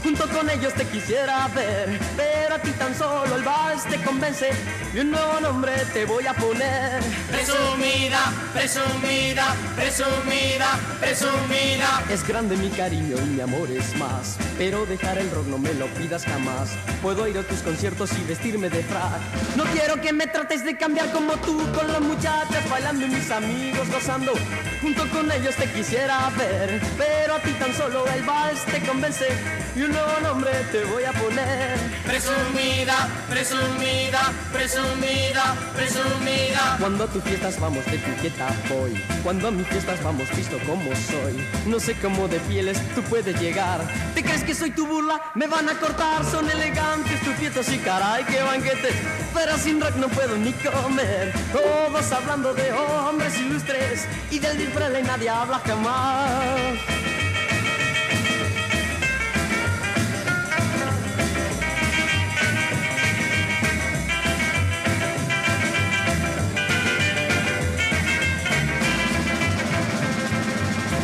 Junto 0.03 0.27
con 0.29 0.49
ellos 0.49 0.73
te 0.73 0.85
quisiera 0.85 1.47
ver, 1.49 1.99
pero 2.15 2.55
a 2.55 2.59
ti 2.59 2.71
tan 2.71 2.95
solo 2.95 3.35
el 3.35 3.43
vals 3.43 3.83
te 3.85 3.97
convence 4.03 4.49
y 4.93 4.99
un 4.99 5.11
nuevo 5.11 5.39
nombre 5.39 5.73
te 5.93 6.05
voy 6.05 6.25
a 6.27 6.33
poner. 6.33 7.01
Presumida, 7.29 8.31
presumida, 8.53 9.55
presumida, 9.75 10.79
presumida. 10.99 12.03
Es 12.09 12.25
grande 12.27 12.55
mi 12.57 12.69
cariño 12.69 13.17
y 13.17 13.25
mi 13.25 13.41
amor 13.41 13.69
es 13.71 13.95
más, 13.97 14.37
pero 14.57 14.85
dejar 14.85 15.17
el 15.17 15.29
rock 15.31 15.47
no 15.47 15.57
me 15.57 15.73
lo 15.73 15.87
pidas 15.87 16.23
jamás. 16.25 16.69
Puedo 17.01 17.27
ir 17.27 17.37
a 17.37 17.43
tus 17.43 17.59
conciertos 17.61 18.11
y 18.13 18.23
vestirme 18.23 18.69
de 18.69 18.83
frac. 18.83 19.19
No 19.55 19.63
quiero 19.65 19.99
que 20.01 20.13
me 20.13 20.27
trates 20.27 20.63
de 20.63 20.77
cambiar 20.77 21.11
como 21.11 21.33
tú 21.37 21.57
con 21.73 21.87
las 21.91 22.01
muchachas 22.01 22.69
bailando 22.69 23.05
y 23.05 23.09
mis 23.09 23.29
amigos 23.31 23.89
gozando. 23.91 24.33
Junto 24.81 25.09
con 25.09 25.31
ellos 25.31 25.55
te 25.55 25.69
quisiera 25.71 26.29
ver, 26.37 26.81
pero 26.97 27.35
a 27.35 27.39
ti 27.39 27.51
tan 27.53 27.73
solo 27.73 28.05
el 28.07 28.23
vals 28.23 28.63
te 28.65 28.79
convence 28.81 29.27
y 29.75 29.81
un 29.81 29.96
nuevo 29.97 30.19
nombre 30.21 30.51
te 30.71 30.83
voy 30.85 31.03
a 31.03 31.11
poner. 31.13 31.77
Presumida, 32.05 33.07
presumida, 33.29 34.33
presumida, 34.51 35.55
presumida. 35.75 36.77
Cuando 36.79 37.03
a 37.03 37.07
tus 37.07 37.23
fiestas 37.23 37.59
vamos 37.59 37.85
de 37.85 37.95
etiqueta 37.95 38.47
voy. 38.69 38.93
Cuando 39.23 39.47
a 39.47 39.51
mis 39.51 39.67
fiestas 39.67 40.01
vamos 40.03 40.29
visto 40.35 40.57
como 40.65 40.89
soy. 40.95 41.45
No 41.65 41.79
sé 41.79 41.95
cómo 41.95 42.27
de 42.27 42.39
fieles 42.41 42.79
tú 42.95 43.01
puedes 43.03 43.39
llegar. 43.39 43.81
¿Te 44.13 44.23
crees 44.23 44.43
que 44.43 44.53
soy 44.53 44.71
tu 44.71 44.85
burla? 44.87 45.21
Me 45.35 45.47
van 45.47 45.69
a 45.69 45.79
cortar. 45.79 46.23
Son 46.25 46.49
elegantes 46.49 47.21
tus 47.21 47.35
fiestas 47.35 47.71
y 47.71 47.77
caray 47.79 48.23
qué 48.25 48.41
banquetes 48.41 48.93
Pero 49.33 49.57
sin 49.57 49.81
rock 49.81 49.95
no 49.95 50.07
puedo 50.09 50.35
ni 50.37 50.53
comer. 50.53 51.33
Todos 51.51 52.11
hablando 52.11 52.53
de 52.53 52.71
hombres 52.71 53.37
ilustres 53.37 54.05
Y 54.31 54.39
del 54.39 54.57
disfrale 54.57 55.01
nadie 55.03 55.29
habla 55.29 55.59
jamás 55.59 56.77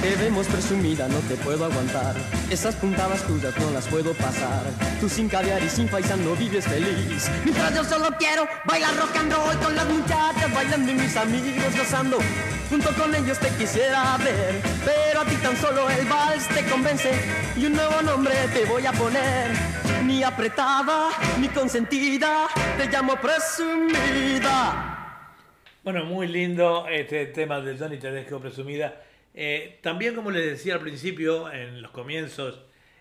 Te 0.04 0.18
vemos 0.18 0.48
presumida, 0.48 1.08
no 1.08 1.18
te 1.30 1.36
puedo 1.36 1.64
aguantar. 1.64 2.14
Esas 2.52 2.76
puntadas 2.76 3.24
tuyas 3.24 3.58
no 3.58 3.72
las 3.72 3.88
puedo 3.88 4.14
pasar. 4.16 4.66
Tú 5.00 5.08
sin 5.08 5.30
caviar 5.30 5.64
y 5.64 5.70
sin 5.70 5.88
paisano 5.88 6.26
no 6.26 6.36
vives 6.36 6.66
feliz. 6.66 7.32
Mientras 7.46 7.74
yo 7.74 7.86
solo 7.86 8.10
quiero 8.20 8.46
bailar 8.66 8.94
rock 8.98 9.16
and 9.16 9.32
roll 9.32 9.58
con 9.60 9.74
las 9.74 9.88
muchachas, 9.88 10.54
bailando 10.54 10.92
y 10.92 10.96
mis 10.96 11.16
amigos 11.16 11.78
gozando. 11.78 12.18
Junto 12.70 12.94
con 12.96 13.16
ellos 13.16 13.40
te 13.40 13.48
quisiera 13.52 14.18
ver, 14.18 14.62
pero 14.84 15.22
a 15.22 15.26
ti 15.26 15.38
tan 15.38 15.56
solo 15.56 15.90
el 15.90 16.06
vals 16.06 16.50
te 16.50 16.66
convence 16.66 17.10
y 17.56 17.66
un 17.66 17.72
nuevo 17.72 18.02
nombre 18.02 18.36
te 18.54 18.66
voy 18.66 18.86
a 18.86 18.92
poner. 18.92 19.52
Ni 20.04 20.22
apretada, 20.22 21.12
ni 21.40 21.48
consentida, 21.48 22.48
te 22.78 22.88
llamo 22.88 23.16
presumida. 23.22 25.00
Bueno, 25.82 26.04
muy 26.04 26.28
lindo 26.28 26.88
este 26.90 27.28
tema 27.28 27.62
de 27.62 27.78
Johnny 27.78 28.00
Tedesco 28.00 28.42
Presumida. 28.42 28.94
Eh, 29.34 29.80
también, 29.82 30.16
como 30.16 30.32
les 30.32 30.46
decía 30.46 30.76
al 30.76 30.82
principio, 30.82 31.52
en 31.52 31.82
los 31.82 31.92
comienzos, 31.92 32.60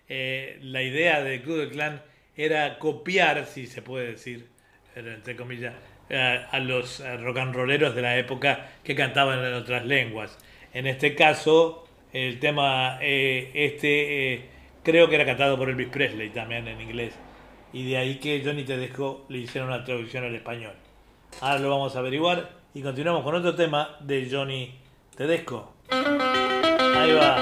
eh, 0.09 0.59
la 0.63 0.83
idea 0.83 1.23
del 1.23 1.43
Club 1.43 1.59
del 1.59 1.71
Clan 1.71 2.03
era 2.37 2.79
copiar, 2.79 3.47
si 3.47 3.67
se 3.67 3.83
puede 3.83 4.13
decir, 4.13 4.49
era 4.95 5.15
entre 5.15 5.37
comillas, 5.37 5.75
eh, 6.09 6.45
a 6.51 6.59
los 6.59 7.01
eh, 7.01 7.17
rock 7.19 7.39
and 7.39 7.55
rolleros 7.55 7.95
de 7.95 8.03
la 8.03 8.19
época 8.19 8.71
que 8.83 8.95
cantaban 8.95 9.45
en 9.45 9.55
otras 9.55 9.85
lenguas. 9.85 10.39
En 10.73 10.87
este 10.87 11.15
caso, 11.15 11.87
el 12.13 12.39
tema 12.39 12.99
eh, 13.01 13.51
este 13.55 14.35
eh, 14.35 14.45
creo 14.83 15.09
que 15.09 15.15
era 15.15 15.25
cantado 15.25 15.57
por 15.57 15.71
Elvis 15.71 15.89
Presley 15.89 16.31
también 16.31 16.69
en 16.69 16.81
inglés. 16.81 17.15
Y 17.73 17.89
de 17.89 17.97
ahí 17.97 18.17
que 18.17 18.43
Johnny 18.45 18.65
Tedesco 18.65 19.25
le 19.29 19.39
hicieron 19.39 19.71
una 19.71 19.85
traducción 19.85 20.25
al 20.25 20.35
español. 20.35 20.75
Ahora 21.41 21.59
lo 21.59 21.71
vamos 21.71 21.97
a 21.97 22.01
averiguar 22.01 22.51
y 22.75 22.83
continuamos 22.83 23.23
con 23.23 23.35
otro 23.35 23.55
tema 23.55 23.97
de 24.01 24.29
Johnny 24.31 24.75
Tedesco. 25.17 25.72
Ahí 25.93 27.13
va. 27.13 27.37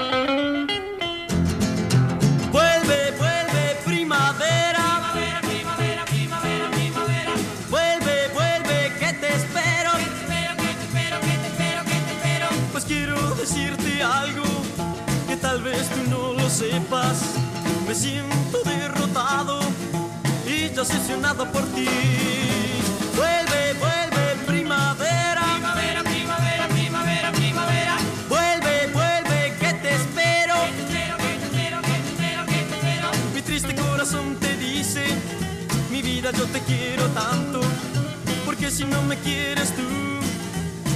Vuelve, 2.51 3.11
vuelve, 3.17 3.63
primavera. 3.85 5.13
Primavera, 5.13 6.05
primavera, 6.05 6.69
primavera. 6.71 7.33
Vuelve, 7.69 8.27
vuelve, 8.33 8.91
que 8.99 9.13
te 9.13 9.27
espero. 9.39 9.91
Que 9.95 10.03
te 10.03 10.11
espero, 10.11 10.51
que 10.57 10.71
te 10.79 10.83
espero, 10.83 11.19
que 11.21 11.35
te 11.43 11.47
espero, 11.47 11.83
que 11.85 11.99
te 12.07 12.11
espero. 12.11 12.47
Pues 12.73 12.83
quiero 12.83 13.35
decirte 13.35 14.03
algo 14.03 14.43
que 15.29 15.37
tal 15.37 15.61
vez 15.61 15.87
tú 15.87 16.09
no 16.09 16.33
lo 16.33 16.49
sepas. 16.49 17.35
Me 17.87 17.95
siento 17.95 18.63
derrotado 18.65 19.61
y 20.45 20.67
decepcionado 20.67 21.49
por 21.53 21.63
ti. 21.67 21.87
Me 39.11 39.17
quieres 39.17 39.75
tú, 39.75 39.81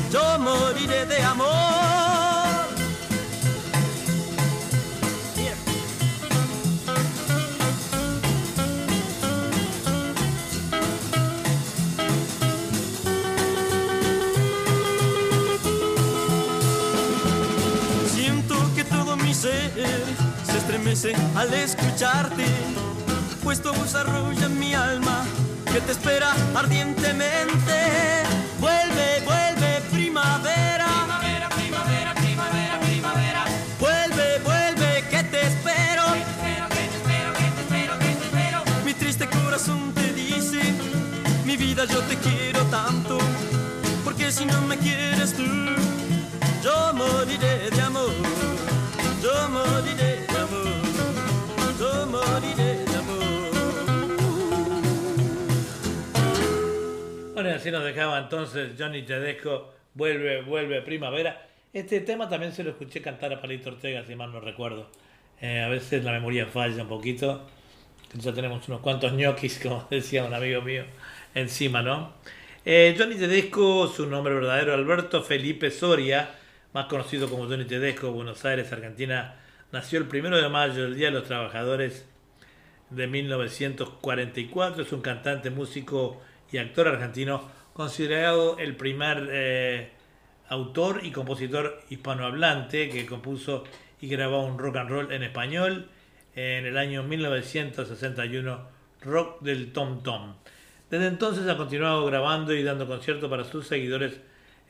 yo 0.09 0.39
moriré 0.39 1.05
de 1.05 1.21
amor. 1.21 1.49
Siento 18.13 18.55
que 18.75 18.85
todo 18.85 19.17
mi 19.17 19.33
ser 19.33 19.73
se 20.45 20.57
estremece 20.57 21.13
al 21.35 21.53
escucharte, 21.53 22.45
pues 23.43 23.61
tu 23.61 23.73
voz 23.73 23.93
arrolla 23.93 24.47
mi 24.47 24.73
alma 24.73 25.25
que 25.75 25.81
te 25.81 25.91
espera 25.91 26.31
ardientemente. 26.55 27.75
Vuelve, 28.61 29.21
vuelve, 29.25 29.81
primavera. 29.91 30.87
Primavera, 30.87 31.49
primavera, 31.49 32.13
primavera, 32.15 32.79
primavera. 32.79 33.45
Vuelve, 33.77 34.39
vuelve, 34.45 35.03
que 35.09 35.23
te 35.23 35.41
espero. 35.47 36.03
Que 36.13 36.21
te 36.21 36.31
espero, 36.31 36.67
que 36.69 36.75
te 36.75 36.95
espero, 36.95 37.33
que 37.33 37.47
te 37.55 37.61
espero, 37.63 37.99
que 37.99 38.05
te 38.05 38.25
espero. 38.25 38.63
Mi 38.85 38.93
triste 38.93 39.27
corazón 39.27 39.91
te 39.93 40.13
dice, 40.13 40.61
mi 41.43 41.57
vida 41.57 41.83
yo 41.83 41.99
te 42.03 42.15
quiero 42.19 42.61
tanto, 42.67 43.17
porque 44.05 44.31
si 44.31 44.45
no 44.45 44.61
me 44.61 44.77
quieres 44.77 45.33
tú, 45.33 45.43
yo 46.63 46.93
moriré 46.93 47.69
de 47.69 47.81
amor, 47.81 48.13
yo 49.21 49.49
moriré 49.49 50.14
Bueno, 57.35 57.49
y 57.49 57.51
así 57.51 57.69
nos 57.69 57.83
dejaba 57.83 58.17
entonces 58.17 58.75
Johnny 58.79 59.01
Tedesco, 59.01 59.73
vuelve, 59.93 60.41
vuelve 60.43 60.81
primavera. 60.81 61.45
Este 61.73 61.99
tema 61.99 62.29
también 62.29 62.53
se 62.53 62.63
lo 62.63 62.69
escuché 62.69 63.01
cantar 63.01 63.33
a 63.33 63.41
Palito 63.41 63.71
Ortega, 63.71 64.05
si 64.05 64.15
mal 64.15 64.31
no 64.31 64.39
recuerdo. 64.39 64.89
Eh, 65.41 65.59
a 65.59 65.67
veces 65.67 66.05
la 66.05 66.13
memoria 66.13 66.45
falla 66.45 66.81
un 66.83 66.87
poquito. 66.87 67.45
Ya 68.13 68.31
tenemos 68.31 68.65
unos 68.69 68.79
cuantos 68.79 69.11
ñoquis, 69.11 69.59
como 69.63 69.85
decía 69.89 70.23
un 70.23 70.33
amigo 70.33 70.61
mío, 70.61 70.85
encima, 71.33 71.81
¿no? 71.81 72.13
Eh, 72.63 72.95
Johnny 72.97 73.15
Tedesco, 73.15 73.89
su 73.89 74.07
nombre 74.07 74.33
verdadero, 74.33 74.73
Alberto 74.73 75.21
Felipe 75.21 75.71
Soria, 75.71 76.29
más 76.71 76.85
conocido 76.85 77.29
como 77.29 77.47
Johnny 77.47 77.65
Tedesco, 77.65 78.13
Buenos 78.13 78.45
Aires, 78.45 78.71
Argentina, 78.71 79.35
nació 79.73 79.99
el 79.99 80.05
primero 80.05 80.41
de 80.41 80.47
mayo, 80.47 80.85
el 80.85 80.95
Día 80.95 81.07
de 81.07 81.15
los 81.15 81.25
Trabajadores 81.25 82.05
de 82.91 83.07
1944. 83.07 84.83
Es 84.83 84.93
un 84.93 85.01
cantante, 85.01 85.49
músico 85.49 86.21
actor 86.57 86.87
argentino, 86.87 87.49
considerado 87.73 88.57
el 88.57 88.75
primer 88.75 89.29
eh, 89.31 89.89
autor 90.49 91.01
y 91.03 91.11
compositor 91.11 91.81
hispanohablante 91.89 92.89
que 92.89 93.05
compuso 93.05 93.63
y 94.01 94.07
grabó 94.07 94.45
un 94.45 94.57
rock 94.57 94.77
and 94.77 94.89
roll 94.89 95.11
en 95.11 95.23
español. 95.23 95.89
En 96.35 96.65
el 96.65 96.77
año 96.77 97.03
1961 97.03 98.75
rock 99.01 99.41
del 99.41 99.71
Tom 99.71 100.03
Tom. 100.03 100.33
Desde 100.89 101.07
entonces 101.07 101.47
ha 101.47 101.57
continuado 101.57 102.05
grabando 102.05 102.53
y 102.53 102.63
dando 102.63 102.87
conciertos 102.87 103.29
para 103.29 103.43
sus 103.43 103.67
seguidores, 103.67 104.19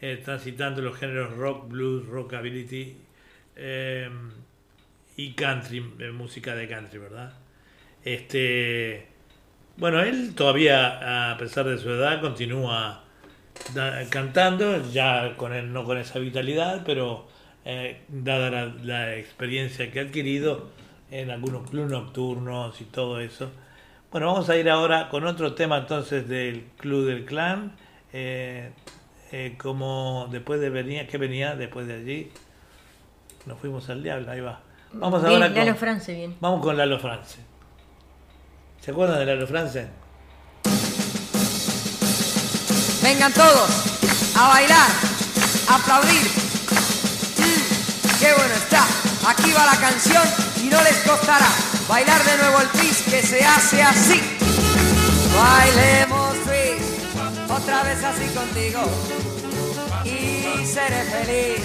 eh, 0.02 0.22
transitando 0.24 0.82
los 0.82 0.98
géneros 0.98 1.36
rock, 1.36 1.68
blues, 1.68 2.06
rockabilly 2.08 2.98
eh, 3.56 4.10
y 5.18 5.34
country, 5.34 5.94
eh, 6.00 6.12
música 6.12 6.56
de 6.56 6.68
country, 6.68 7.00
¿verdad? 7.00 7.34
Este, 8.04 9.08
bueno, 9.78 10.02
él 10.02 10.34
todavía, 10.36 11.32
a 11.32 11.38
pesar 11.38 11.66
de 11.66 11.78
su 11.78 11.90
edad, 11.90 12.22
continúa 12.22 13.04
da- 13.74 14.04
cantando, 14.10 14.90
ya 14.92 15.36
con 15.38 15.54
él, 15.54 15.72
no 15.74 15.84
con 15.86 15.98
esa 15.98 16.20
vitalidad, 16.20 16.84
pero 16.86 17.28
eh, 17.66 18.02
dada 18.08 18.50
la, 18.50 18.66
la 18.84 19.16
experiencia 19.16 19.92
que 19.92 20.00
ha 20.00 20.04
adquirido 20.04 20.70
en 21.12 21.30
algunos 21.32 21.70
clubes 21.70 21.92
nocturnos 21.92 22.80
y 22.82 22.86
todo 22.86 23.20
eso. 23.20 23.52
Bueno, 24.12 24.28
vamos 24.28 24.50
a 24.50 24.58
ir 24.58 24.70
ahora 24.70 25.10
con 25.10 25.26
otro 25.26 25.54
tema 25.56 25.78
entonces 25.80 26.28
del 26.28 26.66
Club 26.78 27.06
del 27.08 27.26
Clan, 27.26 27.74
eh, 28.14 28.72
eh, 29.32 29.56
como 29.58 30.28
después 30.32 30.62
de 30.62 30.70
venía, 30.70 31.08
que 31.08 31.18
venía 31.18 31.56
después 31.56 31.86
de 31.88 31.96
allí, 31.96 32.32
nos 33.46 33.60
fuimos 33.60 33.90
al 33.90 34.02
diablo, 34.04 34.32
ahí 34.32 34.40
va. 34.42 34.62
Vamos 34.94 35.22
Bien, 35.22 35.34
ahora 35.44 35.50
Lalo 35.50 35.72
con, 35.72 35.78
France, 35.78 36.14
bien. 36.14 36.36
vamos 36.40 36.62
con 36.64 36.78
Lalo 36.78 37.00
France. 37.00 37.40
¿Se 38.86 38.92
acuerdan 38.92 39.18
de 39.18 39.26
Lalo 39.26 39.48
France? 39.48 39.88
Vengan 43.02 43.34
todos 43.34 43.70
a 44.36 44.48
bailar, 44.48 44.90
aplaudir. 45.70 46.22
Mm, 47.40 48.20
qué 48.20 48.32
bueno 48.34 48.54
está. 48.54 48.86
Aquí 49.28 49.52
va 49.54 49.66
la 49.66 49.78
canción 49.78 50.22
y 50.64 50.68
no 50.68 50.80
les 50.84 50.98
costará 50.98 51.48
bailar 51.90 52.24
de 52.26 52.38
nuevo 52.38 52.62
el 52.62 52.68
twist 52.68 53.10
que 53.10 53.24
se 53.24 53.44
hace 53.44 53.82
así. 53.82 54.22
Bailemos 55.36 56.36
twist, 56.44 57.50
otra 57.50 57.82
vez 57.82 58.04
así 58.04 58.28
contigo 58.36 58.82
y 60.04 60.64
seré 60.64 61.02
feliz 61.06 61.60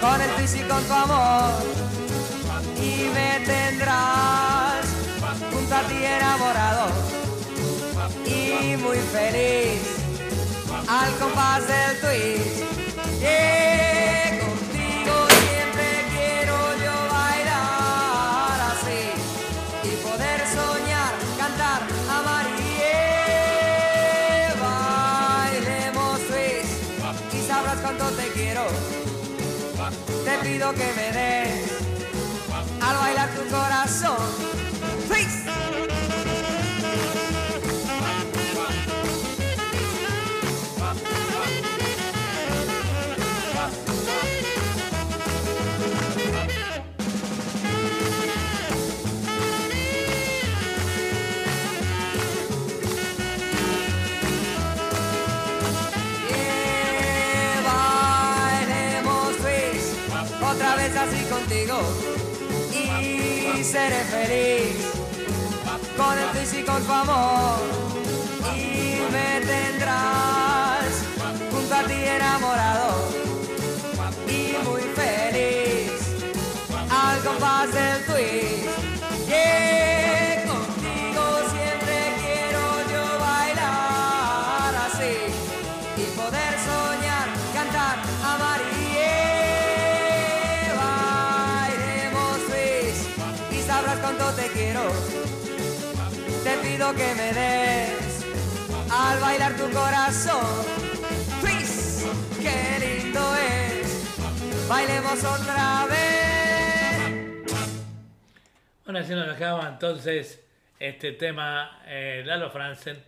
con 0.00 0.20
el 0.20 0.30
twist 0.30 0.56
y 0.56 0.62
con 0.62 0.82
tu 0.82 0.92
amor 0.92 1.52
y 2.82 3.10
me 3.14 3.46
tendrás 3.46 4.73
junto 5.54 5.74
a 5.74 5.82
ti 5.82 6.04
enamorado 6.04 6.86
y 8.26 8.76
muy 8.76 8.98
feliz 8.98 9.80
al 10.88 11.10
compás 11.18 11.62
del 11.68 12.00
twist. 12.00 12.64
Que 13.20 14.40
contigo 14.44 15.16
siempre 15.42 15.88
quiero 16.14 16.56
yo 16.84 16.96
bailar 17.18 18.58
así 18.72 19.02
y 19.88 19.92
poder 20.06 20.40
soñar, 20.58 21.12
cantar, 21.38 21.80
amar 22.10 22.46
y 22.58 22.72
eh, 22.82 24.48
bailemos 24.60 26.18
twist 26.28 27.34
y 27.34 27.46
sabrás 27.46 27.78
cuánto 27.80 28.06
te 28.10 28.26
quiero. 28.32 28.66
Te 30.24 30.38
pido 30.46 30.72
que 30.72 30.92
me 30.96 31.12
des 31.18 31.70
al 32.80 32.96
bailar 32.96 33.28
tu 33.30 33.50
corazón. 33.50 34.43
Y 63.58 63.64
seré 63.64 64.04
feliz 64.04 64.76
con 65.96 66.18
el 66.18 66.64
con 66.64 66.82
tu 66.84 66.92
amor. 66.92 67.58
Y 68.56 69.00
me 69.12 69.40
tendrás 69.46 70.92
junto 71.50 71.74
a 71.74 71.82
ti 71.84 71.94
enamorado 72.16 73.08
y 74.28 74.56
muy 74.66 74.82
feliz. 75.00 75.92
Al 76.90 77.20
compás 77.22 77.72
del 77.72 78.04
twist 78.06 78.63
Pido 96.84 96.96
que 96.96 97.14
me 97.14 97.32
des 97.32 98.26
al 98.90 99.18
bailar 99.18 99.56
tu 99.56 99.70
corazón. 99.70 100.44
Twist, 101.40 102.06
qué 102.42 102.78
lindo 102.78 103.20
es. 103.36 104.68
Bailemos 104.68 105.24
otra 105.24 105.86
vez. 105.86 107.54
Bueno, 108.84 108.98
así 108.98 109.12
nos 109.14 109.28
dejaba 109.28 109.66
entonces 109.68 110.44
este 110.78 111.12
tema 111.12 111.80
eh, 111.86 112.22
Lalo 112.26 112.50
Franzen, 112.50 113.02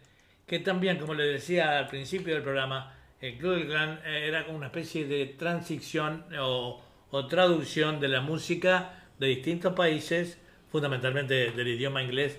que 0.46 0.60
también, 0.60 0.96
como 0.96 1.12
les 1.12 1.34
decía 1.34 1.78
al 1.78 1.88
principio 1.88 2.32
del 2.32 2.42
programa, 2.42 2.94
el 3.20 3.36
Club 3.36 3.56
del 3.56 3.66
Clan 3.66 4.00
eh, 4.06 4.26
era 4.26 4.46
como 4.46 4.56
una 4.56 4.68
especie 4.68 5.06
de 5.06 5.26
transición 5.26 6.24
o, 6.40 6.82
o 7.10 7.26
traducción 7.26 8.00
de 8.00 8.08
la 8.08 8.22
música 8.22 9.04
de 9.18 9.26
distintos 9.26 9.74
países, 9.74 10.38
fundamentalmente 10.70 11.50
del 11.50 11.68
idioma 11.68 12.02
inglés 12.02 12.38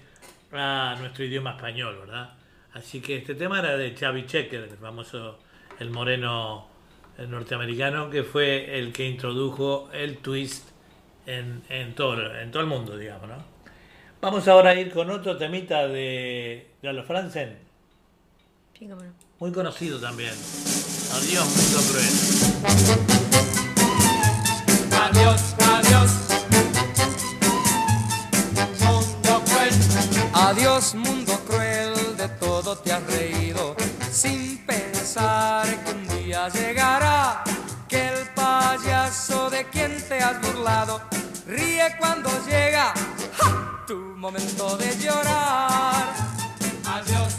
a 0.52 0.96
nuestro 1.00 1.26
idioma 1.26 1.52
español, 1.52 1.98
¿verdad? 2.00 2.30
Así 2.74 3.02
que 3.02 3.18
este 3.18 3.36
tema 3.36 3.60
era 3.60 3.76
de 3.78 3.96
Xavi 3.96 4.26
Checker, 4.26 4.64
el 4.64 4.78
famoso, 4.78 5.40
el 5.80 5.90
moreno 5.90 6.68
el 7.18 7.32
norteamericano, 7.32 8.10
que 8.10 8.24
fue 8.24 8.78
el 8.78 8.94
que 8.94 9.08
introdujo 9.08 9.90
el 9.92 10.20
twist 10.20 10.70
en, 11.26 11.64
en, 11.70 11.96
todo, 11.96 12.36
en 12.36 12.52
todo 12.52 12.62
el 12.62 12.68
mundo, 12.70 12.96
digamos, 12.98 13.28
¿no? 13.28 13.44
Vamos 14.22 14.48
ahora 14.48 14.72
a 14.72 14.76
ir 14.76 14.92
con 14.92 15.10
otro 15.10 15.38
temita 15.38 15.88
de 15.88 16.68
Franzen, 17.06 17.58
Sí, 18.78 18.88
cómo 18.88 19.02
no. 19.02 19.14
muy 19.40 19.52
conocido 19.52 20.00
también. 20.00 20.34
Adiós, 21.14 21.46
mundo 21.46 21.80
cruel. 21.92 23.57
Mundo 30.78 31.34
cruel, 31.48 32.16
de 32.18 32.28
todo 32.40 32.78
te 32.78 32.94
has 32.94 33.04
reído, 33.08 33.76
sin 34.12 34.64
pensar 34.64 35.66
que 35.84 35.92
un 35.92 36.08
día 36.08 36.50
llegará, 36.50 37.44
que 37.90 38.10
el 38.10 38.30
payaso 38.36 39.50
de 39.50 39.66
quien 39.70 39.98
te 40.08 40.20
has 40.22 40.40
burlado 40.40 41.02
ríe 41.48 41.96
cuando 41.98 42.30
llega 42.46 42.94
tu 43.88 43.96
momento 44.18 44.78
de 44.78 44.96
llorar. 45.00 46.14
Adiós. 46.86 47.37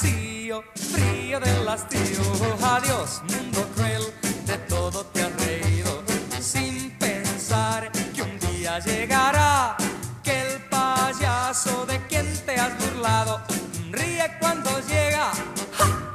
Vacío 0.00 0.64
frío 0.74 1.40
del 1.40 1.68
hastío. 1.68 2.22
Adiós, 2.62 3.22
mundo 3.28 3.66
cruel, 3.74 4.02
de 4.46 4.56
todo 4.68 5.04
te 5.06 5.22
has 5.22 5.32
reído 5.44 6.02
sin 6.40 6.90
pensar 6.98 7.90
que 8.14 8.22
un 8.22 8.38
día 8.38 8.78
llegará 8.78 9.76
que 10.22 10.40
el 10.40 10.60
payaso 10.68 11.84
de 11.86 11.98
quien 12.06 12.26
te 12.46 12.58
has 12.58 12.72
burlado 12.78 13.42
ríe 13.90 14.36
cuando 14.40 14.70
llega 14.88 15.32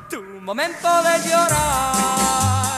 tu 0.10 0.22
momento 0.41 0.88
de 1.03 1.30
llorar. 1.30 2.74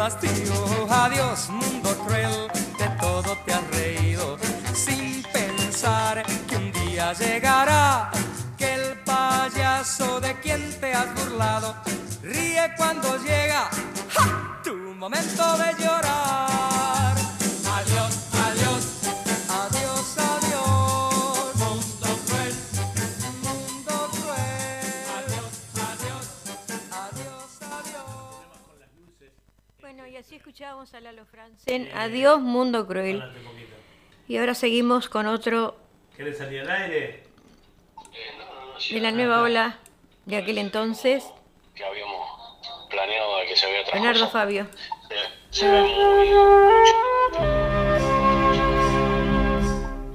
Hastío. 0.00 0.86
Adiós, 0.88 1.48
mundo 1.50 1.90
cruel, 2.04 2.48
de 2.78 2.88
todo 3.00 3.36
te 3.44 3.52
has 3.52 3.66
reído 3.70 4.38
sin 4.74 5.22
pensar 5.32 6.22
que 6.48 6.56
un 6.56 6.72
día 6.72 7.12
llegará 7.12 8.10
que 8.56 8.74
el 8.74 8.98
payaso 9.04 10.20
de 10.20 10.38
quien 10.40 10.62
te 10.80 10.92
has 10.92 11.14
burlado 11.14 11.74
ríe 12.22 12.72
cuando 12.76 13.16
llega 13.18 13.68
tu 14.64 14.74
momento 14.98 15.56
de 15.58 15.84
llorar. 15.84 16.29
Escuchábamos 30.50 30.92
a 30.94 31.00
Lalo 31.00 31.24
Franzen. 31.26 31.88
Adiós, 31.94 32.40
mundo 32.40 32.84
cruel. 32.84 33.22
Y 34.26 34.36
ahora 34.36 34.56
seguimos 34.56 35.08
con 35.08 35.28
otro 35.28 35.76
¿Querés 36.16 36.38
salir 36.38 36.62
al 36.62 36.70
aire? 36.70 37.22
de 38.90 39.00
la 39.00 39.12
nueva 39.12 39.42
ola 39.42 39.78
de 40.26 40.36
aquel 40.38 40.58
entonces, 40.58 41.24
que 41.72 41.84
habíamos 41.84 42.28
planeado 42.90 43.36
que 43.46 43.54
se 43.54 43.80
otra 43.80 43.94
Leonardo. 43.94 44.28
Fabio. 44.28 44.66
Se, 45.50 45.60
se 45.60 45.70
ve 45.70 45.82
muy 45.82 46.28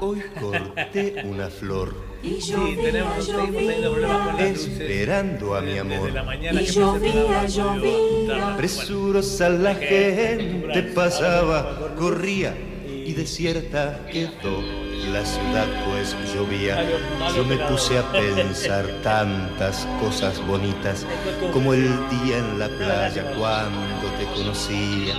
Hoy 0.02 0.22
corté 0.42 1.24
una 1.24 1.48
flor 1.48 1.96
Sí, 2.42 2.54
tenemos, 2.82 3.26
seguimos 3.26 3.52
teniendo 3.56 3.92
problemas 3.92 4.28
con 4.28 4.38
las 4.38 4.50
luces. 4.50 4.80
esperando 4.80 5.56
a 5.56 5.62
mi 5.62 5.68
Desde 5.68 5.80
amor. 5.82 6.12
la 6.12 6.24
mañana 6.24 6.62
que 6.62 6.80
no 6.80 6.94
pude 6.96 7.12
juntarlas. 8.10 8.58
Presurosa 8.58 9.50
la 9.50 9.76
gente 9.76 10.82
pasaba, 10.96 11.94
corría 11.98 12.56
y 12.88 13.14
desierta 13.14 14.00
quedó 14.12 14.62
la 15.12 15.24
ciudad 15.24 15.68
pues 15.88 16.16
llovía. 16.34 16.84
Yo 17.36 17.44
me 17.46 17.58
puse 17.58 17.98
a 18.00 18.12
pensar 18.12 18.86
tantas 19.04 19.88
cosas 20.02 20.46
bonitas 20.48 21.06
como 21.54 21.74
el 21.76 21.84
día 22.10 22.40
en 22.40 22.58
la 22.60 22.68
playa 22.70 23.24
cuando 23.38 24.08
te 24.18 24.26
conocía. 24.36 25.14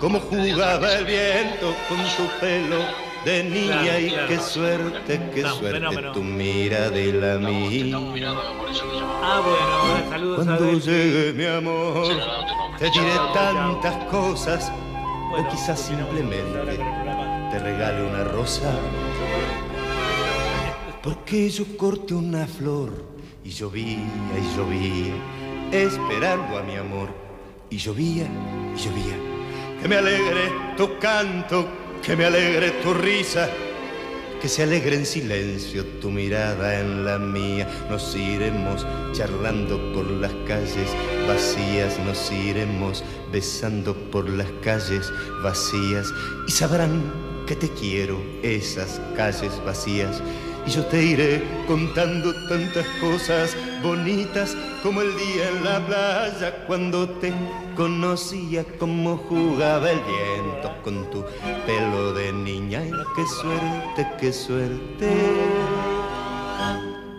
Cómo 0.00 0.20
jugaba 0.20 0.94
el 0.94 1.04
viento 1.04 1.74
con 1.88 1.98
su 2.06 2.28
pelo 2.40 2.76
de 3.24 3.44
niña 3.44 3.80
Claro, 3.82 4.00
y 4.00 4.08
claro. 4.10 4.28
qué 4.28 4.38
suerte, 4.38 5.20
qué 5.34 5.42
No, 5.42 5.54
suerte 5.54 5.78
fenómeno. 5.78 6.12
tu 6.12 6.22
mira 6.22 6.90
de 6.90 7.12
la 7.12 7.38
mía. 7.38 7.96
Ah, 9.22 9.40
bueno, 9.44 10.10
saludos 10.10 10.40
a 10.40 10.44
Cuando 10.44 10.64
Delphi. 10.66 10.90
llegue 10.90 11.32
mi 11.32 11.44
amor, 11.46 12.06
te 12.78 12.84
diré 12.90 13.14
tantas 13.32 14.04
cosas, 14.06 14.70
o 15.36 15.48
quizás 15.48 15.80
simplemente 15.80 16.78
te 17.50 17.58
regale 17.58 18.02
una 18.06 18.24
rosa. 18.24 18.70
Porque 21.02 21.50
yo 21.50 21.64
corté 21.76 22.14
una 22.14 22.46
flor 22.46 22.90
y 23.44 23.50
llovía 23.50 23.98
y 23.98 24.56
llovía, 24.56 25.14
esperando 25.70 26.58
a 26.58 26.62
mi 26.62 26.76
amor. 26.76 27.08
Y 27.70 27.76
llovía 27.78 28.26
y 28.76 28.78
llovía. 28.78 29.16
Que 29.82 29.88
me 29.88 29.96
alegre 29.96 30.52
tu 30.76 30.98
canto, 30.98 31.66
que 32.04 32.16
me 32.16 32.26
alegre 32.26 32.70
tu 32.82 32.92
risa, 32.92 33.48
que 34.42 34.48
se 34.48 34.62
alegre 34.62 34.96
en 34.96 35.06
silencio 35.06 35.86
tu 36.02 36.10
mirada 36.10 36.78
en 36.78 37.04
la 37.04 37.18
mía. 37.18 37.66
Nos 37.88 38.14
iremos 38.14 38.86
charlando 39.12 39.78
por 39.94 40.10
las 40.10 40.32
calles 40.46 40.90
vacías, 41.26 41.98
nos 42.00 42.30
iremos 42.30 43.02
besando 43.32 43.94
por 44.10 44.28
las 44.28 44.50
calles 44.62 45.10
vacías 45.42 46.12
y 46.46 46.52
sabrán 46.52 47.10
que 47.46 47.56
te 47.56 47.70
quiero 47.70 48.22
esas 48.42 49.00
calles 49.16 49.52
vacías. 49.64 50.22
Y 50.66 50.70
yo 50.70 50.84
te 50.86 51.02
iré 51.02 51.42
contando 51.66 52.32
tantas 52.48 52.86
cosas 53.00 53.56
bonitas 53.82 54.56
como 54.82 55.02
el 55.02 55.14
día 55.16 55.48
en 55.48 55.64
la 55.64 55.86
playa 55.86 56.64
cuando 56.66 57.08
te 57.08 57.32
conocía, 57.76 58.64
como 58.78 59.18
jugaba 59.18 59.90
el 59.90 60.00
viento 60.00 60.74
con 60.82 61.10
tu 61.10 61.24
pelo 61.66 62.14
de 62.14 62.32
niña. 62.32 62.82
Y 62.82 62.90
qué 63.14 63.26
suerte, 63.26 64.06
qué 64.18 64.32
suerte, 64.32 65.10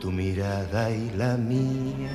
tu 0.02 0.12
mirada 0.12 0.90
y 0.90 1.12
la 1.16 1.38
mía. 1.38 2.14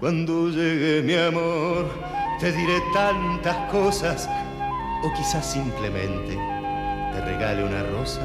Cuando 0.00 0.48
llegue 0.48 1.02
mi 1.02 1.14
amor, 1.14 1.88
te 2.40 2.50
diré 2.50 2.80
tantas 2.92 3.70
cosas, 3.70 4.28
o 5.04 5.12
quizás 5.14 5.52
simplemente 5.52 6.38
te 7.12 7.20
regale 7.20 7.62
una 7.64 7.82
rosa. 7.82 8.22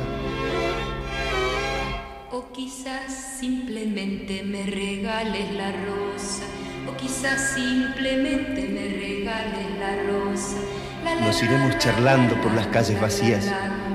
O 2.35 2.51
quizás 2.51 3.37
simplemente 3.39 4.43
me 4.43 4.63
regales 4.63 5.53
la 5.53 5.71
rosa. 5.71 6.43
O 6.85 6.93
quizás 6.97 7.53
simplemente 7.55 8.67
me 8.67 8.89
regales 8.89 9.67
la 9.79 10.03
rosa. 10.11 10.57
Nos 11.21 11.41
iremos 11.41 11.77
charlando 11.77 12.35
por 12.41 12.53
las 12.53 12.67
calles 12.67 12.99
vacías, 12.99 13.49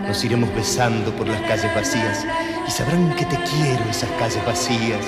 nos 0.08 0.24
iremos 0.24 0.48
besando 0.54 1.14
por 1.16 1.28
las 1.28 1.42
calles 1.42 1.74
vacías 1.74 2.24
y 2.66 2.70
sabrán 2.70 3.14
que 3.14 3.26
te 3.26 3.36
quiero 3.36 3.84
esas 3.90 4.08
calles 4.12 4.42
vacías. 4.46 5.04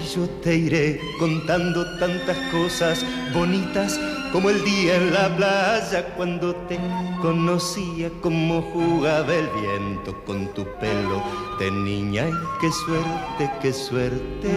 Y 0.00 0.14
yo 0.14 0.28
te 0.44 0.54
iré 0.54 1.00
contando 1.18 1.98
tantas 1.98 2.36
cosas 2.52 3.04
bonitas 3.34 3.98
como 4.32 4.48
el 4.48 4.64
día 4.64 4.96
en 4.96 5.12
la 5.12 5.36
playa 5.36 6.14
cuando 6.16 6.54
te 6.66 6.78
conocía, 7.20 8.10
como 8.22 8.62
jugaba 8.62 9.34
el 9.34 9.48
viento 9.48 10.24
con 10.24 10.48
tu 10.54 10.64
pelo 10.80 11.22
de 11.58 11.70
niña. 11.70 12.28
Y 12.28 12.60
qué 12.60 12.72
suerte, 12.72 13.50
qué 13.60 13.72
suerte 13.72 14.50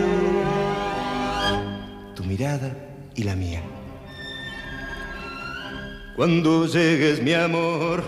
tu 2.15 2.23
mirada 2.23 2.71
y 3.15 3.23
la 3.23 3.35
mía. 3.35 3.61
Cuando 6.15 6.65
llegues, 6.65 7.21
mi 7.21 7.33
amor, 7.33 8.01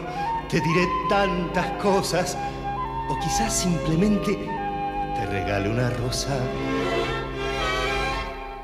te 0.50 0.62
diré 0.62 0.88
tantas 1.10 1.70
cosas, 1.82 2.38
o 3.10 3.20
quizás 3.20 3.54
simplemente 3.54 4.38
te 5.16 5.26
regale 5.26 5.70
una 5.70 5.90
rosa. 5.90 6.38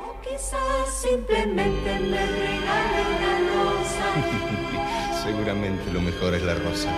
O 0.07 0.21
quizás 0.21 1.01
simplemente 1.01 1.99
me 1.99 2.25
regale. 2.25 2.62
Seguramente 5.23 5.89
lo 5.93 6.01
mejor 6.01 6.33
es 6.35 6.43
la 6.43 6.53
rosa. 6.53 6.91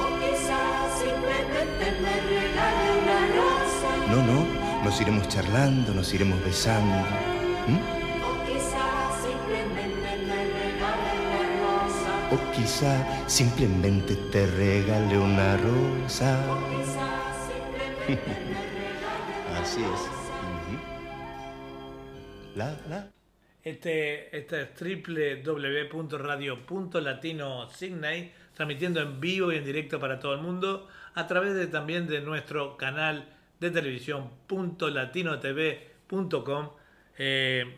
O 0.00 0.18
quizás 0.18 0.98
simplemente 0.98 1.92
me 2.02 2.14
regale 2.28 2.86
una 3.02 3.18
rosa. 3.38 3.90
No, 4.10 4.18
no, 4.26 4.82
nos 4.82 5.00
iremos 5.00 5.28
charlando, 5.28 5.94
nos 5.94 6.12
iremos 6.12 6.42
besando. 6.44 7.06
¿m? 7.68 7.78
O 8.26 8.44
quizás 8.46 9.22
simplemente 9.22 10.08
me 10.26 10.38
regale 10.58 11.10
una 11.30 11.42
rosa. 11.62 12.10
O 12.32 12.36
quizá 12.50 12.92
simplemente 13.28 14.16
te 14.32 14.46
regale 14.48 15.18
una 15.18 15.56
rosa. 15.58 16.36
Quizás 16.68 17.32
simplemente 17.46 18.20
me 18.26 18.62
regale 18.82 19.62
Así 19.62 19.80
es. 19.82 20.00
Ujú. 20.50 20.74
La, 22.56 22.76
la. 22.90 23.21
Este, 23.64 24.36
esta 24.36 24.60
es 24.60 24.70
www.radio.latino.signay, 25.44 28.32
transmitiendo 28.54 29.00
en 29.00 29.20
vivo 29.20 29.52
y 29.52 29.56
en 29.56 29.64
directo 29.64 30.00
para 30.00 30.18
todo 30.18 30.34
el 30.34 30.40
mundo, 30.40 30.88
a 31.14 31.28
través 31.28 31.54
de, 31.54 31.68
también 31.68 32.08
de 32.08 32.20
nuestro 32.20 32.76
canal 32.76 33.28
de 33.60 33.70
televisión 33.70 34.30
.latinotv.com, 34.80 36.70
eh, 37.18 37.76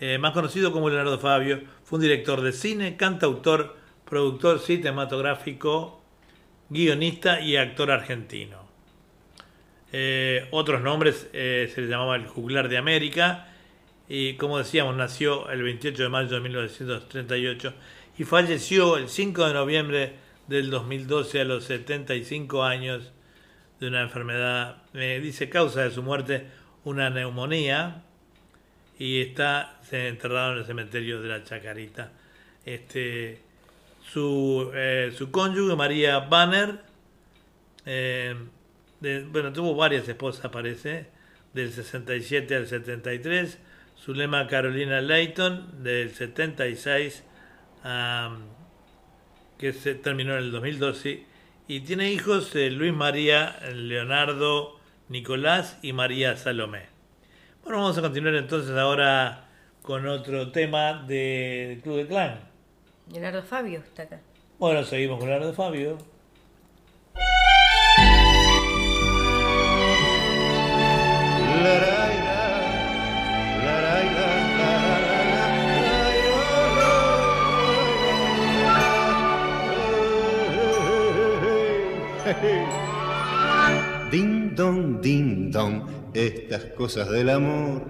Eh, 0.00 0.18
más 0.18 0.32
conocido 0.32 0.72
como 0.72 0.88
Leonardo 0.88 1.18
Fabio, 1.18 1.60
fue 1.84 1.98
un 1.98 2.02
director 2.02 2.40
de 2.40 2.52
cine, 2.52 2.96
cantautor, 2.96 3.76
productor 4.04 4.58
cinematográfico, 4.58 6.02
guionista 6.68 7.40
y 7.40 7.56
actor 7.56 7.90
argentino. 7.90 8.64
Eh, 9.92 10.48
otros 10.50 10.80
nombres 10.80 11.28
eh, 11.32 11.70
se 11.72 11.82
le 11.82 11.86
llamaba 11.86 12.16
el 12.16 12.26
juglar 12.26 12.68
de 12.68 12.78
América 12.78 13.46
y 14.08 14.34
como 14.34 14.58
decíamos 14.58 14.96
nació 14.96 15.48
el 15.50 15.62
28 15.62 16.02
de 16.02 16.08
mayo 16.08 16.30
de 16.30 16.40
1938 16.40 17.74
y 18.18 18.24
falleció 18.24 18.96
el 18.96 19.08
5 19.08 19.46
de 19.46 19.54
noviembre 19.54 20.12
del 20.48 20.70
2012 20.70 21.40
a 21.40 21.44
los 21.44 21.64
75 21.64 22.64
años 22.64 23.12
de 23.78 23.88
una 23.88 24.02
enfermedad, 24.02 24.82
me 24.94 25.20
dice 25.20 25.50
causa 25.50 25.82
de 25.82 25.90
su 25.90 26.02
muerte 26.02 26.46
una 26.84 27.10
neumonía 27.10 28.02
y 28.98 29.20
está 29.20 29.78
enterrado 29.90 30.52
en 30.52 30.58
el 30.60 30.64
cementerio 30.64 31.20
de 31.20 31.28
la 31.28 31.44
Chacarita. 31.44 32.12
Este, 32.64 33.40
su, 34.10 34.70
eh, 34.74 35.12
su 35.14 35.30
cónyuge 35.30 35.76
María 35.76 36.20
Banner 36.20 36.80
eh, 37.86 38.34
bueno, 39.30 39.52
tuvo 39.52 39.74
varias 39.74 40.08
esposas, 40.08 40.50
parece, 40.50 41.06
del 41.52 41.72
67 41.72 42.54
al 42.56 42.66
73. 42.66 43.58
Su 43.96 44.14
lema 44.14 44.46
Carolina 44.46 45.00
Layton, 45.00 45.82
del 45.82 46.10
76, 46.10 47.24
am, 47.82 48.44
que 49.58 49.72
se 49.72 49.94
terminó 49.94 50.32
en 50.32 50.44
el 50.44 50.52
2012. 50.52 51.24
Y 51.68 51.80
tiene 51.80 52.12
hijos 52.12 52.54
eh, 52.56 52.70
Luis 52.70 52.92
María, 52.92 53.58
Leonardo, 53.74 54.80
Nicolás 55.08 55.78
y 55.82 55.92
María 55.92 56.36
Salomé. 56.36 56.86
Bueno, 57.62 57.78
vamos 57.78 57.98
a 57.98 58.02
continuar 58.02 58.34
entonces 58.34 58.76
ahora 58.76 59.48
con 59.82 60.06
otro 60.06 60.50
tema 60.50 61.04
del 61.06 61.80
Club 61.80 61.96
de 61.96 62.06
Clan. 62.06 62.40
Leonardo 63.10 63.42
Fabio 63.42 63.80
está 63.80 64.04
acá. 64.04 64.20
Bueno, 64.58 64.82
seguimos 64.84 65.18
con 65.18 65.28
Leonardo 65.28 65.52
Fabio. 65.52 65.98
Ding 82.44 82.83
dong, 84.54 85.00
ding 85.00 85.50
dong, 85.50 85.86
estas 86.14 86.64
cosas 86.76 87.10
del 87.10 87.30
amor. 87.30 87.84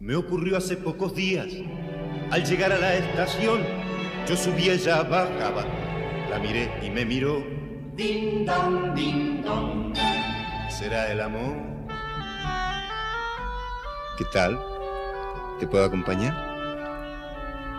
Me 0.00 0.14
ocurrió 0.16 0.56
hace 0.56 0.76
pocos 0.76 1.14
días. 1.14 1.48
Al 2.30 2.44
llegar 2.44 2.72
a 2.72 2.78
la 2.78 2.94
estación, 2.96 3.60
yo 4.28 4.36
subí, 4.36 4.68
ella 4.68 5.02
bajaba. 5.02 5.64
La 6.30 6.38
miré 6.38 6.70
y 6.82 6.90
me 6.90 7.04
miró. 7.04 7.44
Ding 7.94 8.44
dong, 8.44 8.94
ding 8.94 9.42
dong. 9.42 9.94
¿Será 10.70 11.12
el 11.12 11.20
amor? 11.20 11.56
¿Qué 14.18 14.24
tal? 14.32 14.58
¿Te 15.60 15.66
puedo 15.66 15.84
acompañar? 15.84 16.34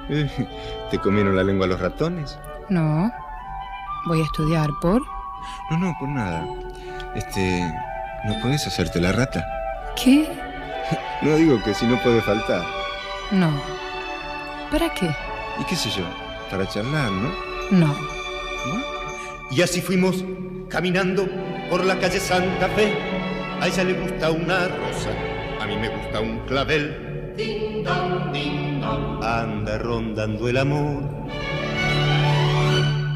¿Te 0.92 1.00
comieron 1.00 1.36
la 1.36 1.44
lengua 1.44 1.68
los 1.68 1.80
ratones? 1.80 2.38
No. 2.70 3.12
Voy 4.06 4.22
a 4.22 4.24
estudiar 4.24 4.70
por. 4.82 5.02
No, 5.70 5.78
no, 5.78 5.96
por 6.00 6.10
nada. 6.10 6.46
Este, 7.16 7.62
¿no 8.26 8.40
puedes 8.42 8.66
hacerte 8.68 9.00
la 9.00 9.12
rata? 9.12 9.46
¿Qué? 9.96 10.28
No 11.22 11.38
digo 11.38 11.64
que 11.64 11.74
si 11.74 11.86
no 11.86 11.98
puede 12.04 12.22
faltar. 12.22 12.66
No. 13.32 13.50
¿Para 14.70 14.94
qué? 14.94 15.10
¿Y 15.58 15.64
qué 15.64 15.76
sé 15.76 15.90
yo? 15.90 16.04
Para 16.52 16.68
charlar, 16.68 17.10
¿no? 17.12 17.32
No. 17.72 17.96
Y 19.52 19.62
así 19.62 19.82
fuimos 19.82 20.26
caminando 20.68 21.28
por 21.70 21.86
la 21.86 21.98
calle 22.00 22.20
Santa 22.20 22.68
Fe. 22.70 22.94
A 23.62 23.68
ella 23.68 23.84
le 23.84 23.94
gusta 23.94 24.32
una 24.32 24.68
rosa, 24.68 25.12
a 25.62 25.66
mí 25.68 25.78
me 25.78 25.90
gusta 25.90 26.20
un 26.20 26.40
clavel. 26.40 27.34
Ding 27.38 27.84
dong, 27.84 28.32
ding 28.34 28.82
dong. 28.82 29.24
Anda 29.24 29.78
rondando 29.78 30.50
el 30.50 30.58
amor. 30.58 31.23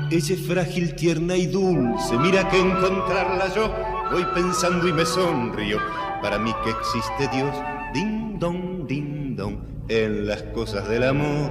Ella 0.10 0.36
es 0.36 0.48
frágil, 0.48 0.96
tierna 0.96 1.36
y 1.36 1.48
dulce. 1.48 2.18
Mira 2.18 2.48
que 2.50 2.60
encontrarla 2.60 3.54
yo 3.54 3.74
voy 4.10 4.26
pensando 4.34 4.88
y 4.88 4.94
me 4.94 5.06
sonrío. 5.06 5.80
Para 6.22 6.40
mí 6.40 6.54
que 6.64 6.70
existe 6.70 7.28
Dios. 7.36 7.54
Ding 7.94 8.40
dong, 8.40 8.88
ding 8.88 9.36
dong. 9.36 9.58
En 9.90 10.26
las 10.26 10.44
cosas 10.44 10.88
del 10.88 11.04
amor. 11.04 11.50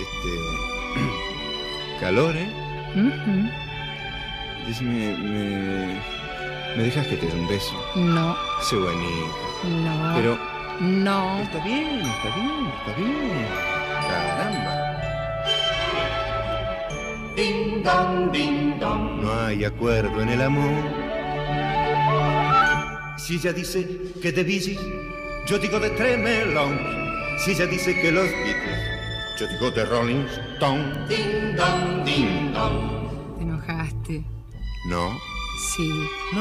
Este. 0.00 0.30
Calor, 2.00 2.34
¿eh? 2.34 2.48
Decime, 4.66 5.18
me. 5.18 6.00
¿Me 6.76 6.82
dejas 6.82 7.06
que 7.08 7.16
te 7.16 7.26
dé 7.26 7.32
un 7.34 7.46
beso? 7.46 7.74
No. 7.94 8.34
Sé 8.62 8.76
bonita. 8.76 9.02
No. 9.64 10.14
Pero. 10.16 10.38
No. 10.80 11.40
Está 11.40 11.62
bien, 11.62 12.00
está 12.00 12.34
bien, 12.34 12.72
está 12.78 12.92
bien. 12.98 13.46
Caramba. 14.08 14.75
Ding 17.36 17.82
dong, 17.82 18.32
ding 18.32 18.78
dong. 18.80 19.20
No 19.22 19.30
hay 19.44 19.62
acuerdo 19.66 20.22
en 20.22 20.30
el 20.30 20.40
amor. 20.40 20.72
Si 23.18 23.34
ella 23.34 23.52
dice 23.52 23.86
que 24.22 24.32
de 24.32 24.42
Gees, 24.42 24.78
yo 25.46 25.58
digo 25.58 25.78
de 25.78 25.90
Tremelón. 25.90 26.78
Si 27.38 27.50
ella 27.50 27.66
dice 27.66 27.94
que 28.00 28.10
los 28.10 28.24
Beatles, 28.24 28.80
yo 29.38 29.46
digo 29.48 29.70
de 29.70 29.84
Rolling 29.84 30.24
Stone. 30.54 31.06
Ding 31.08 31.54
dong, 31.54 32.04
ding 32.06 32.54
dong. 32.54 33.36
Te 33.36 33.42
enojaste. 33.42 34.24
No. 34.88 35.10
Sí. 35.76 36.08
No. 36.32 36.40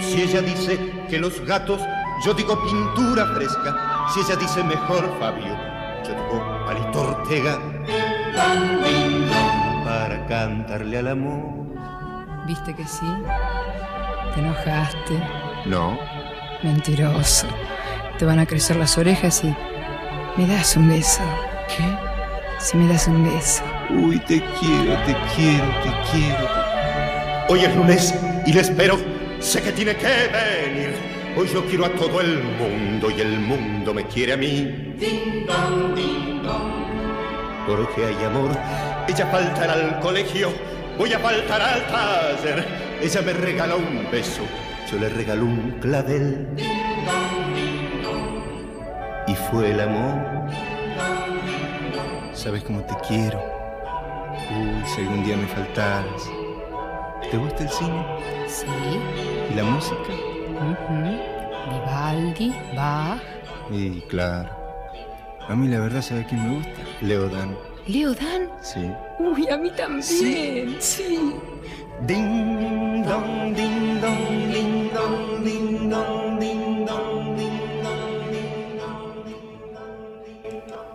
Si 0.00 0.22
ella 0.22 0.40
dice 0.40 0.78
que 1.10 1.18
los 1.18 1.38
gatos, 1.44 1.82
yo 2.24 2.32
digo 2.32 2.58
pintura 2.64 3.26
fresca. 3.34 4.08
Si 4.14 4.20
ella 4.20 4.36
dice 4.36 4.64
mejor 4.64 5.04
Fabio, 5.20 5.65
digo 6.12 6.64
Palito 6.66 7.00
Ortega. 7.00 7.58
Para 9.84 10.26
cantarle 10.26 10.98
al 10.98 11.08
amor. 11.08 11.66
¿Viste 12.46 12.74
que 12.74 12.84
sí? 12.86 13.06
Te 14.34 14.40
enojaste. 14.40 15.22
No. 15.66 15.98
Mentiroso. 16.62 17.46
Te 18.18 18.24
van 18.24 18.38
a 18.38 18.46
crecer 18.46 18.76
las 18.76 18.96
orejas 18.98 19.42
y. 19.44 19.54
¿Me 20.36 20.46
das 20.46 20.76
un 20.76 20.88
beso? 20.88 21.22
¿Qué? 21.68 21.84
Si 22.58 22.76
me 22.76 22.92
das 22.92 23.06
un 23.08 23.24
beso. 23.24 23.62
Uy, 23.90 24.18
te 24.18 24.42
quiero, 24.60 24.96
te 25.04 25.16
quiero, 25.34 25.64
te 25.82 25.90
quiero. 26.10 26.48
Hoy 27.48 27.60
es 27.64 27.76
lunes 27.76 28.14
y 28.44 28.52
le 28.52 28.60
espero. 28.60 28.98
Sé 29.40 29.62
que 29.62 29.72
tiene 29.72 29.94
que 29.96 30.06
venir. 30.06 31.15
Hoy 31.38 31.46
yo 31.48 31.62
quiero 31.66 31.84
a 31.84 31.90
todo 31.90 32.22
el 32.22 32.42
mundo 32.42 33.10
y 33.10 33.20
el 33.20 33.38
mundo 33.38 33.92
me 33.92 34.06
quiere 34.06 34.32
a 34.32 34.36
mí. 34.38 34.94
Ding 34.98 35.44
dong, 35.46 35.94
ding 35.94 36.42
dong. 36.42 36.72
Porque 37.66 38.06
hay 38.06 38.24
amor. 38.24 38.50
Ella 39.06 39.26
faltará 39.26 39.74
al 39.74 40.00
colegio. 40.00 40.50
Voy 40.96 41.12
a 41.12 41.18
faltar 41.18 41.60
al 41.60 41.86
taller. 41.88 42.66
Ella 43.02 43.20
me 43.20 43.34
regala 43.34 43.76
un 43.76 44.10
beso. 44.10 44.40
Yo 44.90 44.98
le 44.98 45.10
regalo 45.10 45.44
un 45.44 45.76
clavel. 45.78 46.48
Y 49.26 49.34
fue 49.34 49.72
el 49.72 49.80
amor. 49.80 50.50
¿Sabes 52.32 52.62
cómo 52.62 52.80
te 52.80 52.94
quiero? 53.06 53.38
Uy, 54.58 54.86
si 54.86 55.02
algún 55.02 55.22
día 55.22 55.36
me 55.36 55.46
faltaras. 55.48 56.30
¿Te 57.30 57.36
gusta 57.36 57.62
el 57.62 57.68
cine? 57.68 58.06
Sí. 58.48 58.66
¿Y 59.50 59.54
la 59.54 59.64
música? 59.64 60.35
Vivaldi, 61.70 62.54
Bach. 62.74 63.20
Y 63.70 64.00
claro. 64.02 64.50
A 65.48 65.54
mí 65.54 65.68
la 65.68 65.80
verdad, 65.80 66.02
¿sabe 66.02 66.24
quién 66.28 66.42
me 66.48 66.56
gusta? 66.56 66.82
Leodan. 67.00 67.56
Leo 67.86 68.14
Dan. 68.14 68.50
Sí. 68.62 68.90
Uy, 69.20 69.48
a 69.48 69.56
mí 69.56 69.70
también. 69.70 70.02
Sí. 70.02 71.36
Ding 72.06 73.04
dong, 73.04 73.54
ding 73.54 74.00
dong, 74.00 74.52
ding 74.52 74.90
dong, 74.92 75.44
ding 75.44 75.88
dong, 75.88 76.38
ding 76.40 76.84
dong, 76.84 77.34
ding 77.36 77.56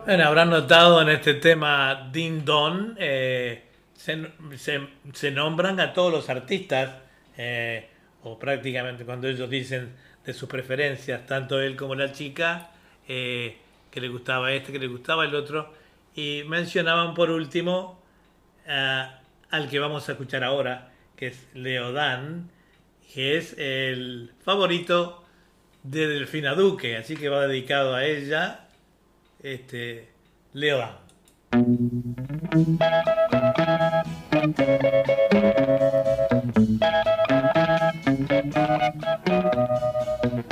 Bueno, 0.06 0.26
habrán 0.26 0.50
notado 0.50 1.02
en 1.02 1.10
este 1.10 1.36
tema 1.36 2.10
Ding 2.12 2.44
Dong, 2.44 2.96
eh, 2.98 3.64
se, 3.96 4.28
se- 4.58 4.88
se 5.14 5.32
nombran 5.32 5.80
a 5.80 5.94
todos 5.94 6.12
los 6.12 6.30
artistas, 6.30 6.90
eh, 7.38 7.88
o 8.24 8.38
prácticamente 8.40 9.06
cuando 9.06 9.28
ellos 9.28 9.50
dicen 9.50 9.94
de 10.26 10.34
sus 10.34 10.48
preferencias, 10.48 11.26
tanto 11.26 11.60
él 11.60 11.76
como 11.76 11.96
la 11.96 12.12
chica, 12.12 12.72
eh, 13.08 13.58
que 13.90 14.00
le 14.02 14.08
gustaba 14.10 14.52
este, 14.54 14.72
que 14.72 14.80
le 14.80 14.88
gustaba 14.88 15.26
el 15.26 15.34
otro, 15.36 15.74
y 16.16 16.44
mencionaban 16.48 17.14
por 17.14 17.30
último 17.32 18.02
a- 18.68 19.20
al 19.50 19.70
que 19.70 19.80
vamos 19.80 20.08
a 20.08 20.12
escuchar 20.14 20.44
ahora, 20.44 20.92
que 21.16 21.28
es 21.28 21.48
Leodán, 21.54 22.50
que 23.14 23.38
es 23.38 23.56
el 23.58 24.32
favorito 24.44 25.24
de 25.84 26.08
Delfina 26.08 26.54
Duque, 26.54 26.96
así 26.98 27.16
que 27.18 27.28
va 27.30 27.48
dedicado 27.48 27.96
a 27.96 28.06
ella, 28.06 28.68
este, 29.42 30.10
Leodán. 30.54 30.98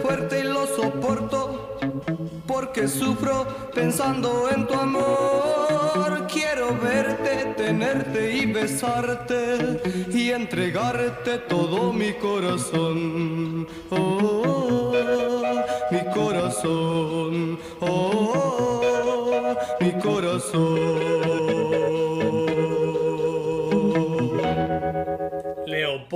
fuerte 0.00 0.40
y 0.40 0.42
lo 0.44 0.66
soporto 0.66 1.78
porque 2.46 2.88
sufro 2.88 3.46
pensando 3.74 4.48
en 4.50 4.66
tu 4.66 4.74
amor. 4.74 6.26
Quiero 6.32 6.76
verte, 6.78 7.54
tenerte 7.56 8.36
y 8.36 8.46
besarte 8.46 9.80
y 10.10 10.30
entregarte 10.30 11.38
todo 11.38 11.92
mi 11.92 12.12
corazón. 12.14 13.66
Oh, 13.90 14.92
mi 15.90 16.00
corazón. 16.12 17.11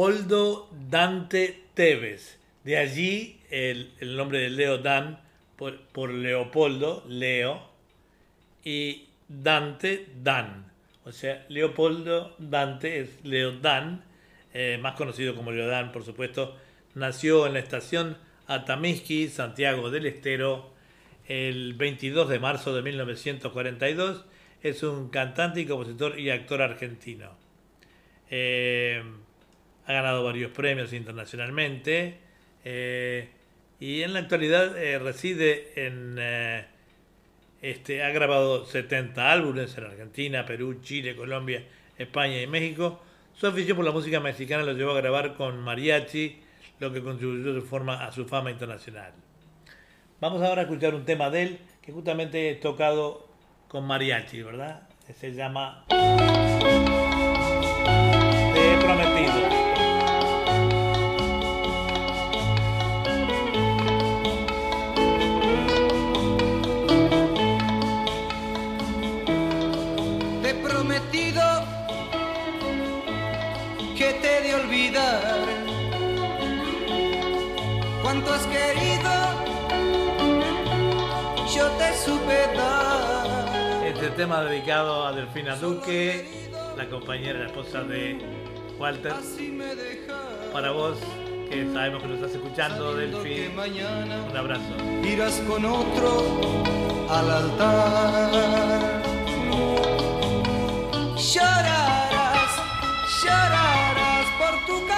Leopoldo 0.07 0.70
Dante 0.89 1.65
Tevez. 1.74 2.39
De 2.62 2.77
allí 2.77 3.41
el, 3.51 3.91
el 3.99 4.16
nombre 4.16 4.39
de 4.39 4.51
Leo 4.51 4.78
Dan 4.78 5.19
por, 5.57 5.81
por 5.89 6.11
Leopoldo, 6.11 7.05
Leo, 7.09 7.69
y 8.62 9.09
Dante, 9.27 10.07
Dan. 10.23 10.70
O 11.05 11.11
sea, 11.11 11.45
Leopoldo 11.49 12.37
Dante 12.39 13.01
es 13.01 13.24
Leo 13.24 13.59
Dan, 13.59 14.05
eh, 14.55 14.78
más 14.81 14.95
conocido 14.95 15.35
como 15.35 15.51
Leodán, 15.51 15.91
por 15.91 16.05
supuesto. 16.05 16.57
Nació 16.95 17.49
en 17.49 17.55
la 17.55 17.59
estación 17.59 18.16
Atamisqui, 18.47 19.28
Santiago 19.28 19.91
del 19.91 20.07
Estero, 20.07 20.73
el 21.27 21.74
22 21.74 22.28
de 22.28 22.39
marzo 22.39 22.73
de 22.77 22.83
1942. 22.83 24.24
Es 24.62 24.85
un 24.85 25.09
cantante 25.09 25.62
y 25.62 25.66
compositor 25.66 26.16
y 26.16 26.31
actor 26.31 26.62
argentino. 26.62 27.31
Eh, 28.31 29.03
ha 29.87 29.93
ganado 29.93 30.25
varios 30.25 30.51
premios 30.51 30.93
internacionalmente 30.93 32.19
eh, 32.65 33.29
y 33.79 34.03
en 34.03 34.13
la 34.13 34.21
actualidad 34.21 34.77
eh, 34.77 34.99
reside 34.99 35.87
en... 35.87 36.17
eh, 36.19 36.67
este, 37.63 38.03
ha 38.05 38.11
grabado 38.11 38.65
70 38.65 39.33
álbumes 39.33 39.77
en 39.77 39.85
Argentina, 39.85 40.45
Perú, 40.45 40.81
Chile, 40.83 41.17
Colombia, 41.17 41.65
España 41.99 42.41
y 42.41 42.47
México. 42.47 43.01
Su 43.35 43.47
afición 43.47 43.77
por 43.77 43.85
la 43.85 43.93
música 43.93 44.21
mexicana 44.21 44.63
lo 44.63 44.73
llevó 44.73 44.93
a 44.93 44.97
grabar 44.97 45.35
con 45.35 45.59
mariachi, 45.61 46.39
lo 46.79 46.93
que 46.93 47.03
contribuyó 47.03 47.55
de 47.55 47.63
forma 47.63 48.05
a 48.05 48.13
su 48.13 48.27
fama 48.27 48.51
internacional. 48.51 49.13
Vamos 50.21 50.43
ahora 50.43 50.63
a 50.63 50.65
escuchar 50.65 50.95
un 50.95 51.05
tema 51.05 51.31
de 51.31 51.43
él 51.43 51.59
que 51.83 51.93
justamente 51.93 52.51
he 52.51 52.55
tocado 52.55 53.29
con 53.69 53.87
mariachi, 53.87 54.43
¿verdad? 54.43 54.89
Se 55.19 55.33
llama 55.33 55.85
querido, 78.45 79.13
yo 81.55 81.69
te 81.79 81.97
supe. 81.97 82.37
Este 83.87 84.11
tema 84.11 84.43
dedicado 84.43 85.07
a 85.07 85.13
Delfina 85.13 85.57
Duque, 85.57 86.51
la 86.77 86.89
compañera, 86.89 87.39
la 87.41 87.47
esposa 87.47 87.83
de 87.83 88.19
Walter. 88.79 89.15
Para 90.53 90.71
vos, 90.73 90.99
que 91.49 91.67
sabemos 91.73 92.03
que 92.03 92.09
nos 92.09 92.17
estás 92.17 92.35
escuchando, 92.35 92.95
Delfi, 92.95 93.49
un 94.31 94.37
abrazo. 94.37 94.75
Irás 95.03 95.43
con 95.49 95.65
otro 95.65 96.63
al 97.09 97.31
altar. 97.31 99.03
Llorarás, 101.17 102.53
llorarás 103.23 104.27
por 104.39 104.67
tu 104.67 104.87
casa. 104.87 104.95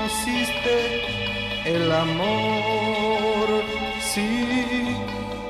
Conociste 0.00 1.02
el 1.66 1.92
amor, 1.92 3.48
sí, 4.00 4.96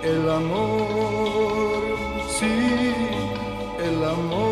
el 0.02 0.28
amor, 0.28 1.82
sí, 2.28 2.94
el 3.78 4.04
amor. 4.04 4.50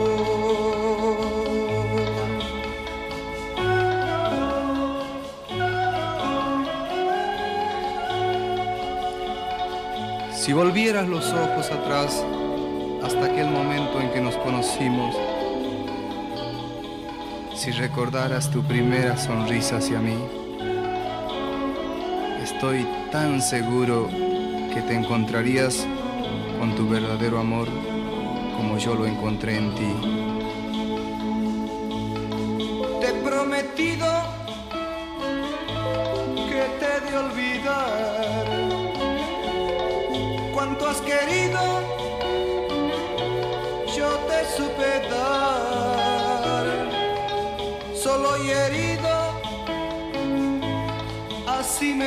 Si 10.33 10.53
volvieras 10.53 11.09
los 11.09 11.33
ojos 11.33 11.71
atrás 11.73 12.25
hasta 13.03 13.25
aquel 13.25 13.49
momento 13.49 14.01
en 14.01 14.13
que 14.13 14.21
nos 14.21 14.37
conocimos, 14.37 15.17
si 17.69 17.75
recordaras 17.75 18.51
tu 18.51 18.63
primera 18.63 19.19
sonrisa 19.19 19.77
hacia 19.77 20.01
mí, 20.01 20.17
estoy 22.43 22.87
tan 23.13 23.43
seguro 23.43 24.09
que 24.73 24.81
te 24.81 24.95
encontrarías 24.95 25.87
con 26.59 26.75
tu 26.75 26.89
verdadero 26.89 27.39
amor 27.39 27.69
como 28.57 28.79
yo 28.79 28.95
lo 28.95 29.05
encontré 29.05 29.59
en 29.59 29.75
ti. 29.75 29.93
Te 33.03 33.09
he 33.09 33.15
prometido 33.23 34.07
que 36.49 36.65
te 36.81 37.11
de 37.11 37.19
olvidar 37.19 38.47
cuanto 40.55 40.89
has 40.89 41.03
querido, 41.03 41.78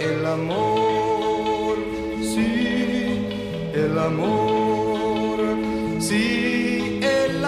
El 0.00 0.24
amor, 0.26 1.76
sí, 2.22 3.26
el 3.74 3.98
amor, 3.98 5.40
sí, 6.00 7.00
el 7.02 7.38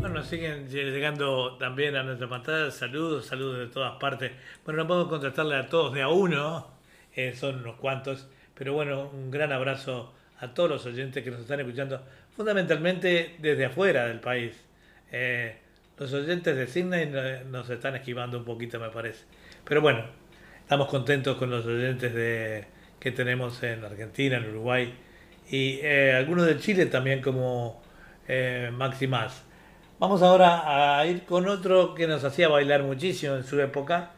Bueno, 0.00 0.22
siguen 0.24 0.68
llegando 0.68 1.56
también 1.58 1.96
a 1.96 2.02
nuestra 2.02 2.28
pantalla 2.28 2.70
saludos, 2.70 3.26
saludos 3.26 3.58
de 3.58 3.66
todas 3.66 3.96
partes. 3.98 4.32
Bueno, 4.64 4.82
no 4.82 4.88
podemos 4.88 5.08
contestarle 5.08 5.56
a 5.56 5.68
todos 5.68 5.92
de 5.92 6.02
a 6.02 6.08
uno, 6.08 6.66
eh, 7.14 7.34
son 7.34 7.56
unos 7.56 7.76
cuantos, 7.76 8.28
pero 8.54 8.72
bueno, 8.72 9.10
un 9.12 9.30
gran 9.30 9.52
abrazo 9.52 10.14
a 10.38 10.54
todos 10.54 10.70
los 10.70 10.86
oyentes 10.86 11.22
que 11.22 11.30
nos 11.30 11.40
están 11.40 11.60
escuchando, 11.60 12.00
fundamentalmente 12.34 13.36
desde 13.38 13.66
afuera 13.66 14.06
del 14.06 14.20
país. 14.20 14.65
Eh, 15.12 15.56
los 15.98 16.12
oyentes 16.12 16.56
de 16.56 16.66
Sydney 16.66 17.06
no- 17.06 17.44
nos 17.50 17.70
están 17.70 17.96
esquivando 17.96 18.38
un 18.38 18.44
poquito, 18.44 18.78
me 18.78 18.90
parece. 18.90 19.24
Pero 19.64 19.80
bueno, 19.80 20.04
estamos 20.60 20.88
contentos 20.88 21.36
con 21.36 21.50
los 21.50 21.64
oyentes 21.66 22.12
que 23.00 23.10
tenemos 23.12 23.62
en 23.62 23.84
Argentina, 23.84 24.36
en 24.38 24.48
Uruguay 24.50 24.94
y 25.50 25.78
eh, 25.82 26.14
algunos 26.16 26.46
de 26.46 26.58
Chile 26.58 26.86
también 26.86 27.22
como 27.22 27.82
eh, 28.28 28.70
Maxi 28.72 29.06
Más. 29.06 29.42
Vamos 29.98 30.20
ahora 30.22 30.98
a 30.98 31.06
ir 31.06 31.24
con 31.24 31.48
otro 31.48 31.94
que 31.94 32.06
nos 32.06 32.24
hacía 32.24 32.48
bailar 32.48 32.82
muchísimo 32.82 33.34
en 33.36 33.44
su 33.44 33.58
época, 33.60 34.10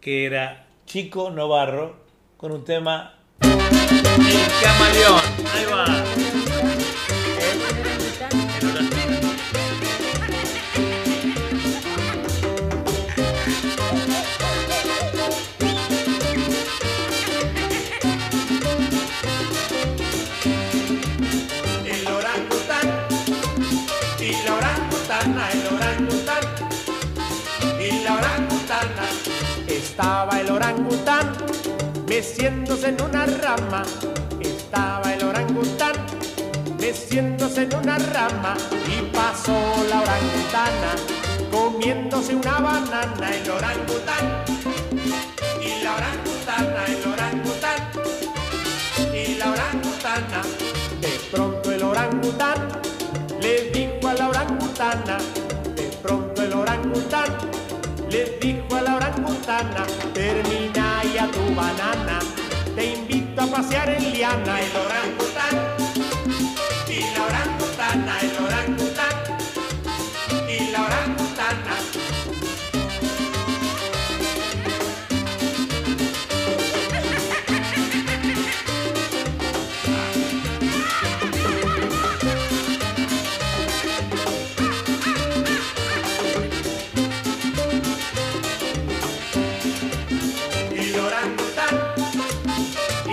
que 0.00 0.24
era 0.26 0.66
Chico 0.86 1.30
Novarro, 1.30 2.04
con 2.38 2.52
un 2.52 2.64
tema 2.64 3.18
El 3.42 4.62
Camaleón. 4.62 5.20
Ahí 5.52 5.64
va. 5.70 6.29
Meciéndose 32.20 32.88
en 32.88 33.00
una 33.00 33.24
rama. 33.24 33.82
Estaba 34.40 35.14
el 35.14 35.24
orangután 35.24 35.94
meciéndose 36.78 37.62
en 37.62 37.74
una 37.74 37.96
rama 37.96 38.54
y 38.86 39.00
pasó 39.16 39.56
la 39.88 40.02
orangutana 40.02 40.90
comiéndose 41.50 42.34
una 42.34 42.58
banana. 42.58 43.26
El 43.34 43.50
orangután 43.50 44.24
y 45.62 45.82
la 45.82 45.96
orangutana, 45.96 46.84
el 46.94 47.04
orangután 47.10 47.80
y 49.14 49.34
la 49.36 49.52
orangutana. 49.52 50.42
De 51.00 51.12
pronto 51.32 51.72
el 51.72 51.82
orangután 51.82 52.68
le 53.40 53.70
dijo 53.70 54.08
a 54.08 54.12
la 54.12 54.28
orangutana, 54.28 55.16
de 55.74 55.84
pronto 56.02 56.42
el 56.42 56.52
orangután 56.52 57.59
le 58.10 58.24
dijo 58.40 58.76
a 58.76 58.82
la 58.82 58.96
orangutana, 58.96 59.86
termina 60.12 61.02
ya 61.14 61.26
tu 61.28 61.54
banana, 61.54 62.18
te 62.74 62.94
invito 62.94 63.42
a 63.42 63.46
pasear 63.46 63.88
en 63.90 64.12
liana, 64.12 64.60
el 64.60 64.76
orangután 64.76 65.79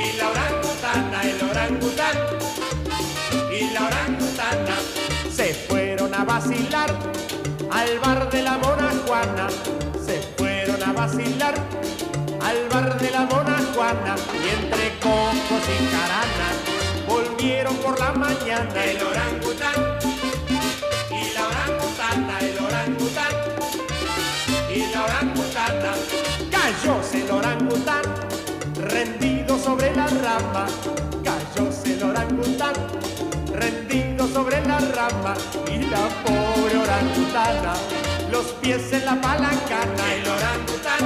y 0.08 0.18
la 0.18 0.30
orangutana, 0.30 1.22
el 1.24 1.50
orangután 1.50 2.18
y 3.52 3.74
la 3.74 3.88
orangutana 3.88 4.76
se 5.34 5.54
fueron 5.54 6.14
a 6.14 6.24
vacilar 6.24 6.94
al 7.72 8.00
bar 8.00 8.30
de 8.30 8.42
la 8.44 8.58
Mona 8.58 8.92
Juana. 9.06 9.48
Se 10.06 10.22
fueron 10.38 10.82
a 10.84 10.94
vacilar 10.94 11.56
al 12.42 12.70
bar 12.70 13.00
de 13.00 13.12
la 13.12 13.22
Mona 13.26 13.60
Juana 13.74 14.16
y 14.34 14.50
entre 14.58 14.98
cocos 15.00 15.64
y 15.76 15.86
caranas 15.96 16.56
volvieron 17.08 17.76
por 17.78 18.00
la 18.00 18.12
mañana 18.14 18.86
el 18.86 19.04
orangután 19.04 20.00
y 21.12 21.34
la 21.34 21.48
orangutana, 21.48 22.40
el 22.40 22.58
orangután 22.64 23.34
y 24.74 24.94
la 24.94 25.04
orangutana. 25.04 25.92
Cayóse 26.52 27.24
el 27.24 27.32
orangután, 27.32 28.04
rendido 28.76 29.37
sobre 29.68 29.94
la 29.94 30.08
rama. 30.08 30.66
Cayóse 31.26 31.96
el 31.96 32.04
orangután, 32.04 32.74
rendido 33.54 34.26
sobre 34.30 34.66
la 34.66 34.80
rama. 34.80 35.34
Y 35.74 35.78
la 35.92 36.04
pobre 36.24 36.78
orangutana, 36.86 37.74
los 38.32 38.46
pies 38.62 38.94
en 38.94 39.04
la 39.04 39.16
palangana. 39.20 40.06
El 40.16 40.26
orangután, 40.38 41.04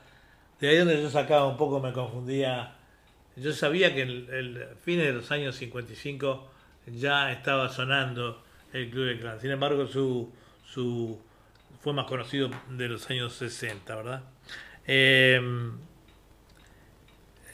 De 0.60 0.68
ahí 0.68 0.76
donde 0.78 1.00
yo 1.00 1.08
sacaba 1.10 1.46
un 1.46 1.56
poco, 1.56 1.80
me 1.80 1.92
confundía. 1.92 2.74
Yo 3.36 3.52
sabía 3.52 3.94
que 3.94 4.02
el, 4.02 4.28
el 4.30 4.66
fines 4.82 5.06
de 5.06 5.12
los 5.12 5.30
años 5.30 5.56
55 5.56 6.50
ya 6.86 7.32
estaba 7.32 7.68
sonando 7.68 8.42
el 8.72 8.90
Club 8.90 9.06
de 9.06 9.18
Clan. 9.18 9.40
Sin 9.40 9.50
embargo, 9.50 9.86
su, 9.86 10.32
su 10.64 11.20
fue 11.80 11.92
más 11.92 12.06
conocido 12.06 12.50
de 12.70 12.88
los 12.88 13.08
años 13.10 13.32
60, 13.34 13.96
¿verdad? 13.96 14.22
Eh, 14.86 15.40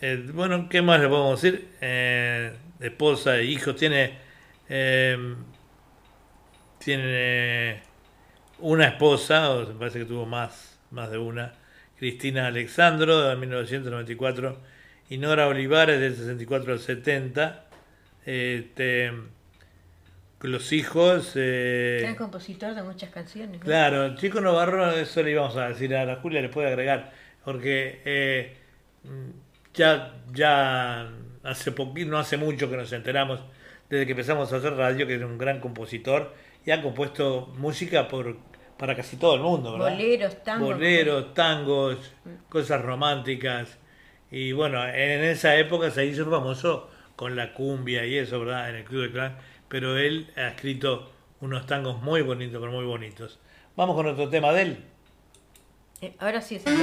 eh, 0.01 0.31
bueno, 0.33 0.69
¿qué 0.69 0.83
más 0.83 1.01
le 1.01 1.09
podemos 1.09 1.41
decir? 1.41 1.69
Eh, 1.81 2.53
esposa 2.81 3.39
e 3.39 3.45
hijos. 3.45 3.77
Tiene, 3.77 4.19
eh, 4.69 5.35
tiene 6.79 7.83
una 8.59 8.89
esposa, 8.89 9.51
o 9.53 9.67
me 9.67 9.75
parece 9.75 10.01
que 10.01 10.05
tuvo 10.05 10.27
más, 10.27 10.79
más 10.91 11.11
de 11.11 11.19
una, 11.19 11.55
Cristina 11.99 12.47
Alexandro, 12.47 13.23
de 13.23 13.37
1994, 13.37 14.61
y 15.09 15.19
Nora 15.19 15.47
Olivares, 15.49 16.01
del 16.01 16.15
64 16.17 16.73
al 16.73 16.79
70. 16.81 17.65
Este, 18.25 19.13
los 20.41 20.73
hijos... 20.73 21.33
eh, 21.37 21.99
Gran 22.03 22.15
compositor 22.15 22.75
de 22.75 22.83
muchas 22.83 23.11
canciones. 23.11 23.59
¿no? 23.61 23.65
Claro, 23.65 24.15
Chico 24.17 24.41
Navarro, 24.41 24.91
eso 24.93 25.23
le 25.23 25.33
íbamos 25.33 25.57
a 25.57 25.69
decir 25.69 25.95
a 25.95 26.05
la 26.05 26.17
Julia, 26.17 26.41
le 26.43 26.49
puede 26.49 26.69
agregar, 26.69 27.13
porque 27.45 28.01
eh, 28.05 28.57
mm, 29.05 29.31
ya, 29.75 30.15
ya 30.33 31.09
hace 31.43 31.73
poquito, 31.73 32.11
no 32.11 32.19
hace 32.19 32.37
mucho 32.37 32.69
que 32.71 32.77
nos 32.77 32.93
enteramos, 32.93 33.41
desde 33.89 34.07
que 34.07 34.13
empezamos 34.13 34.53
a 34.53 34.57
hacer 34.57 34.75
radio, 34.75 35.07
que 35.07 35.15
era 35.15 35.27
un 35.27 35.39
gran 35.39 35.61
compositor 35.61 36.35
y 36.65 36.73
ha 36.73 36.83
compuesto 36.83 37.53
música 37.57 38.09
por, 38.09 38.37
para 38.77 38.97
casi 38.97 39.17
todo 39.17 39.37
el 39.37 39.41
mundo, 39.41 39.73
¿verdad? 39.73 39.91
Boleros, 39.91 40.43
tangos. 40.43 40.69
Boleros, 40.69 41.35
tangos, 41.35 42.13
cosas 42.49 42.83
románticas. 42.83 43.79
Y 44.31 44.53
bueno, 44.53 44.85
en 44.87 45.25
esa 45.25 45.57
época 45.57 45.91
se 45.91 46.05
hizo 46.07 46.29
famoso 46.31 46.91
con 47.15 47.37
la 47.37 47.53
cumbia 47.55 48.05
y 48.07 48.19
eso, 48.19 48.41
¿verdad? 48.41 48.71
En 48.71 48.77
el 48.77 48.85
Club 48.85 49.03
de 49.03 49.13
Clan. 49.13 49.37
Pero 49.69 49.97
él 49.97 50.31
ha 50.37 50.49
escrito 50.49 51.13
unos 51.41 51.67
tangos 51.67 52.03
muy 52.03 52.23
bonitos, 52.23 52.61
pero 52.61 52.73
muy 52.73 52.85
bonitos. 52.85 53.39
Vamos 53.77 53.97
con 53.97 54.07
otro 54.07 54.29
tema 54.29 54.53
de 54.53 54.63
él. 54.63 54.85
Eh, 56.01 56.15
ahora 56.19 56.41
sí 56.43 56.57
es. 56.57 56.67
El 56.67 56.77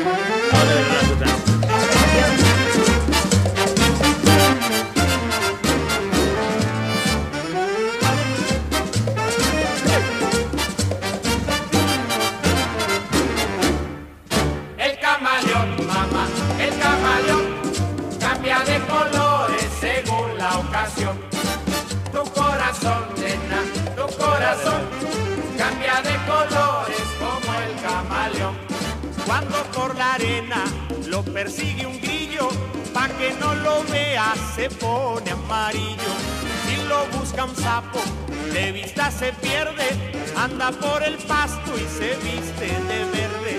se 39.24 39.32
pierde, 39.34 39.88
anda 40.36 40.70
por 40.72 41.02
el 41.02 41.16
pasto 41.16 41.72
y 41.78 41.88
se 41.98 42.10
viste 42.26 42.68
de 42.90 43.00
verde. 43.16 43.56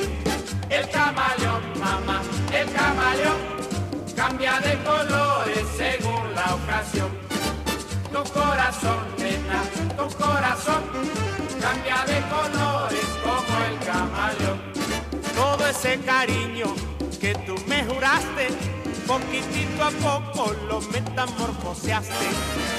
El 0.69 0.91
camaleón, 0.91 1.63
mamá, 1.81 2.21
el 2.53 2.71
camaleón 2.71 3.39
cambia 4.15 4.61
de 4.61 4.75
colores 4.85 5.65
según 5.75 6.35
la 6.35 6.55
ocasión. 6.55 7.11
Tu 8.13 8.23
corazón, 8.39 9.01
nena, 9.17 9.63
tu 9.97 10.07
corazón 10.23 10.83
cambia 11.63 12.05
de 12.13 12.21
colores 12.35 13.07
como 13.25 13.55
el 13.69 13.79
camaleón. 13.87 14.59
Todo 15.35 15.67
ese 15.67 15.99
cariño 16.01 16.75
que 17.19 17.35
tú 17.47 17.55
me 17.67 17.85
juraste, 17.87 18.49
poquitito 19.07 19.83
a 19.83 19.91
poco 19.91 20.53
lo 20.69 20.83
metamorfoseaste. 20.83 22.27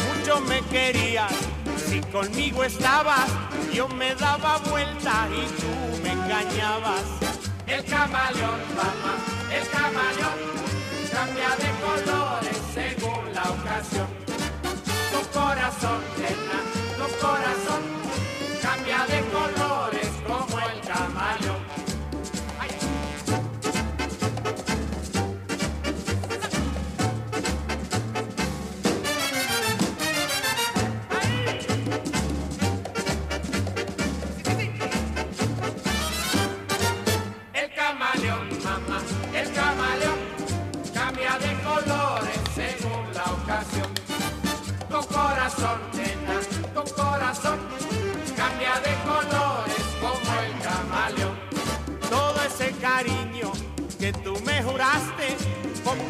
Mucho 0.07 0.39
me 0.41 0.61
querías, 0.69 1.33
si 1.77 2.01
conmigo 2.11 2.63
estabas, 2.63 3.29
yo 3.73 3.87
me 3.87 4.15
daba 4.15 4.57
vuelta 4.69 5.27
y 5.31 5.45
tú 5.61 6.03
me 6.03 6.11
engañabas. 6.11 7.03
El 7.67 7.83
camaleón, 7.85 8.59
mamá, 8.75 9.15
el 9.51 9.67
camaleón 9.69 10.37
cambia 11.11 11.49
de 11.61 11.69
colores 11.85 12.57
según 12.73 13.33
la 13.33 13.43
ocasión. 13.43 14.07
Tu 15.11 15.39
corazón, 15.39 16.01
nena, 16.17 16.59
tu 16.97 17.25
corazón 17.25 17.54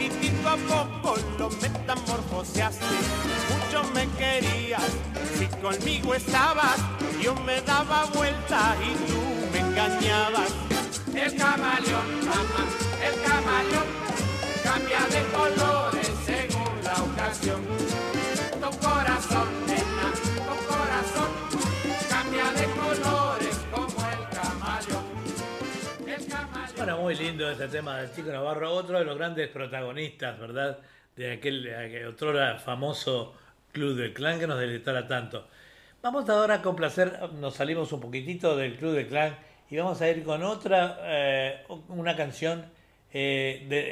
poquitito 0.05 0.49
a 0.49 0.57
poco 0.57 1.15
lo 1.37 1.49
metamorfoseaste. 1.49 2.85
Mucho 3.49 3.83
me 3.93 4.07
querías, 4.17 4.91
si 5.37 5.47
conmigo 5.61 6.13
estabas, 6.13 6.77
yo 7.21 7.35
me 7.35 7.61
daba 7.61 8.05
vuelta 8.13 8.75
y 8.81 8.93
tú 9.09 9.19
me 9.51 9.59
engañabas. 9.59 10.51
El 11.13 11.35
camaleón, 11.35 12.19
mamá, 12.25 12.65
el 13.01 13.21
camaleón 13.21 13.87
cambia 14.63 14.99
de 15.09 15.23
colores 15.31 16.11
según 16.25 16.83
la 16.83 16.93
ocasión. 17.03 17.61
Tu 18.61 18.79
corazón, 18.79 19.47
muy 27.05 27.13
lindo 27.15 27.47
este 27.51 27.67
tema 27.67 27.99
del 27.99 28.11
Chico 28.15 28.31
Navarro, 28.31 28.71
otro 28.73 28.97
de 28.97 29.05
los 29.05 29.15
grandes 29.15 29.47
protagonistas, 29.49 30.39
¿verdad? 30.39 30.79
De 31.15 31.33
aquel, 31.33 31.71
aquel 31.71 32.07
otro 32.07 32.33
famoso 32.57 33.35
Club 33.71 33.95
del 33.95 34.11
Clan 34.11 34.39
que 34.39 34.47
nos 34.47 34.59
deleitara 34.59 35.07
tanto. 35.07 35.47
Vamos 36.01 36.27
ahora 36.29 36.55
a 36.55 36.61
complacer, 36.63 37.19
nos 37.33 37.53
salimos 37.53 37.91
un 37.91 37.99
poquitito 38.01 38.57
del 38.57 38.75
Club 38.77 38.93
del 38.95 39.05
Clan 39.07 39.37
y 39.69 39.77
vamos 39.77 40.01
a 40.01 40.09
ir 40.09 40.23
con 40.23 40.41
otra, 40.41 40.97
eh, 41.03 41.63
una 41.89 42.15
canción 42.15 42.65
eh, 43.13 43.67
de- 43.69 43.87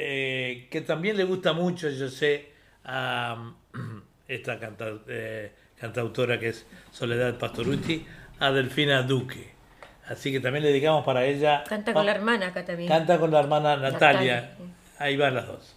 eh, 0.64 0.68
que 0.68 0.80
también 0.80 1.16
le 1.16 1.22
gusta 1.22 1.52
mucho, 1.52 1.88
yo 1.90 2.08
sé, 2.08 2.50
a 2.84 3.52
esta 4.26 4.58
canta- 4.58 5.02
eh, 5.06 5.52
cantautora 5.78 6.40
que 6.40 6.48
es 6.48 6.66
Soledad 6.90 7.38
Pastoruti, 7.38 8.04
a 8.40 8.50
Delfina 8.50 9.02
Duque. 9.04 9.53
Así 10.08 10.32
que 10.32 10.40
también 10.40 10.62
le 10.62 10.68
dedicamos 10.68 11.04
para 11.04 11.24
ella. 11.24 11.64
Canta 11.66 11.92
con 11.92 12.04
la 12.04 12.12
hermana 12.12 12.48
acá 12.48 12.64
también. 12.64 12.88
Canta 12.88 13.18
con 13.18 13.30
la 13.30 13.40
hermana 13.40 13.76
Natalia. 13.76 14.34
Natalia. 14.42 14.50
Ahí 14.98 15.16
van 15.16 15.34
las 15.34 15.46
dos. 15.46 15.74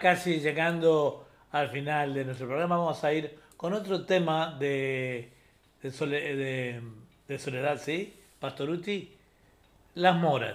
casi 0.00 0.40
llegando 0.40 1.26
al 1.52 1.68
final 1.70 2.14
de 2.14 2.24
nuestro 2.24 2.46
programa, 2.46 2.76
vamos 2.76 3.02
a 3.04 3.12
ir 3.12 3.38
con 3.56 3.72
otro 3.72 4.04
tema 4.04 4.56
de, 4.58 5.30
de 5.82 7.38
Soledad, 7.38 7.78
¿sí? 7.78 8.14
Pastoruti, 8.38 9.12
Las 9.94 10.16
Moras. 10.16 10.49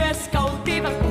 vives 0.00 0.28
diva. 0.64 1.09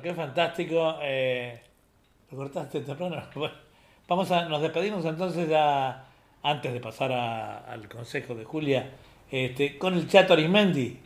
Bueno, 0.00 0.02
qué 0.02 0.14
fantástico. 0.14 0.98
Eh, 1.02 1.60
¿Lo 2.30 2.38
cortaste 2.38 2.80
temprano? 2.80 3.22
Bueno, 3.34 3.54
vamos 4.08 4.30
a, 4.30 4.46
nos 4.46 4.62
despedimos 4.62 5.04
entonces 5.04 5.46
ya, 5.48 6.04
antes 6.42 6.72
de 6.72 6.80
pasar 6.80 7.12
a- 7.12 7.58
al 7.70 7.86
consejo 7.88 8.34
de 8.34 8.44
Julia, 8.44 8.90
este, 9.30 9.76
con 9.78 9.94
el 9.94 10.08
Chato 10.08 10.32
Arismendi. 10.32 10.98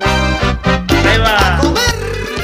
Ahí 0.00 1.18
va. 1.18 1.60
Echa 1.60 2.39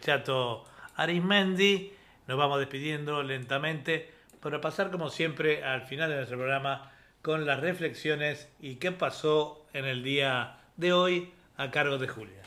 Chato 0.00 0.64
Arismendi 0.96 1.92
nos 2.26 2.38
vamos 2.38 2.58
despidiendo 2.58 3.22
lentamente 3.22 4.10
para 4.40 4.60
pasar 4.60 4.90
como 4.90 5.10
siempre 5.10 5.64
al 5.64 5.82
final 5.82 6.10
de 6.10 6.16
nuestro 6.16 6.38
programa 6.38 6.92
con 7.22 7.46
las 7.46 7.60
reflexiones 7.60 8.48
y 8.60 8.76
qué 8.76 8.92
pasó 8.92 9.64
en 9.72 9.84
el 9.84 10.02
día 10.02 10.58
de 10.76 10.92
hoy 10.92 11.32
a 11.56 11.70
cargo 11.70 11.98
de 11.98 12.08
Julia. 12.08 12.42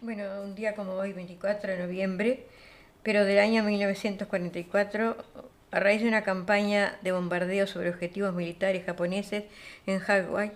Bueno, 0.00 0.42
un 0.42 0.54
día 0.54 0.74
como 0.74 0.92
hoy, 0.92 1.12
24 1.12 1.72
de 1.72 1.78
noviembre, 1.78 2.46
pero 3.02 3.24
del 3.24 3.38
año 3.38 3.62
1944, 3.64 5.16
a 5.70 5.80
raíz 5.80 6.02
de 6.02 6.08
una 6.08 6.22
campaña 6.22 6.98
de 7.02 7.12
bombardeo 7.12 7.66
sobre 7.66 7.90
objetivos 7.90 8.32
militares 8.34 8.84
japoneses 8.86 9.44
en 9.86 9.98
Hawái, 9.98 10.52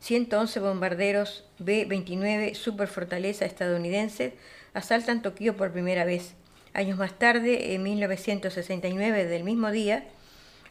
111 0.00 0.60
bombarderos 0.60 1.44
B-29 1.60 2.54
Superfortaleza 2.54 3.46
estadounidenses 3.46 4.34
asaltan 4.74 5.22
Tokio 5.22 5.56
por 5.56 5.72
primera 5.72 6.04
vez. 6.04 6.34
Años 6.74 6.98
más 6.98 7.18
tarde, 7.18 7.74
en 7.74 7.82
1969 7.84 9.24
del 9.26 9.44
mismo 9.44 9.70
día, 9.70 10.04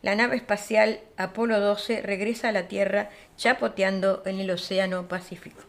la 0.01 0.15
nave 0.15 0.35
espacial 0.35 0.99
Apolo 1.15 1.61
12 1.61 2.01
regresa 2.01 2.49
a 2.49 2.51
la 2.51 2.67
Tierra 2.67 3.09
chapoteando 3.38 4.21
en 4.25 4.39
el 4.39 4.51
Océano 4.51 5.07
Pacífico. 5.07 5.61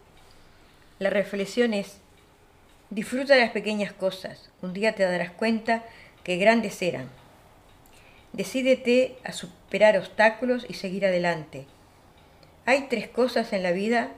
La 0.98 1.08
reflexión 1.08 1.72
es, 1.72 1.98
disfruta 2.90 3.34
de 3.34 3.40
las 3.40 3.52
pequeñas 3.52 3.92
cosas, 3.92 4.50
un 4.60 4.74
día 4.74 4.96
te 4.96 5.04
darás 5.04 5.30
cuenta 5.30 5.84
que 6.24 6.36
grandes 6.36 6.82
eran. 6.82 7.08
Decídete 8.32 9.16
a 9.22 9.32
superar 9.32 9.96
obstáculos 9.96 10.66
y 10.68 10.74
seguir 10.74 11.06
adelante. 11.06 11.66
Hay 12.66 12.88
tres 12.88 13.06
cosas 13.06 13.52
en 13.52 13.62
la 13.62 13.70
vida 13.70 14.10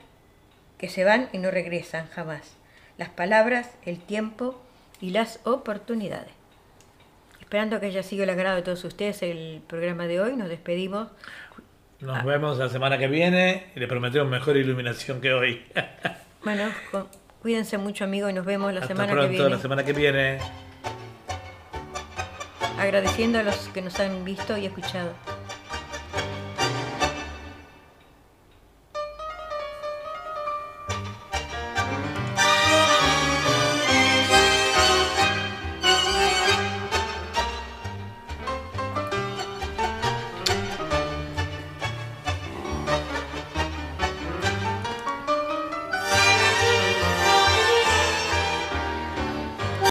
que 0.79 0.89
se 0.89 1.03
van 1.03 1.29
y 1.31 1.37
no 1.37 1.51
regresan 1.51 2.07
jamás. 2.09 2.56
Las 2.97 3.09
palabras, 3.09 3.69
el 3.85 3.99
tiempo 3.99 4.59
y 5.01 5.11
las 5.11 5.39
oportunidades. 5.43 6.31
Esperando 7.39 7.79
que 7.79 7.85
haya 7.87 8.03
sido 8.03 8.23
el 8.23 8.29
agrado 8.29 8.55
de 8.57 8.61
todos 8.63 8.83
ustedes 8.83 9.21
el 9.23 9.61
programa 9.67 10.07
de 10.07 10.19
hoy, 10.19 10.35
nos 10.35 10.49
despedimos. 10.49 11.07
Nos 11.99 12.23
vemos 12.25 12.57
la 12.57 12.69
semana 12.69 12.97
que 12.97 13.07
viene 13.07 13.71
y 13.75 13.79
le 13.79 13.87
prometemos 13.87 14.27
mejor 14.29 14.57
iluminación 14.57 15.21
que 15.21 15.33
hoy. 15.33 15.65
Bueno, 16.43 16.69
cu- 16.91 17.07
cuídense 17.41 17.77
mucho 17.77 18.03
amigos 18.05 18.29
y 18.29 18.33
nos 18.33 18.45
vemos 18.45 18.71
la 18.71 18.79
Hasta 18.81 18.93
semana 18.93 19.11
pronto, 19.11 19.31
que 19.31 19.37
viene. 19.37 19.49
la 19.49 19.59
semana 19.59 19.83
que 19.83 19.91
viene. 19.93 20.37
Agradeciendo 22.79 23.39
a 23.39 23.43
los 23.43 23.55
que 23.69 23.81
nos 23.81 23.99
han 23.99 24.23
visto 24.23 24.55
y 24.57 24.65
escuchado. 24.67 25.11